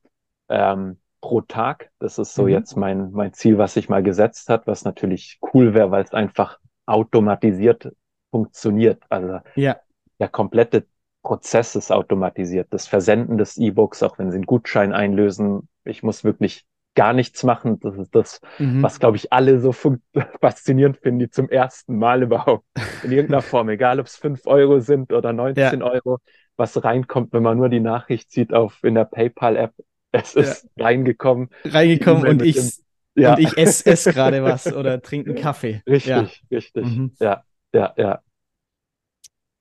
ähm, 0.49 0.97
pro 1.21 1.41
Tag. 1.41 1.91
Das 1.99 2.17
ist 2.17 2.33
so 2.33 2.43
mhm. 2.43 2.49
jetzt 2.49 2.75
mein, 2.75 3.11
mein 3.11 3.33
Ziel, 3.33 3.57
was 3.57 3.73
sich 3.73 3.87
mal 3.87 4.03
gesetzt 4.03 4.49
hat, 4.49 4.67
was 4.67 4.83
natürlich 4.83 5.39
cool 5.53 5.73
wäre, 5.73 5.91
weil 5.91 6.03
es 6.03 6.13
einfach 6.13 6.59
automatisiert 6.85 7.93
funktioniert. 8.31 9.03
Also 9.09 9.39
ja. 9.55 9.77
der 10.19 10.27
komplette 10.27 10.85
Prozess 11.23 11.75
ist 11.75 11.91
automatisiert. 11.91 12.67
Das 12.71 12.87
Versenden 12.87 13.37
des 13.37 13.57
E-Books, 13.57 14.03
auch 14.03 14.17
wenn 14.19 14.31
Sie 14.31 14.37
einen 14.37 14.45
Gutschein 14.45 14.93
einlösen, 14.93 15.67
ich 15.83 16.03
muss 16.03 16.23
wirklich 16.23 16.65
gar 16.95 17.13
nichts 17.13 17.43
machen. 17.43 17.79
Das 17.79 17.95
ist 17.95 18.13
das, 18.15 18.41
mhm. 18.57 18.83
was, 18.83 18.99
glaube 18.99 19.17
ich, 19.17 19.31
alle 19.31 19.59
so 19.59 19.71
faszinierend 20.41 20.97
finden, 20.97 21.19
die 21.19 21.29
zum 21.29 21.49
ersten 21.49 21.97
Mal 21.97 22.23
überhaupt 22.23 22.65
in 23.03 23.11
irgendeiner 23.11 23.41
Form, 23.41 23.69
egal 23.69 23.99
ob 23.99 24.07
es 24.07 24.15
fünf 24.15 24.45
Euro 24.47 24.79
sind 24.79 25.13
oder 25.13 25.33
19 25.33 25.79
ja. 25.79 25.85
Euro, 25.85 26.19
was 26.57 26.83
reinkommt, 26.83 27.31
wenn 27.33 27.43
man 27.43 27.57
nur 27.57 27.69
die 27.69 27.79
Nachricht 27.79 28.31
sieht 28.31 28.53
auf 28.53 28.83
in 28.83 28.95
der 28.95 29.05
PayPal-App, 29.05 29.73
es 30.11 30.35
ist 30.35 30.67
ja. 30.75 30.85
reingekommen. 30.85 31.49
Reingekommen 31.63 32.27
und 32.27 32.41
ich, 32.41 32.81
ja. 33.15 33.33
und 33.33 33.39
ich 33.39 33.57
esse 33.57 33.89
ess 33.89 34.03
gerade 34.13 34.43
was 34.43 34.71
oder 34.73 35.01
trinke 35.01 35.31
einen 35.31 35.41
Kaffee. 35.41 35.81
Richtig, 35.87 36.43
richtig. 36.51 36.85
Mhm. 36.85 37.13
Ja, 37.19 37.43
ja, 37.73 37.93
ja. 37.95 38.19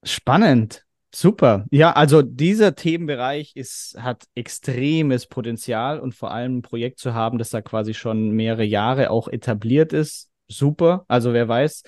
Spannend. 0.02 0.87
Super. 1.14 1.64
Ja, 1.70 1.92
also 1.92 2.20
dieser 2.20 2.74
Themenbereich 2.74 3.52
ist, 3.56 3.96
hat 3.98 4.24
extremes 4.34 5.26
Potenzial 5.26 6.00
und 6.00 6.14
vor 6.14 6.30
allem 6.32 6.58
ein 6.58 6.62
Projekt 6.62 6.98
zu 6.98 7.14
haben, 7.14 7.38
das 7.38 7.50
da 7.50 7.62
quasi 7.62 7.94
schon 7.94 8.30
mehrere 8.30 8.64
Jahre 8.64 9.10
auch 9.10 9.28
etabliert 9.28 9.92
ist. 9.92 10.28
Super. 10.48 11.04
Also 11.08 11.32
wer 11.32 11.48
weiß, 11.48 11.82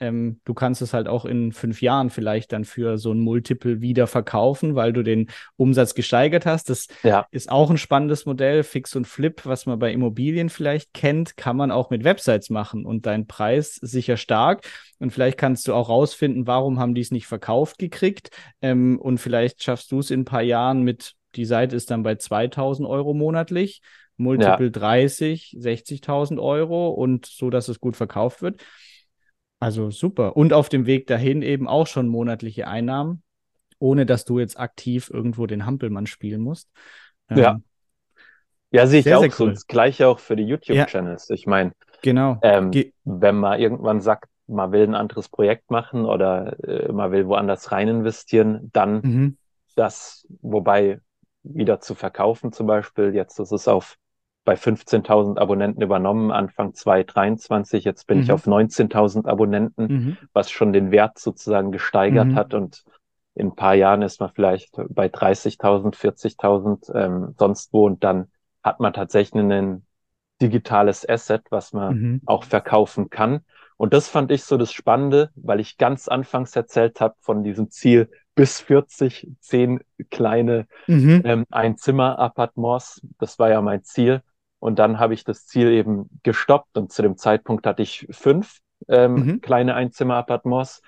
ähm, 0.00 0.40
du 0.44 0.54
kannst 0.54 0.82
es 0.82 0.92
halt 0.92 1.06
auch 1.06 1.24
in 1.24 1.52
fünf 1.52 1.80
Jahren 1.80 2.10
vielleicht 2.10 2.52
dann 2.52 2.64
für 2.64 2.98
so 2.98 3.12
ein 3.12 3.20
Multiple 3.20 3.80
wieder 3.80 4.06
verkaufen, 4.06 4.74
weil 4.74 4.92
du 4.92 5.02
den 5.02 5.30
Umsatz 5.56 5.94
gesteigert 5.94 6.46
hast. 6.46 6.68
Das 6.68 6.88
ja. 7.02 7.26
ist 7.30 7.50
auch 7.50 7.70
ein 7.70 7.78
spannendes 7.78 8.26
Modell. 8.26 8.64
Fix 8.64 8.96
und 8.96 9.06
Flip, 9.06 9.40
was 9.44 9.66
man 9.66 9.78
bei 9.78 9.92
Immobilien 9.92 10.48
vielleicht 10.48 10.92
kennt, 10.94 11.36
kann 11.36 11.56
man 11.56 11.70
auch 11.70 11.90
mit 11.90 12.04
Websites 12.04 12.50
machen 12.50 12.84
und 12.84 13.06
dein 13.06 13.26
Preis 13.26 13.76
sicher 13.76 14.16
stark. 14.16 14.66
Und 14.98 15.12
vielleicht 15.12 15.38
kannst 15.38 15.68
du 15.68 15.74
auch 15.74 15.88
rausfinden, 15.88 16.46
warum 16.46 16.78
haben 16.78 16.94
die 16.94 17.02
es 17.02 17.10
nicht 17.10 17.26
verkauft 17.26 17.78
gekriegt. 17.78 18.30
Ähm, 18.62 18.98
und 18.98 19.18
vielleicht 19.18 19.62
schaffst 19.62 19.92
du 19.92 20.00
es 20.00 20.10
in 20.10 20.20
ein 20.20 20.24
paar 20.24 20.42
Jahren 20.42 20.82
mit, 20.82 21.14
die 21.36 21.44
Seite 21.44 21.76
ist 21.76 21.90
dann 21.90 22.02
bei 22.02 22.16
2000 22.16 22.88
Euro 22.88 23.14
monatlich. 23.14 23.80
Multiple 24.16 24.66
ja. 24.66 24.70
30, 24.70 25.56
60.000 25.58 26.40
Euro 26.40 26.90
und 26.90 27.26
so, 27.26 27.50
dass 27.50 27.68
es 27.68 27.80
gut 27.80 27.96
verkauft 27.96 28.42
wird. 28.42 28.60
Also 29.64 29.90
super. 29.90 30.36
Und 30.36 30.52
auf 30.52 30.68
dem 30.68 30.84
Weg 30.84 31.06
dahin 31.06 31.40
eben 31.40 31.66
auch 31.66 31.86
schon 31.86 32.06
monatliche 32.06 32.68
Einnahmen, 32.68 33.22
ohne 33.78 34.04
dass 34.04 34.26
du 34.26 34.38
jetzt 34.38 34.60
aktiv 34.60 35.08
irgendwo 35.10 35.46
den 35.46 35.64
Hampelmann 35.64 36.06
spielen 36.06 36.42
musst. 36.42 36.68
Ähm, 37.30 37.38
ja. 37.38 37.60
Ja, 38.72 38.86
sehe 38.86 38.98
ich 38.98 39.04
sehr, 39.04 39.16
auch 39.16 39.22
sehr 39.22 39.30
cool. 39.30 39.36
so. 39.36 39.48
Das 39.48 39.66
gleiche 39.66 40.06
auch 40.06 40.18
für 40.18 40.36
die 40.36 40.42
YouTube-Channels. 40.42 41.28
Ja. 41.28 41.34
Ich 41.34 41.46
meine, 41.46 41.72
genau. 42.02 42.38
Ähm, 42.42 42.72
wenn 43.04 43.36
man 43.36 43.58
irgendwann 43.58 44.02
sagt, 44.02 44.28
man 44.46 44.70
will 44.70 44.82
ein 44.82 44.94
anderes 44.94 45.30
Projekt 45.30 45.70
machen 45.70 46.04
oder 46.04 46.62
äh, 46.62 46.92
man 46.92 47.10
will 47.10 47.26
woanders 47.26 47.72
rein 47.72 47.88
investieren, 47.88 48.68
dann 48.74 49.00
mhm. 49.00 49.38
das, 49.76 50.26
wobei 50.42 51.00
wieder 51.42 51.80
zu 51.80 51.94
verkaufen 51.94 52.52
zum 52.52 52.66
Beispiel, 52.66 53.14
jetzt 53.14 53.38
ist 53.38 53.52
es 53.52 53.66
auf 53.66 53.96
bei 54.44 54.54
15.000 54.54 55.38
Abonnenten 55.38 55.82
übernommen, 55.82 56.30
Anfang 56.30 56.74
2023. 56.74 57.84
Jetzt 57.84 58.06
bin 58.06 58.18
mhm. 58.18 58.24
ich 58.24 58.32
auf 58.32 58.46
19.000 58.46 59.26
Abonnenten, 59.26 59.86
mhm. 59.86 60.16
was 60.32 60.50
schon 60.50 60.72
den 60.72 60.90
Wert 60.90 61.18
sozusagen 61.18 61.72
gesteigert 61.72 62.28
mhm. 62.28 62.34
hat. 62.34 62.54
Und 62.54 62.84
in 63.34 63.48
ein 63.48 63.56
paar 63.56 63.74
Jahren 63.74 64.02
ist 64.02 64.20
man 64.20 64.30
vielleicht 64.30 64.76
bei 64.90 65.06
30.000, 65.06 65.94
40.000 65.94 66.94
ähm, 66.94 67.34
sonst 67.38 67.72
wo. 67.72 67.86
Und 67.86 68.04
dann 68.04 68.28
hat 68.62 68.80
man 68.80 68.92
tatsächlich 68.92 69.42
ein 69.42 69.84
digitales 70.42 71.08
Asset, 71.08 71.42
was 71.50 71.72
man 71.72 71.96
mhm. 71.96 72.20
auch 72.26 72.44
verkaufen 72.44 73.10
kann. 73.10 73.40
Und 73.76 73.92
das 73.92 74.08
fand 74.08 74.30
ich 74.30 74.44
so 74.44 74.56
das 74.56 74.72
Spannende, 74.72 75.30
weil 75.34 75.58
ich 75.58 75.78
ganz 75.78 76.06
anfangs 76.08 76.54
erzählt 76.54 77.00
habe 77.00 77.14
von 77.20 77.42
diesem 77.42 77.70
Ziel 77.70 78.10
bis 78.34 78.60
40, 78.60 79.28
zehn 79.40 79.80
kleine 80.10 80.66
mhm. 80.86 81.22
ähm, 81.24 81.44
Einzimmer-Appartements. 81.50 83.02
Das 83.18 83.38
war 83.38 83.50
ja 83.50 83.60
mein 83.62 83.82
Ziel. 83.82 84.22
Und 84.64 84.78
dann 84.78 84.98
habe 84.98 85.12
ich 85.12 85.24
das 85.24 85.44
Ziel 85.44 85.68
eben 85.72 86.08
gestoppt 86.22 86.78
und 86.78 86.90
zu 86.90 87.02
dem 87.02 87.18
Zeitpunkt 87.18 87.66
hatte 87.66 87.82
ich 87.82 88.06
fünf 88.10 88.60
ähm, 88.88 89.14
mhm. 89.14 89.40
kleine 89.42 89.74
Einzimmer-Appartements 89.74 90.80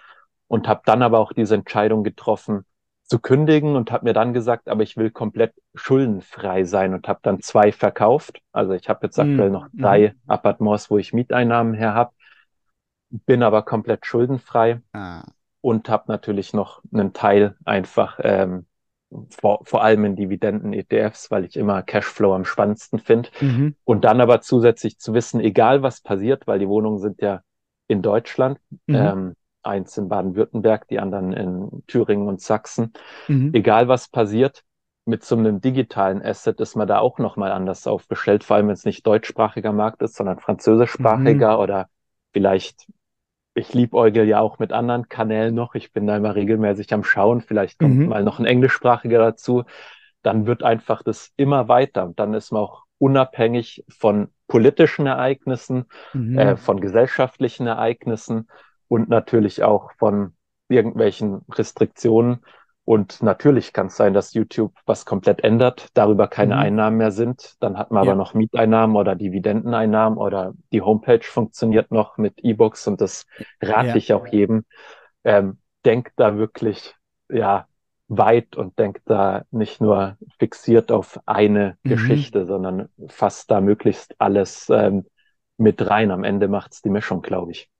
und 0.48 0.66
habe 0.66 0.80
dann 0.86 1.02
aber 1.02 1.18
auch 1.18 1.34
diese 1.34 1.56
Entscheidung 1.56 2.02
getroffen, 2.02 2.64
zu 3.02 3.18
kündigen 3.18 3.76
und 3.76 3.92
habe 3.92 4.06
mir 4.06 4.14
dann 4.14 4.32
gesagt, 4.32 4.70
aber 4.70 4.82
ich 4.82 4.96
will 4.96 5.10
komplett 5.10 5.52
schuldenfrei 5.74 6.64
sein 6.64 6.94
und 6.94 7.06
habe 7.06 7.20
dann 7.22 7.42
zwei 7.42 7.70
verkauft. 7.70 8.40
Also 8.50 8.72
ich 8.72 8.88
habe 8.88 9.06
jetzt 9.08 9.18
aktuell 9.18 9.50
noch 9.50 9.68
Mhm. 9.70 9.82
drei 9.82 10.14
Appartements, 10.26 10.90
wo 10.90 10.96
ich 10.96 11.12
Mieteinnahmen 11.12 11.74
her 11.74 11.92
habe, 11.92 12.12
bin 13.10 13.42
aber 13.42 13.62
komplett 13.62 14.06
schuldenfrei 14.06 14.80
Ah. 14.94 15.22
und 15.60 15.90
habe 15.90 16.04
natürlich 16.08 16.54
noch 16.54 16.80
einen 16.94 17.12
Teil 17.12 17.56
einfach 17.66 18.20
ähm, 18.22 18.64
vor, 19.40 19.60
vor 19.64 19.82
allem 19.82 20.04
in 20.04 20.16
Dividenden-ETFs, 20.16 21.30
weil 21.30 21.44
ich 21.44 21.56
immer 21.56 21.82
Cashflow 21.82 22.34
am 22.34 22.44
spannendsten 22.44 22.98
finde. 22.98 23.30
Mhm. 23.40 23.76
Und 23.84 24.04
dann 24.04 24.20
aber 24.20 24.40
zusätzlich 24.40 24.98
zu 24.98 25.14
wissen, 25.14 25.40
egal 25.40 25.82
was 25.82 26.00
passiert, 26.00 26.46
weil 26.46 26.58
die 26.58 26.68
Wohnungen 26.68 26.98
sind 26.98 27.20
ja 27.20 27.40
in 27.88 28.02
Deutschland, 28.02 28.58
Mhm. 28.86 28.94
ähm, 28.94 29.34
eins 29.62 29.96
in 29.96 30.08
Baden-Württemberg, 30.08 30.86
die 30.88 31.00
anderen 31.00 31.32
in 31.32 31.82
Thüringen 31.86 32.28
und 32.28 32.40
Sachsen. 32.40 32.92
Mhm. 33.28 33.50
Egal 33.52 33.88
was 33.88 34.08
passiert, 34.08 34.62
mit 35.04 35.24
so 35.24 35.36
einem 35.36 35.60
digitalen 35.60 36.20
Asset 36.22 36.60
ist 36.60 36.74
man 36.76 36.88
da 36.88 36.98
auch 36.98 37.18
nochmal 37.18 37.52
anders 37.52 37.86
aufgestellt, 37.86 38.42
vor 38.44 38.56
allem 38.56 38.66
wenn 38.66 38.74
es 38.74 38.84
nicht 38.84 39.06
deutschsprachiger 39.06 39.72
Markt 39.72 40.02
ist, 40.02 40.16
sondern 40.16 40.38
französischsprachiger 40.40 41.60
oder 41.60 41.88
vielleicht, 42.32 42.86
ich 43.56 43.74
liebäugel 43.74 44.26
ja 44.26 44.40
auch 44.40 44.58
mit 44.58 44.72
anderen 44.72 45.08
Kanälen 45.08 45.54
noch, 45.54 45.74
ich 45.74 45.92
bin 45.92 46.06
da 46.06 46.16
immer 46.16 46.34
regelmäßig 46.34 46.92
am 46.94 47.04
Schauen, 47.04 47.40
vielleicht 47.40 47.78
kommt 47.78 48.04
Mhm. 48.04 48.08
mal 48.08 48.22
noch 48.24 48.38
ein 48.38 48.46
englischsprachiger 48.46 49.18
dazu, 49.18 49.64
dann 50.22 50.46
wird 50.46 50.62
einfach 50.62 51.02
das 51.02 51.32
immer 51.36 51.68
weiter 51.68 52.04
und 52.04 52.18
dann 52.20 52.34
ist 52.34 52.52
man 52.52 52.62
auch 52.62 52.84
unabhängig 52.98 53.84
von 53.88 54.28
politischen 54.48 55.06
Ereignissen, 55.06 55.86
Mhm. 56.14 56.38
äh, 56.38 56.56
von 56.56 56.80
gesellschaftlichen 56.80 57.66
Ereignissen 57.66 58.48
und 58.88 59.08
natürlich 59.08 59.62
auch 59.62 59.92
von 59.98 60.34
irgendwelchen 60.68 61.42
Restriktionen. 61.50 62.44
Und 62.86 63.22
natürlich 63.22 63.74
kann 63.74 63.88
es 63.88 63.96
sein, 63.98 64.14
dass 64.14 64.34
YouTube 64.34 64.72
was 64.86 65.06
komplett 65.06 65.44
ändert, 65.44 65.88
darüber 65.94 66.28
keine 66.28 66.54
Mhm. 66.54 66.60
Einnahmen 66.60 66.98
mehr 66.98 67.12
sind. 67.12 67.56
Dann 67.60 67.78
hat 67.78 67.90
man 67.92 68.00
Ja. 68.00 68.12
aber 68.12 68.16
noch 68.16 68.34
Mieteinnahmen 68.34 68.96
oder 68.96 69.16
Dividendeneinnahmen 69.16 70.18
oder 70.18 70.54
die 70.72 70.82
Homepage 70.82 71.22
funktioniert 71.24 71.90
noch 71.92 72.18
mit 72.18 72.44
E-Books 72.44 72.86
und 72.88 73.00
das 73.02 73.26
rate 73.62 73.88
Ja. 73.88 73.96
ich 73.98 74.14
auch 74.14 74.28
jedem. 74.28 74.64
Ähm, 75.24 75.58
denkt 75.84 76.12
da 76.16 76.36
wirklich, 76.38 76.94
ja, 77.30 77.68
weit 78.08 78.56
und 78.56 78.78
denkt 78.78 79.02
da 79.06 79.44
nicht 79.50 79.80
nur 79.80 80.16
fixiert 80.38 80.92
auf 80.92 81.20
eine 81.26 81.78
Mhm. 81.84 81.88
Geschichte, 81.88 82.46
sondern 82.46 82.88
fasst 83.08 83.50
da 83.50 83.60
möglichst 83.60 84.14
alles 84.20 84.68
ähm, 84.70 85.06
mit 85.58 85.88
rein. 85.90 86.10
Am 86.12 86.24
Ende 86.24 86.48
macht's 86.48 86.82
die 86.82 86.90
Mischung, 86.90 87.22
glaube 87.22 87.52
ich. 87.52 87.70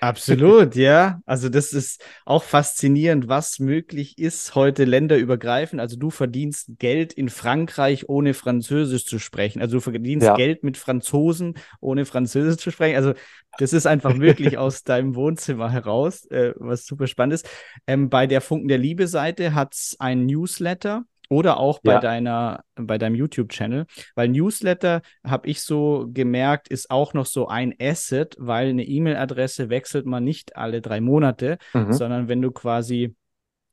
Absolut, 0.00 0.74
ja. 0.76 1.20
Also 1.26 1.48
das 1.48 1.72
ist 1.72 2.04
auch 2.24 2.42
faszinierend, 2.42 3.28
was 3.28 3.58
möglich 3.58 4.18
ist 4.18 4.54
heute 4.54 4.84
länderübergreifend. 4.84 5.80
Also 5.80 5.96
du 5.96 6.10
verdienst 6.10 6.70
Geld 6.78 7.12
in 7.14 7.28
Frankreich, 7.28 8.08
ohne 8.08 8.34
Französisch 8.34 9.06
zu 9.06 9.18
sprechen. 9.18 9.60
Also 9.62 9.78
du 9.78 9.80
verdienst 9.80 10.26
Ja. 10.26 10.34
Geld 10.34 10.62
mit 10.62 10.76
Franzosen, 10.76 11.54
ohne 11.80 12.04
Französisch 12.04 12.58
zu 12.58 12.70
sprechen. 12.70 12.96
Also 12.96 13.14
das 13.58 13.72
ist 13.72 13.86
einfach 13.86 14.18
wirklich 14.18 14.58
aus 14.58 14.84
deinem 14.84 15.14
Wohnzimmer 15.14 15.70
heraus, 15.70 16.26
äh, 16.26 16.52
was 16.56 16.84
super 16.84 17.06
spannend 17.06 17.34
ist. 17.34 17.48
Ähm, 17.86 18.10
bei 18.10 18.26
der 18.26 18.42
Funken 18.42 18.68
der 18.68 18.78
Liebe 18.78 19.08
Seite 19.08 19.54
hat's 19.54 19.96
ein 19.98 20.26
Newsletter. 20.26 21.04
Oder 21.28 21.58
auch 21.58 21.80
bei 21.80 21.92
Ja. 21.94 22.00
deiner, 22.00 22.64
bei 22.76 22.98
deinem 22.98 23.14
YouTube-Channel. 23.16 23.86
Weil 24.14 24.28
Newsletter, 24.28 25.02
habe 25.24 25.48
ich 25.48 25.62
so 25.62 26.06
gemerkt, 26.12 26.68
ist 26.68 26.90
auch 26.90 27.14
noch 27.14 27.26
so 27.26 27.48
ein 27.48 27.74
Asset, 27.80 28.36
weil 28.38 28.68
eine 28.68 28.84
E-Mail-Adresse 28.84 29.68
wechselt 29.68 30.06
man 30.06 30.24
nicht 30.24 30.56
alle 30.56 30.80
drei 30.80 31.00
Monate, 31.00 31.58
Mhm. 31.74 31.92
sondern 31.92 32.28
wenn 32.28 32.42
du 32.42 32.50
quasi 32.52 33.14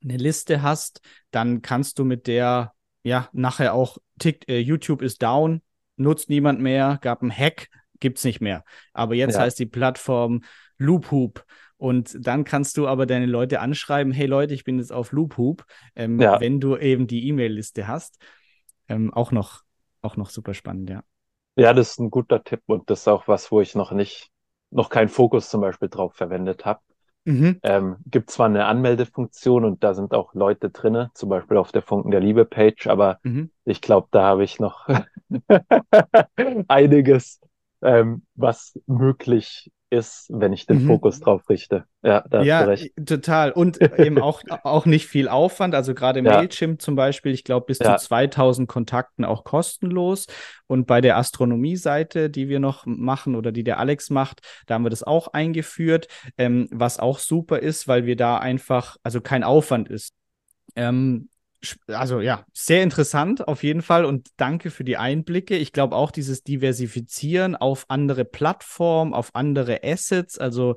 eine 0.04 0.18
Liste 0.18 0.62
hast, 0.62 1.02
dann 1.32 1.62
kannst 1.62 2.00
du 2.00 2.06
mit 2.06 2.28
der, 2.28 2.74
ja, 3.04 3.30
nachher 3.34 3.74
auch 3.74 3.98
tickt, 4.20 4.50
äh, 4.50 4.60
YouTube 4.60 5.02
ist 5.02 5.22
down, 5.22 5.62
nutzt 5.96 6.30
niemand 6.30 6.60
mehr, 6.60 6.98
gab 7.02 7.22
einen 7.22 7.32
Hack, 7.32 7.68
gibt's 8.00 8.24
nicht 8.24 8.42
mehr. 8.42 8.66
Aber 8.94 9.16
jetzt 9.16 9.36
Ja. 9.36 9.42
heißt 9.42 9.60
die 9.60 9.66
Plattform 9.66 10.42
Loophoop. 10.78 11.46
Und 11.84 12.16
dann 12.26 12.46
kannst 12.46 12.78
du 12.78 12.88
aber 12.88 13.06
deine 13.06 13.26
Leute 13.26 13.60
anschreiben, 13.60 14.14
hey 14.14 14.26
Leute, 14.26 14.54
ich 14.54 14.64
bin 14.64 14.80
jetzt 14.80 14.94
auf 14.94 15.12
Loophoop, 15.12 15.66
ähm, 15.98 16.18
Ja. 16.22 16.40
wenn 16.40 16.62
du 16.62 16.78
eben 16.78 17.08
die 17.08 17.28
E-Mail-Liste 17.28 17.90
hast. 17.90 18.24
Ähm, 18.88 19.14
auch 19.14 19.34
noch, 19.34 19.64
auch 20.02 20.16
noch 20.16 20.30
super 20.30 20.54
spannend, 20.54 20.90
ja. 20.90 21.04
Ja, 21.58 21.74
das 21.74 21.92
ist 21.92 22.00
ein 22.00 22.10
guter 22.10 22.42
Tipp 22.42 22.62
und 22.68 22.90
das 22.90 23.02
ist 23.02 23.08
auch 23.10 23.28
was, 23.28 23.52
wo 23.52 23.60
ich 23.60 23.76
noch 23.76 23.92
nicht, 23.92 24.30
noch 24.72 24.90
keinen 24.90 25.10
Fokus 25.10 25.50
zum 25.50 25.60
Beispiel 25.60 25.90
drauf 25.90 26.16
verwendet 26.16 26.64
habe. 26.64 26.80
Mhm. 27.26 27.60
Ähm, 27.64 27.98
gibt 28.06 28.32
zwar 28.32 28.46
eine 28.46 28.66
Anmeldefunktion 28.66 29.66
und 29.66 29.84
da 29.84 29.94
sind 29.94 30.14
auch 30.14 30.34
Leute 30.34 30.70
drinne, 30.70 31.12
zum 31.16 31.28
Beispiel 31.28 31.58
auf 31.58 31.74
der 31.74 31.82
Funken 31.82 32.12
der 32.12 32.22
Liebe 32.22 32.46
Page, 32.46 32.88
aber 32.88 33.20
Mhm. 33.24 33.52
ich 33.66 33.82
glaube, 33.82 34.08
da 34.12 34.24
habe 34.24 34.46
ich 34.46 34.58
noch 34.58 34.88
einiges, 36.70 37.42
ähm, 37.82 38.26
was 38.36 38.80
möglich 38.88 39.70
ist, 39.94 40.26
wenn 40.30 40.52
ich 40.54 40.66
den 40.66 40.84
Mhm. 40.84 40.88
Fokus 40.88 41.20
drauf 41.20 41.48
richte. 41.50 41.86
Ja, 42.02 42.26
da 42.30 42.40
hast 42.40 42.46
Ja, 42.48 42.64
du 42.64 42.70
recht. 42.70 42.92
total. 43.06 43.52
Und 43.52 43.80
eben 44.00 44.18
auch, 44.20 44.42
auch 44.64 44.86
nicht 44.86 45.08
viel 45.08 45.28
Aufwand. 45.30 45.76
Also 45.76 45.94
gerade 45.94 46.20
Ja. 46.22 46.38
Mailchimp 46.38 46.82
zum 46.82 46.96
Beispiel, 46.96 47.32
ich 47.32 47.44
glaube, 47.44 47.68
bis 47.68 47.80
Ja. 47.80 47.96
zu 47.98 48.06
2000 48.08 48.68
Kontakten 48.68 49.24
auch 49.24 49.44
kostenlos. 49.44 50.26
Und 50.68 50.88
bei 50.88 51.00
der 51.00 51.18
Astronomie-Seite, 51.18 52.30
die 52.30 52.50
wir 52.50 52.60
noch 52.60 52.86
machen 52.86 53.36
oder 53.36 53.52
die 53.52 53.64
der 53.64 53.78
Alex 53.80 54.10
macht, 54.10 54.42
da 54.66 54.74
haben 54.74 54.84
wir 54.84 54.90
das 54.90 55.04
auch 55.04 55.28
eingeführt, 55.30 56.08
ähm, 56.38 56.68
was 56.72 57.00
auch 57.00 57.20
super 57.20 57.60
ist, 57.60 57.88
weil 57.88 58.06
wir 58.06 58.16
da 58.16 58.38
einfach, 58.40 58.98
also 59.04 59.22
kein 59.22 59.44
Aufwand 59.44 59.90
ist. 59.90 60.14
Ähm, 60.76 61.30
also 61.88 62.20
ja, 62.20 62.46
sehr 62.54 62.84
interessant 62.84 63.48
auf 63.48 63.64
jeden 63.64 63.82
Fall 63.82 64.06
und 64.06 64.30
danke 64.38 64.70
für 64.70 64.84
die 64.84 64.98
Einblicke. 64.98 65.56
Ich 65.56 65.72
glaube 65.72 65.96
auch 65.96 66.12
dieses 66.12 66.44
Diversifizieren 66.44 67.56
auf 67.56 67.86
andere 67.88 68.26
Plattformen, 68.26 69.14
auf 69.14 69.36
andere 69.36 69.82
Assets, 69.84 70.38
also 70.38 70.76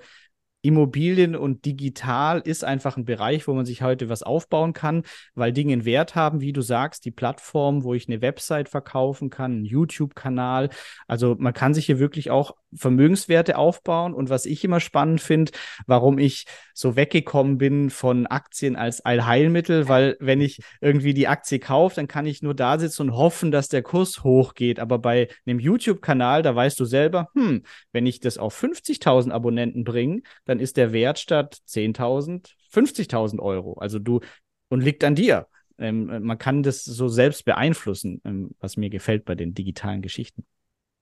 Immobilien 0.66 1.37
und 1.37 1.64
digital 1.64 2.41
ist 2.41 2.64
einfach 2.64 2.97
ein 2.97 3.05
Bereich, 3.05 3.47
wo 3.47 3.55
man 3.55 3.64
sich 3.64 3.82
heute 3.82 4.09
was 4.09 4.24
aufbauen 4.24 4.72
kann, 4.72 5.05
weil 5.37 5.53
Dinge 5.53 5.74
einen 5.74 5.84
Wert 5.84 6.16
haben, 6.16 6.41
wie 6.41 6.53
du 6.53 6.61
sagst, 6.61 7.05
die 7.05 7.12
Plattform, 7.12 7.84
wo 7.84 7.95
ich 7.95 8.09
eine 8.09 8.20
Website 8.20 8.68
verkaufen 8.68 9.30
kann, 9.30 9.53
einen 9.53 9.64
YouTube-Kanal. 9.64 10.70
Also 11.07 11.37
man 11.39 11.53
kann 11.53 11.72
sich 11.72 11.87
hier 11.87 12.01
wirklich 12.01 12.32
auch 12.32 12.57
Vermögenswerte 12.77 13.59
aufbauen. 13.59 14.14
Und 14.14 14.31
was 14.31 14.47
ich 14.47 14.64
immer 14.64 14.81
spannend 14.81 15.20
finde, 15.20 15.53
warum 15.87 16.18
ich 16.18 16.47
so 16.74 16.97
weggekommen 16.97 17.59
bin 17.59 17.91
von 17.91 18.27
Aktien 18.27 18.77
als 18.77 19.01
Allheilmittel, 19.01 19.89
weil 19.89 20.16
wenn 20.20 20.41
ich 20.41 20.61
irgendwie 20.81 21.14
die 21.14 21.29
Aktie 21.29 21.59
kaufe, 21.59 21.97
dann 21.97 22.09
kann 22.09 22.27
ich 22.27 22.43
nur 22.43 22.55
da 22.55 22.79
sitzen 22.79 23.03
und 23.03 23.16
hoffen, 23.16 23.51
dass 23.51 23.68
der 23.68 23.83
Kurs 23.83 24.24
hochgeht. 24.24 24.79
Aber 24.79 24.99
bei 24.99 25.29
einem 25.47 25.59
YouTube-Kanal, 25.59 26.43
da 26.43 26.55
weißt 26.55 26.79
du 26.79 26.85
selber, 26.85 27.29
hm, 27.35 27.62
wenn 27.93 28.07
ich 28.07 28.20
das 28.20 28.39
auf 28.39 28.55
50.000 28.62 29.31
Abonnenten 29.33 29.85
bringe, 29.85 30.22
dann 30.45 30.61
ist 30.61 30.77
der 30.77 30.93
Wert 30.93 31.18
statt 31.18 31.59
10.000 31.66 32.57
50.000 32.77 33.41
Euro. 33.41 33.74
Also 33.74 33.99
du, 33.99 34.20
und 34.68 34.83
liegt 34.83 35.05
an 35.05 35.14
dir. 35.14 35.49
Ähm, 35.79 36.22
man 36.24 36.39
kann 36.39 36.62
das 36.62 36.85
so 36.85 37.09
selbst 37.09 37.45
beeinflussen, 37.45 38.20
ähm, 38.24 38.51
was 38.61 38.77
mir 38.77 38.91
gefällt 38.91 39.24
bei 39.24 39.35
den 39.35 39.55
digitalen 39.55 40.03
Geschichten. 40.03 40.45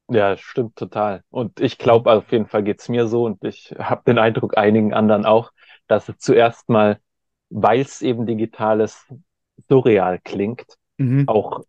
Ja, 0.09 0.37
stimmt 0.37 0.77
total. 0.77 1.23
Und 1.31 1.61
ich 1.61 1.79
glaube, 1.79 2.13
auf 2.13 2.31
jeden 2.31 2.47
Fall 2.47 2.63
geht's 2.63 2.89
mir 2.89 3.07
so 3.07 3.25
und 3.25 3.43
ich 3.45 3.75
habe 3.79 4.03
den 4.07 4.19
Eindruck, 4.19 4.57
einigen 4.59 4.93
anderen 4.93 5.25
auch, 5.25 5.51
dass 5.87 6.09
es 6.09 6.19
zuerst 6.19 6.69
mal, 6.69 7.01
weil 7.49 7.81
es 7.81 8.03
eben 8.03 8.27
digital 8.27 8.81
ist, 8.81 9.07
surreal 9.69 10.19
klingt, 10.23 10.67
Mhm. 10.99 11.25
auch 11.27 11.65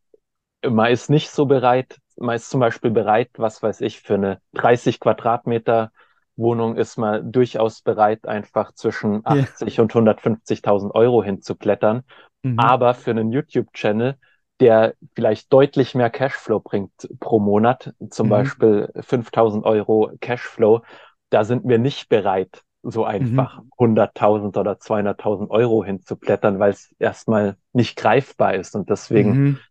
man 0.67 0.91
ist 0.91 1.09
nicht 1.09 1.29
so 1.29 1.45
bereit, 1.45 1.97
man 2.17 2.35
ist 2.35 2.49
zum 2.49 2.59
Beispiel 2.59 2.91
bereit, 2.91 3.29
was 3.37 3.63
weiß 3.63 3.81
ich, 3.81 4.01
für 4.01 4.15
eine 4.15 4.41
30 4.53 4.99
Quadratmeter 4.99 5.91
Wohnung 6.37 6.75
ist 6.75 6.97
man 6.97 7.31
durchaus 7.31 7.81
bereit, 7.81 8.27
einfach 8.27 8.73
zwischen 8.73 9.17
Ja. 9.17 9.43
80 9.43 9.79
und 9.79 9.93
150.000 9.93 10.93
Euro 10.93 11.23
hinzuklettern. 11.23 12.03
Mhm. 12.43 12.57
Aber 12.57 12.93
für 12.93 13.11
einen 13.11 13.31
YouTube-Channel, 13.31 14.17
der 14.59 14.95
vielleicht 15.15 15.51
deutlich 15.51 15.95
mehr 15.95 16.09
Cashflow 16.09 16.59
bringt 16.59 16.91
pro 17.19 17.39
Monat, 17.39 17.93
zum 18.09 18.29
Mhm. 18.29 18.29
Beispiel 18.29 18.91
5000 19.01 19.65
Euro 19.65 20.11
Cashflow, 20.21 20.81
da 21.29 21.43
sind 21.43 21.67
wir 21.67 21.77
nicht 21.79 22.09
bereit, 22.09 22.63
so 22.83 23.03
Mhm. 23.19 23.45
einfach 23.45 23.61
100.000 23.77 24.57
oder 24.57 24.79
200.000 24.79 25.51
Euro 25.51 25.83
hinzuklettern, 25.83 26.59
weil 26.59 26.71
es 26.71 26.93
erstmal 26.99 27.57
nicht 27.73 27.97
greifbar 27.97 28.55
ist. 28.55 28.75
Und 28.75 28.89
deswegen 28.89 29.39
Mhm. 29.39 29.65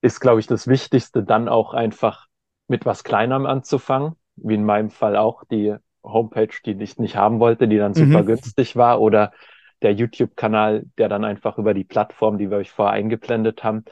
ist, 0.00 0.20
glaube 0.20 0.40
ich, 0.40 0.46
das 0.46 0.66
Wichtigste 0.68 1.22
dann 1.22 1.48
auch 1.48 1.74
einfach 1.74 2.26
mit 2.68 2.86
was 2.86 3.04
Kleinerem 3.04 3.46
anzufangen, 3.46 4.14
wie 4.36 4.54
in 4.54 4.64
meinem 4.64 4.90
Fall 4.90 5.16
auch 5.16 5.44
die 5.44 5.74
Homepage, 6.02 6.50
die 6.64 6.72
ich 6.82 6.98
nicht 6.98 7.16
haben 7.16 7.40
wollte, 7.40 7.68
die 7.68 7.78
dann 7.78 7.94
super 7.94 8.24
Mhm. 8.24 8.24
günstig 8.24 8.76
war 8.76 9.00
oder 9.00 9.32
der 9.84 9.92
YouTube-Kanal, 9.92 10.86
der 10.98 11.08
dann 11.08 11.24
einfach 11.24 11.58
über 11.58 11.74
die 11.74 11.84
Plattform, 11.84 12.38
die 12.38 12.50
wir 12.50 12.56
euch 12.56 12.72
vorher 12.72 12.94
eingeblendet 12.94 13.62
haben, 13.62 13.84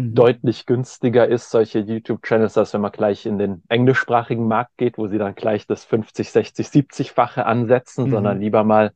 Mhm. 0.00 0.14
deutlich 0.14 0.66
günstiger 0.66 1.28
ist, 1.28 1.50
solche 1.50 1.80
YouTube-Channels, 1.80 2.56
als 2.56 2.72
wenn 2.72 2.80
man 2.80 2.92
gleich 2.92 3.26
in 3.26 3.38
den 3.38 3.62
englischsprachigen 3.68 4.46
Markt 4.46 4.76
geht, 4.78 4.96
wo 4.96 5.08
sie 5.08 5.18
dann 5.18 5.34
gleich 5.34 5.66
das 5.66 5.84
50, 5.84 6.30
60, 6.30 6.68
70-fache 6.68 7.44
ansetzen, 7.44 8.06
Mhm. 8.06 8.10
sondern 8.10 8.40
lieber 8.40 8.64
mal 8.64 8.92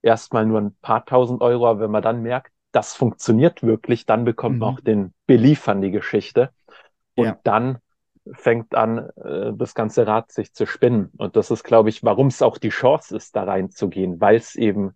erstmal 0.00 0.46
nur 0.46 0.60
ein 0.60 0.74
paar 0.80 1.04
tausend 1.04 1.42
Euro, 1.42 1.68
aber 1.68 1.80
wenn 1.80 1.90
man 1.90 2.02
dann 2.02 2.22
merkt, 2.22 2.52
das 2.72 2.94
funktioniert 2.94 3.62
wirklich, 3.62 4.06
dann 4.06 4.24
bekommt 4.24 4.54
mhm. 4.54 4.60
man 4.60 4.74
auch 4.74 4.80
den 4.80 5.12
Belief 5.26 5.68
an 5.68 5.82
die 5.82 5.90
Geschichte. 5.90 6.50
Und 7.14 7.26
ja. 7.26 7.38
dann 7.44 7.78
fängt 8.32 8.74
an, 8.74 9.10
äh, 9.16 9.52
das 9.54 9.74
ganze 9.74 10.06
Rad 10.06 10.32
sich 10.32 10.54
zu 10.54 10.64
spinnen. 10.66 11.10
Und 11.18 11.36
das 11.36 11.50
ist, 11.50 11.64
glaube 11.64 11.90
ich, 11.90 12.02
warum 12.02 12.28
es 12.28 12.40
auch 12.40 12.56
die 12.56 12.70
Chance 12.70 13.14
ist, 13.16 13.36
da 13.36 13.44
reinzugehen, 13.44 14.20
weil 14.20 14.36
es 14.36 14.54
eben 14.54 14.94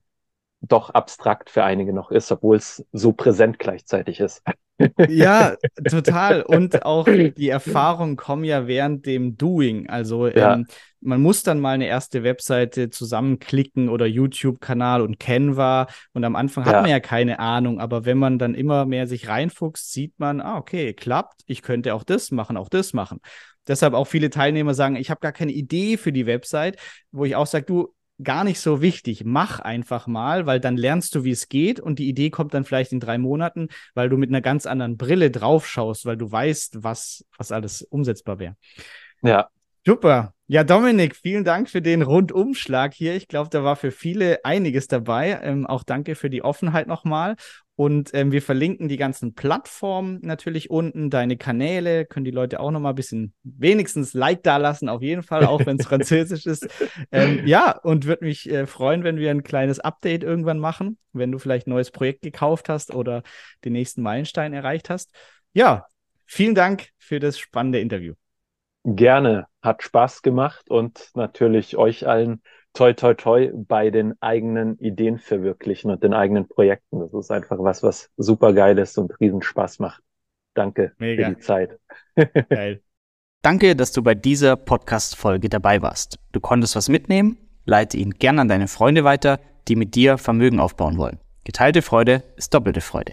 doch 0.61 0.91
abstrakt 0.91 1.51
für 1.51 1.65
einige 1.65 1.93
noch 1.93 2.11
ist, 2.11 2.33
obwohl 2.33 2.57
es 2.57 2.85
so 2.93 3.13
präsent 3.13 3.59
gleichzeitig 3.59 4.21
ist. 4.21 4.43
Ja, 5.09 5.57
total. 5.89 6.43
Und 6.43 6.85
auch 6.85 7.07
die 7.07 7.49
Erfahrungen 7.49 8.17
kommen 8.17 8.45
ja 8.45 8.67
während 8.67 9.07
dem 9.07 9.39
Doing. 9.39 9.89
Also 9.89 10.27
ja. 10.27 10.53
ähm, 10.53 10.67
man 11.01 11.23
muss 11.23 11.43
dann 11.43 11.61
mal 11.61 11.71
eine 11.71 11.87
erste 11.87 12.23
Webseite 12.25 12.91
zusammenklicken 12.91 13.89
oder 13.89 14.05
YouTube-Kanal 14.05 15.01
und 15.01 15.19
Canva. 15.19 15.87
Und 16.13 16.25
am 16.25 16.37
Anfang 16.37 16.67
ja. 16.67 16.73
hat 16.73 16.83
man 16.83 16.91
ja 16.91 17.01
keine 17.01 17.39
Ahnung, 17.39 17.81
aber 17.81 18.05
wenn 18.05 18.19
man 18.19 18.39
dann 18.39 18.55
immer 18.55 18.85
mehr 18.85 19.07
sich 19.07 19.29
reinfuchst, 19.29 19.93
sieht 19.93 20.13
man, 20.19 20.43
ah, 20.43 20.59
okay, 20.59 20.93
klappt, 20.93 21.41
ich 21.47 21.63
könnte 21.63 21.95
auch 21.95 22.05
das 22.05 22.31
machen, 22.31 22.59
auch 22.59 22.69
das 22.69 22.93
machen. 22.93 23.21
Deshalb 23.69 23.95
auch 23.95 24.07
viele 24.07 24.31
Teilnehmer 24.31 24.75
sagen, 24.75 24.97
ich 24.97 25.11
habe 25.11 25.21
gar 25.21 25.33
keine 25.33 25.53
Idee 25.53 25.97
für 25.97 26.13
die 26.13 26.27
Website, 26.27 26.77
wo 27.11 27.25
ich 27.25 27.35
auch 27.35 27.47
sage, 27.47 27.65
du, 27.65 27.95
gar 28.23 28.45
nicht 28.45 28.61
so 28.61 28.81
wichtig. 28.81 29.25
Mach 29.25 29.61
einfach 29.61 30.07
mal, 30.07 30.47
weil 30.47 30.61
dann 30.61 30.77
lernst 30.77 31.14
du, 31.14 31.25
wie 31.25 31.31
es 31.31 31.49
geht 31.49 31.81
und 31.81 31.99
die 31.99 32.09
Idee 32.09 32.31
kommt 32.31 32.55
dann 32.55 32.64
vielleicht 32.64 32.93
in 32.93 33.01
drei 33.01 33.19
Monaten, 33.19 33.69
weil 33.95 34.09
du 34.09 34.17
mit 34.17 34.31
einer 34.31 34.41
ganz 34.41 34.67
anderen 34.67 34.97
Brille 34.97 35.31
drauf 35.31 35.67
schaust, 35.67 36.07
weil 36.07 36.17
du 36.17 36.31
weißt, 36.31 36.83
was, 36.83 37.25
was 37.37 37.53
alles 37.53 37.83
umsetzbar 37.83 38.39
wäre. 38.39 38.57
Ja. 39.23 39.49
Super. 39.85 40.33
Ja, 40.49 40.64
Dominik, 40.64 41.14
vielen 41.14 41.45
Dank 41.45 41.69
für 41.69 41.83
den 41.83 42.03
Rundumschlag 42.03 42.93
hier. 42.93 43.14
Ich 43.14 43.29
glaube, 43.29 43.51
da 43.51 43.62
war 43.62 43.77
für 43.77 43.93
viele 43.93 44.45
einiges 44.45 44.89
dabei. 44.89 45.41
Ähm, 45.43 45.67
auch 45.67 45.85
danke 45.85 46.17
für 46.17 46.31
die 46.31 46.43
Offenheit 46.43 46.89
nochmal. 46.89 47.37
Und 47.77 48.14
ähm, 48.14 48.33
wir 48.33 48.41
verlinken 48.41 48.89
die 48.89 48.97
ganzen 48.97 49.35
Plattformen 49.35 50.18
natürlich 50.22 50.70
unten, 50.70 51.11
deine 51.11 51.37
Kanäle, 51.37 52.07
können 52.07 52.24
die 52.24 52.31
Leute 52.31 52.59
auch 52.59 52.70
nochmal 52.70 52.95
ein 52.95 52.97
bisschen 52.97 53.35
wenigstens 53.43 54.14
Like 54.14 54.43
da 54.43 54.57
lassen, 54.57 54.89
auf 54.89 55.03
jeden 55.03 55.22
Fall, 55.22 55.45
auch 55.45 55.64
wenn 55.66 55.79
es 55.79 55.87
Französisch 55.87 56.47
ist. 56.47 56.66
Ähm, 57.12 57.47
ja, 57.47 57.79
und 57.79 58.07
würde 58.07 58.24
mich 58.24 58.51
äh, 58.51 58.66
freuen, 58.66 59.05
wenn 59.05 59.18
wir 59.18 59.31
ein 59.31 59.43
kleines 59.43 59.79
Update 59.79 60.24
irgendwann 60.24 60.59
machen, 60.59 60.97
wenn 61.12 61.31
du 61.31 61.39
vielleicht 61.39 61.66
ein 61.66 61.70
neues 61.70 61.91
Projekt 61.91 62.22
gekauft 62.22 62.70
hast 62.70 62.95
oder 62.95 63.22
den 63.66 63.74
nächsten 63.74 64.01
Meilenstein 64.01 64.55
erreicht 64.55 64.89
hast. 64.89 65.14
Ja, 65.53 65.87
vielen 66.24 66.55
Dank 66.55 66.89
für 66.97 67.20
das 67.20 67.39
spannende 67.39 67.81
Interview. 67.81 68.14
Gerne, 68.85 69.49
hat 69.61 69.83
Spaß 69.83 70.22
gemacht 70.22 70.70
und 70.70 71.11
natürlich 71.14 71.77
euch 71.77 72.07
allen 72.07 72.41
toi, 72.77 72.93
toi, 72.93 73.14
toi 73.14 73.51
bei 73.55 73.91
den 73.91 74.14
eigenen 74.20 74.79
Ideen 74.79 75.18
verwirklichen 75.18 75.91
und 75.91 76.03
den 76.03 76.14
eigenen 76.14 76.47
Projekten. 76.47 77.01
Das 77.01 77.12
ist 77.12 77.31
einfach 77.31 77.59
was, 77.59 77.83
was 77.83 78.11
super 78.16 78.53
geil 78.53 78.79
ist 78.79 78.99
und 78.99 79.18
riesen 79.20 79.43
Spaß 79.43 79.79
macht. 79.79 80.03
Danke 80.55 80.93
Mega. 80.99 81.29
für 81.29 81.35
die 81.35 81.41
Zeit. 81.41 81.79
Geil. 82.49 82.81
Danke, 83.43 83.77
dass 83.77 83.93
du 83.93 84.03
bei 84.03 84.14
dieser 84.14 84.57
Podcast-Folge 84.57 85.49
dabei 85.49 85.83
warst. 85.83 86.18
Du 86.33 86.41
konntest 86.41 86.74
was 86.77 86.89
mitnehmen? 86.89 87.37
Leite 87.64 87.99
ihn 87.99 88.12
gern 88.12 88.39
an 88.39 88.49
deine 88.49 88.66
Freunde 88.66 89.05
weiter, 89.05 89.39
die 89.68 89.77
mit 89.77 89.95
dir 89.95 90.18
Vermögen 90.18 90.59
aufbauen 90.59 90.97
wollen. 90.97 91.20
Geteilte 91.45 91.83
Freude 91.83 92.22
ist 92.37 92.55
doppelte 92.55 92.81
Freude. 92.81 93.12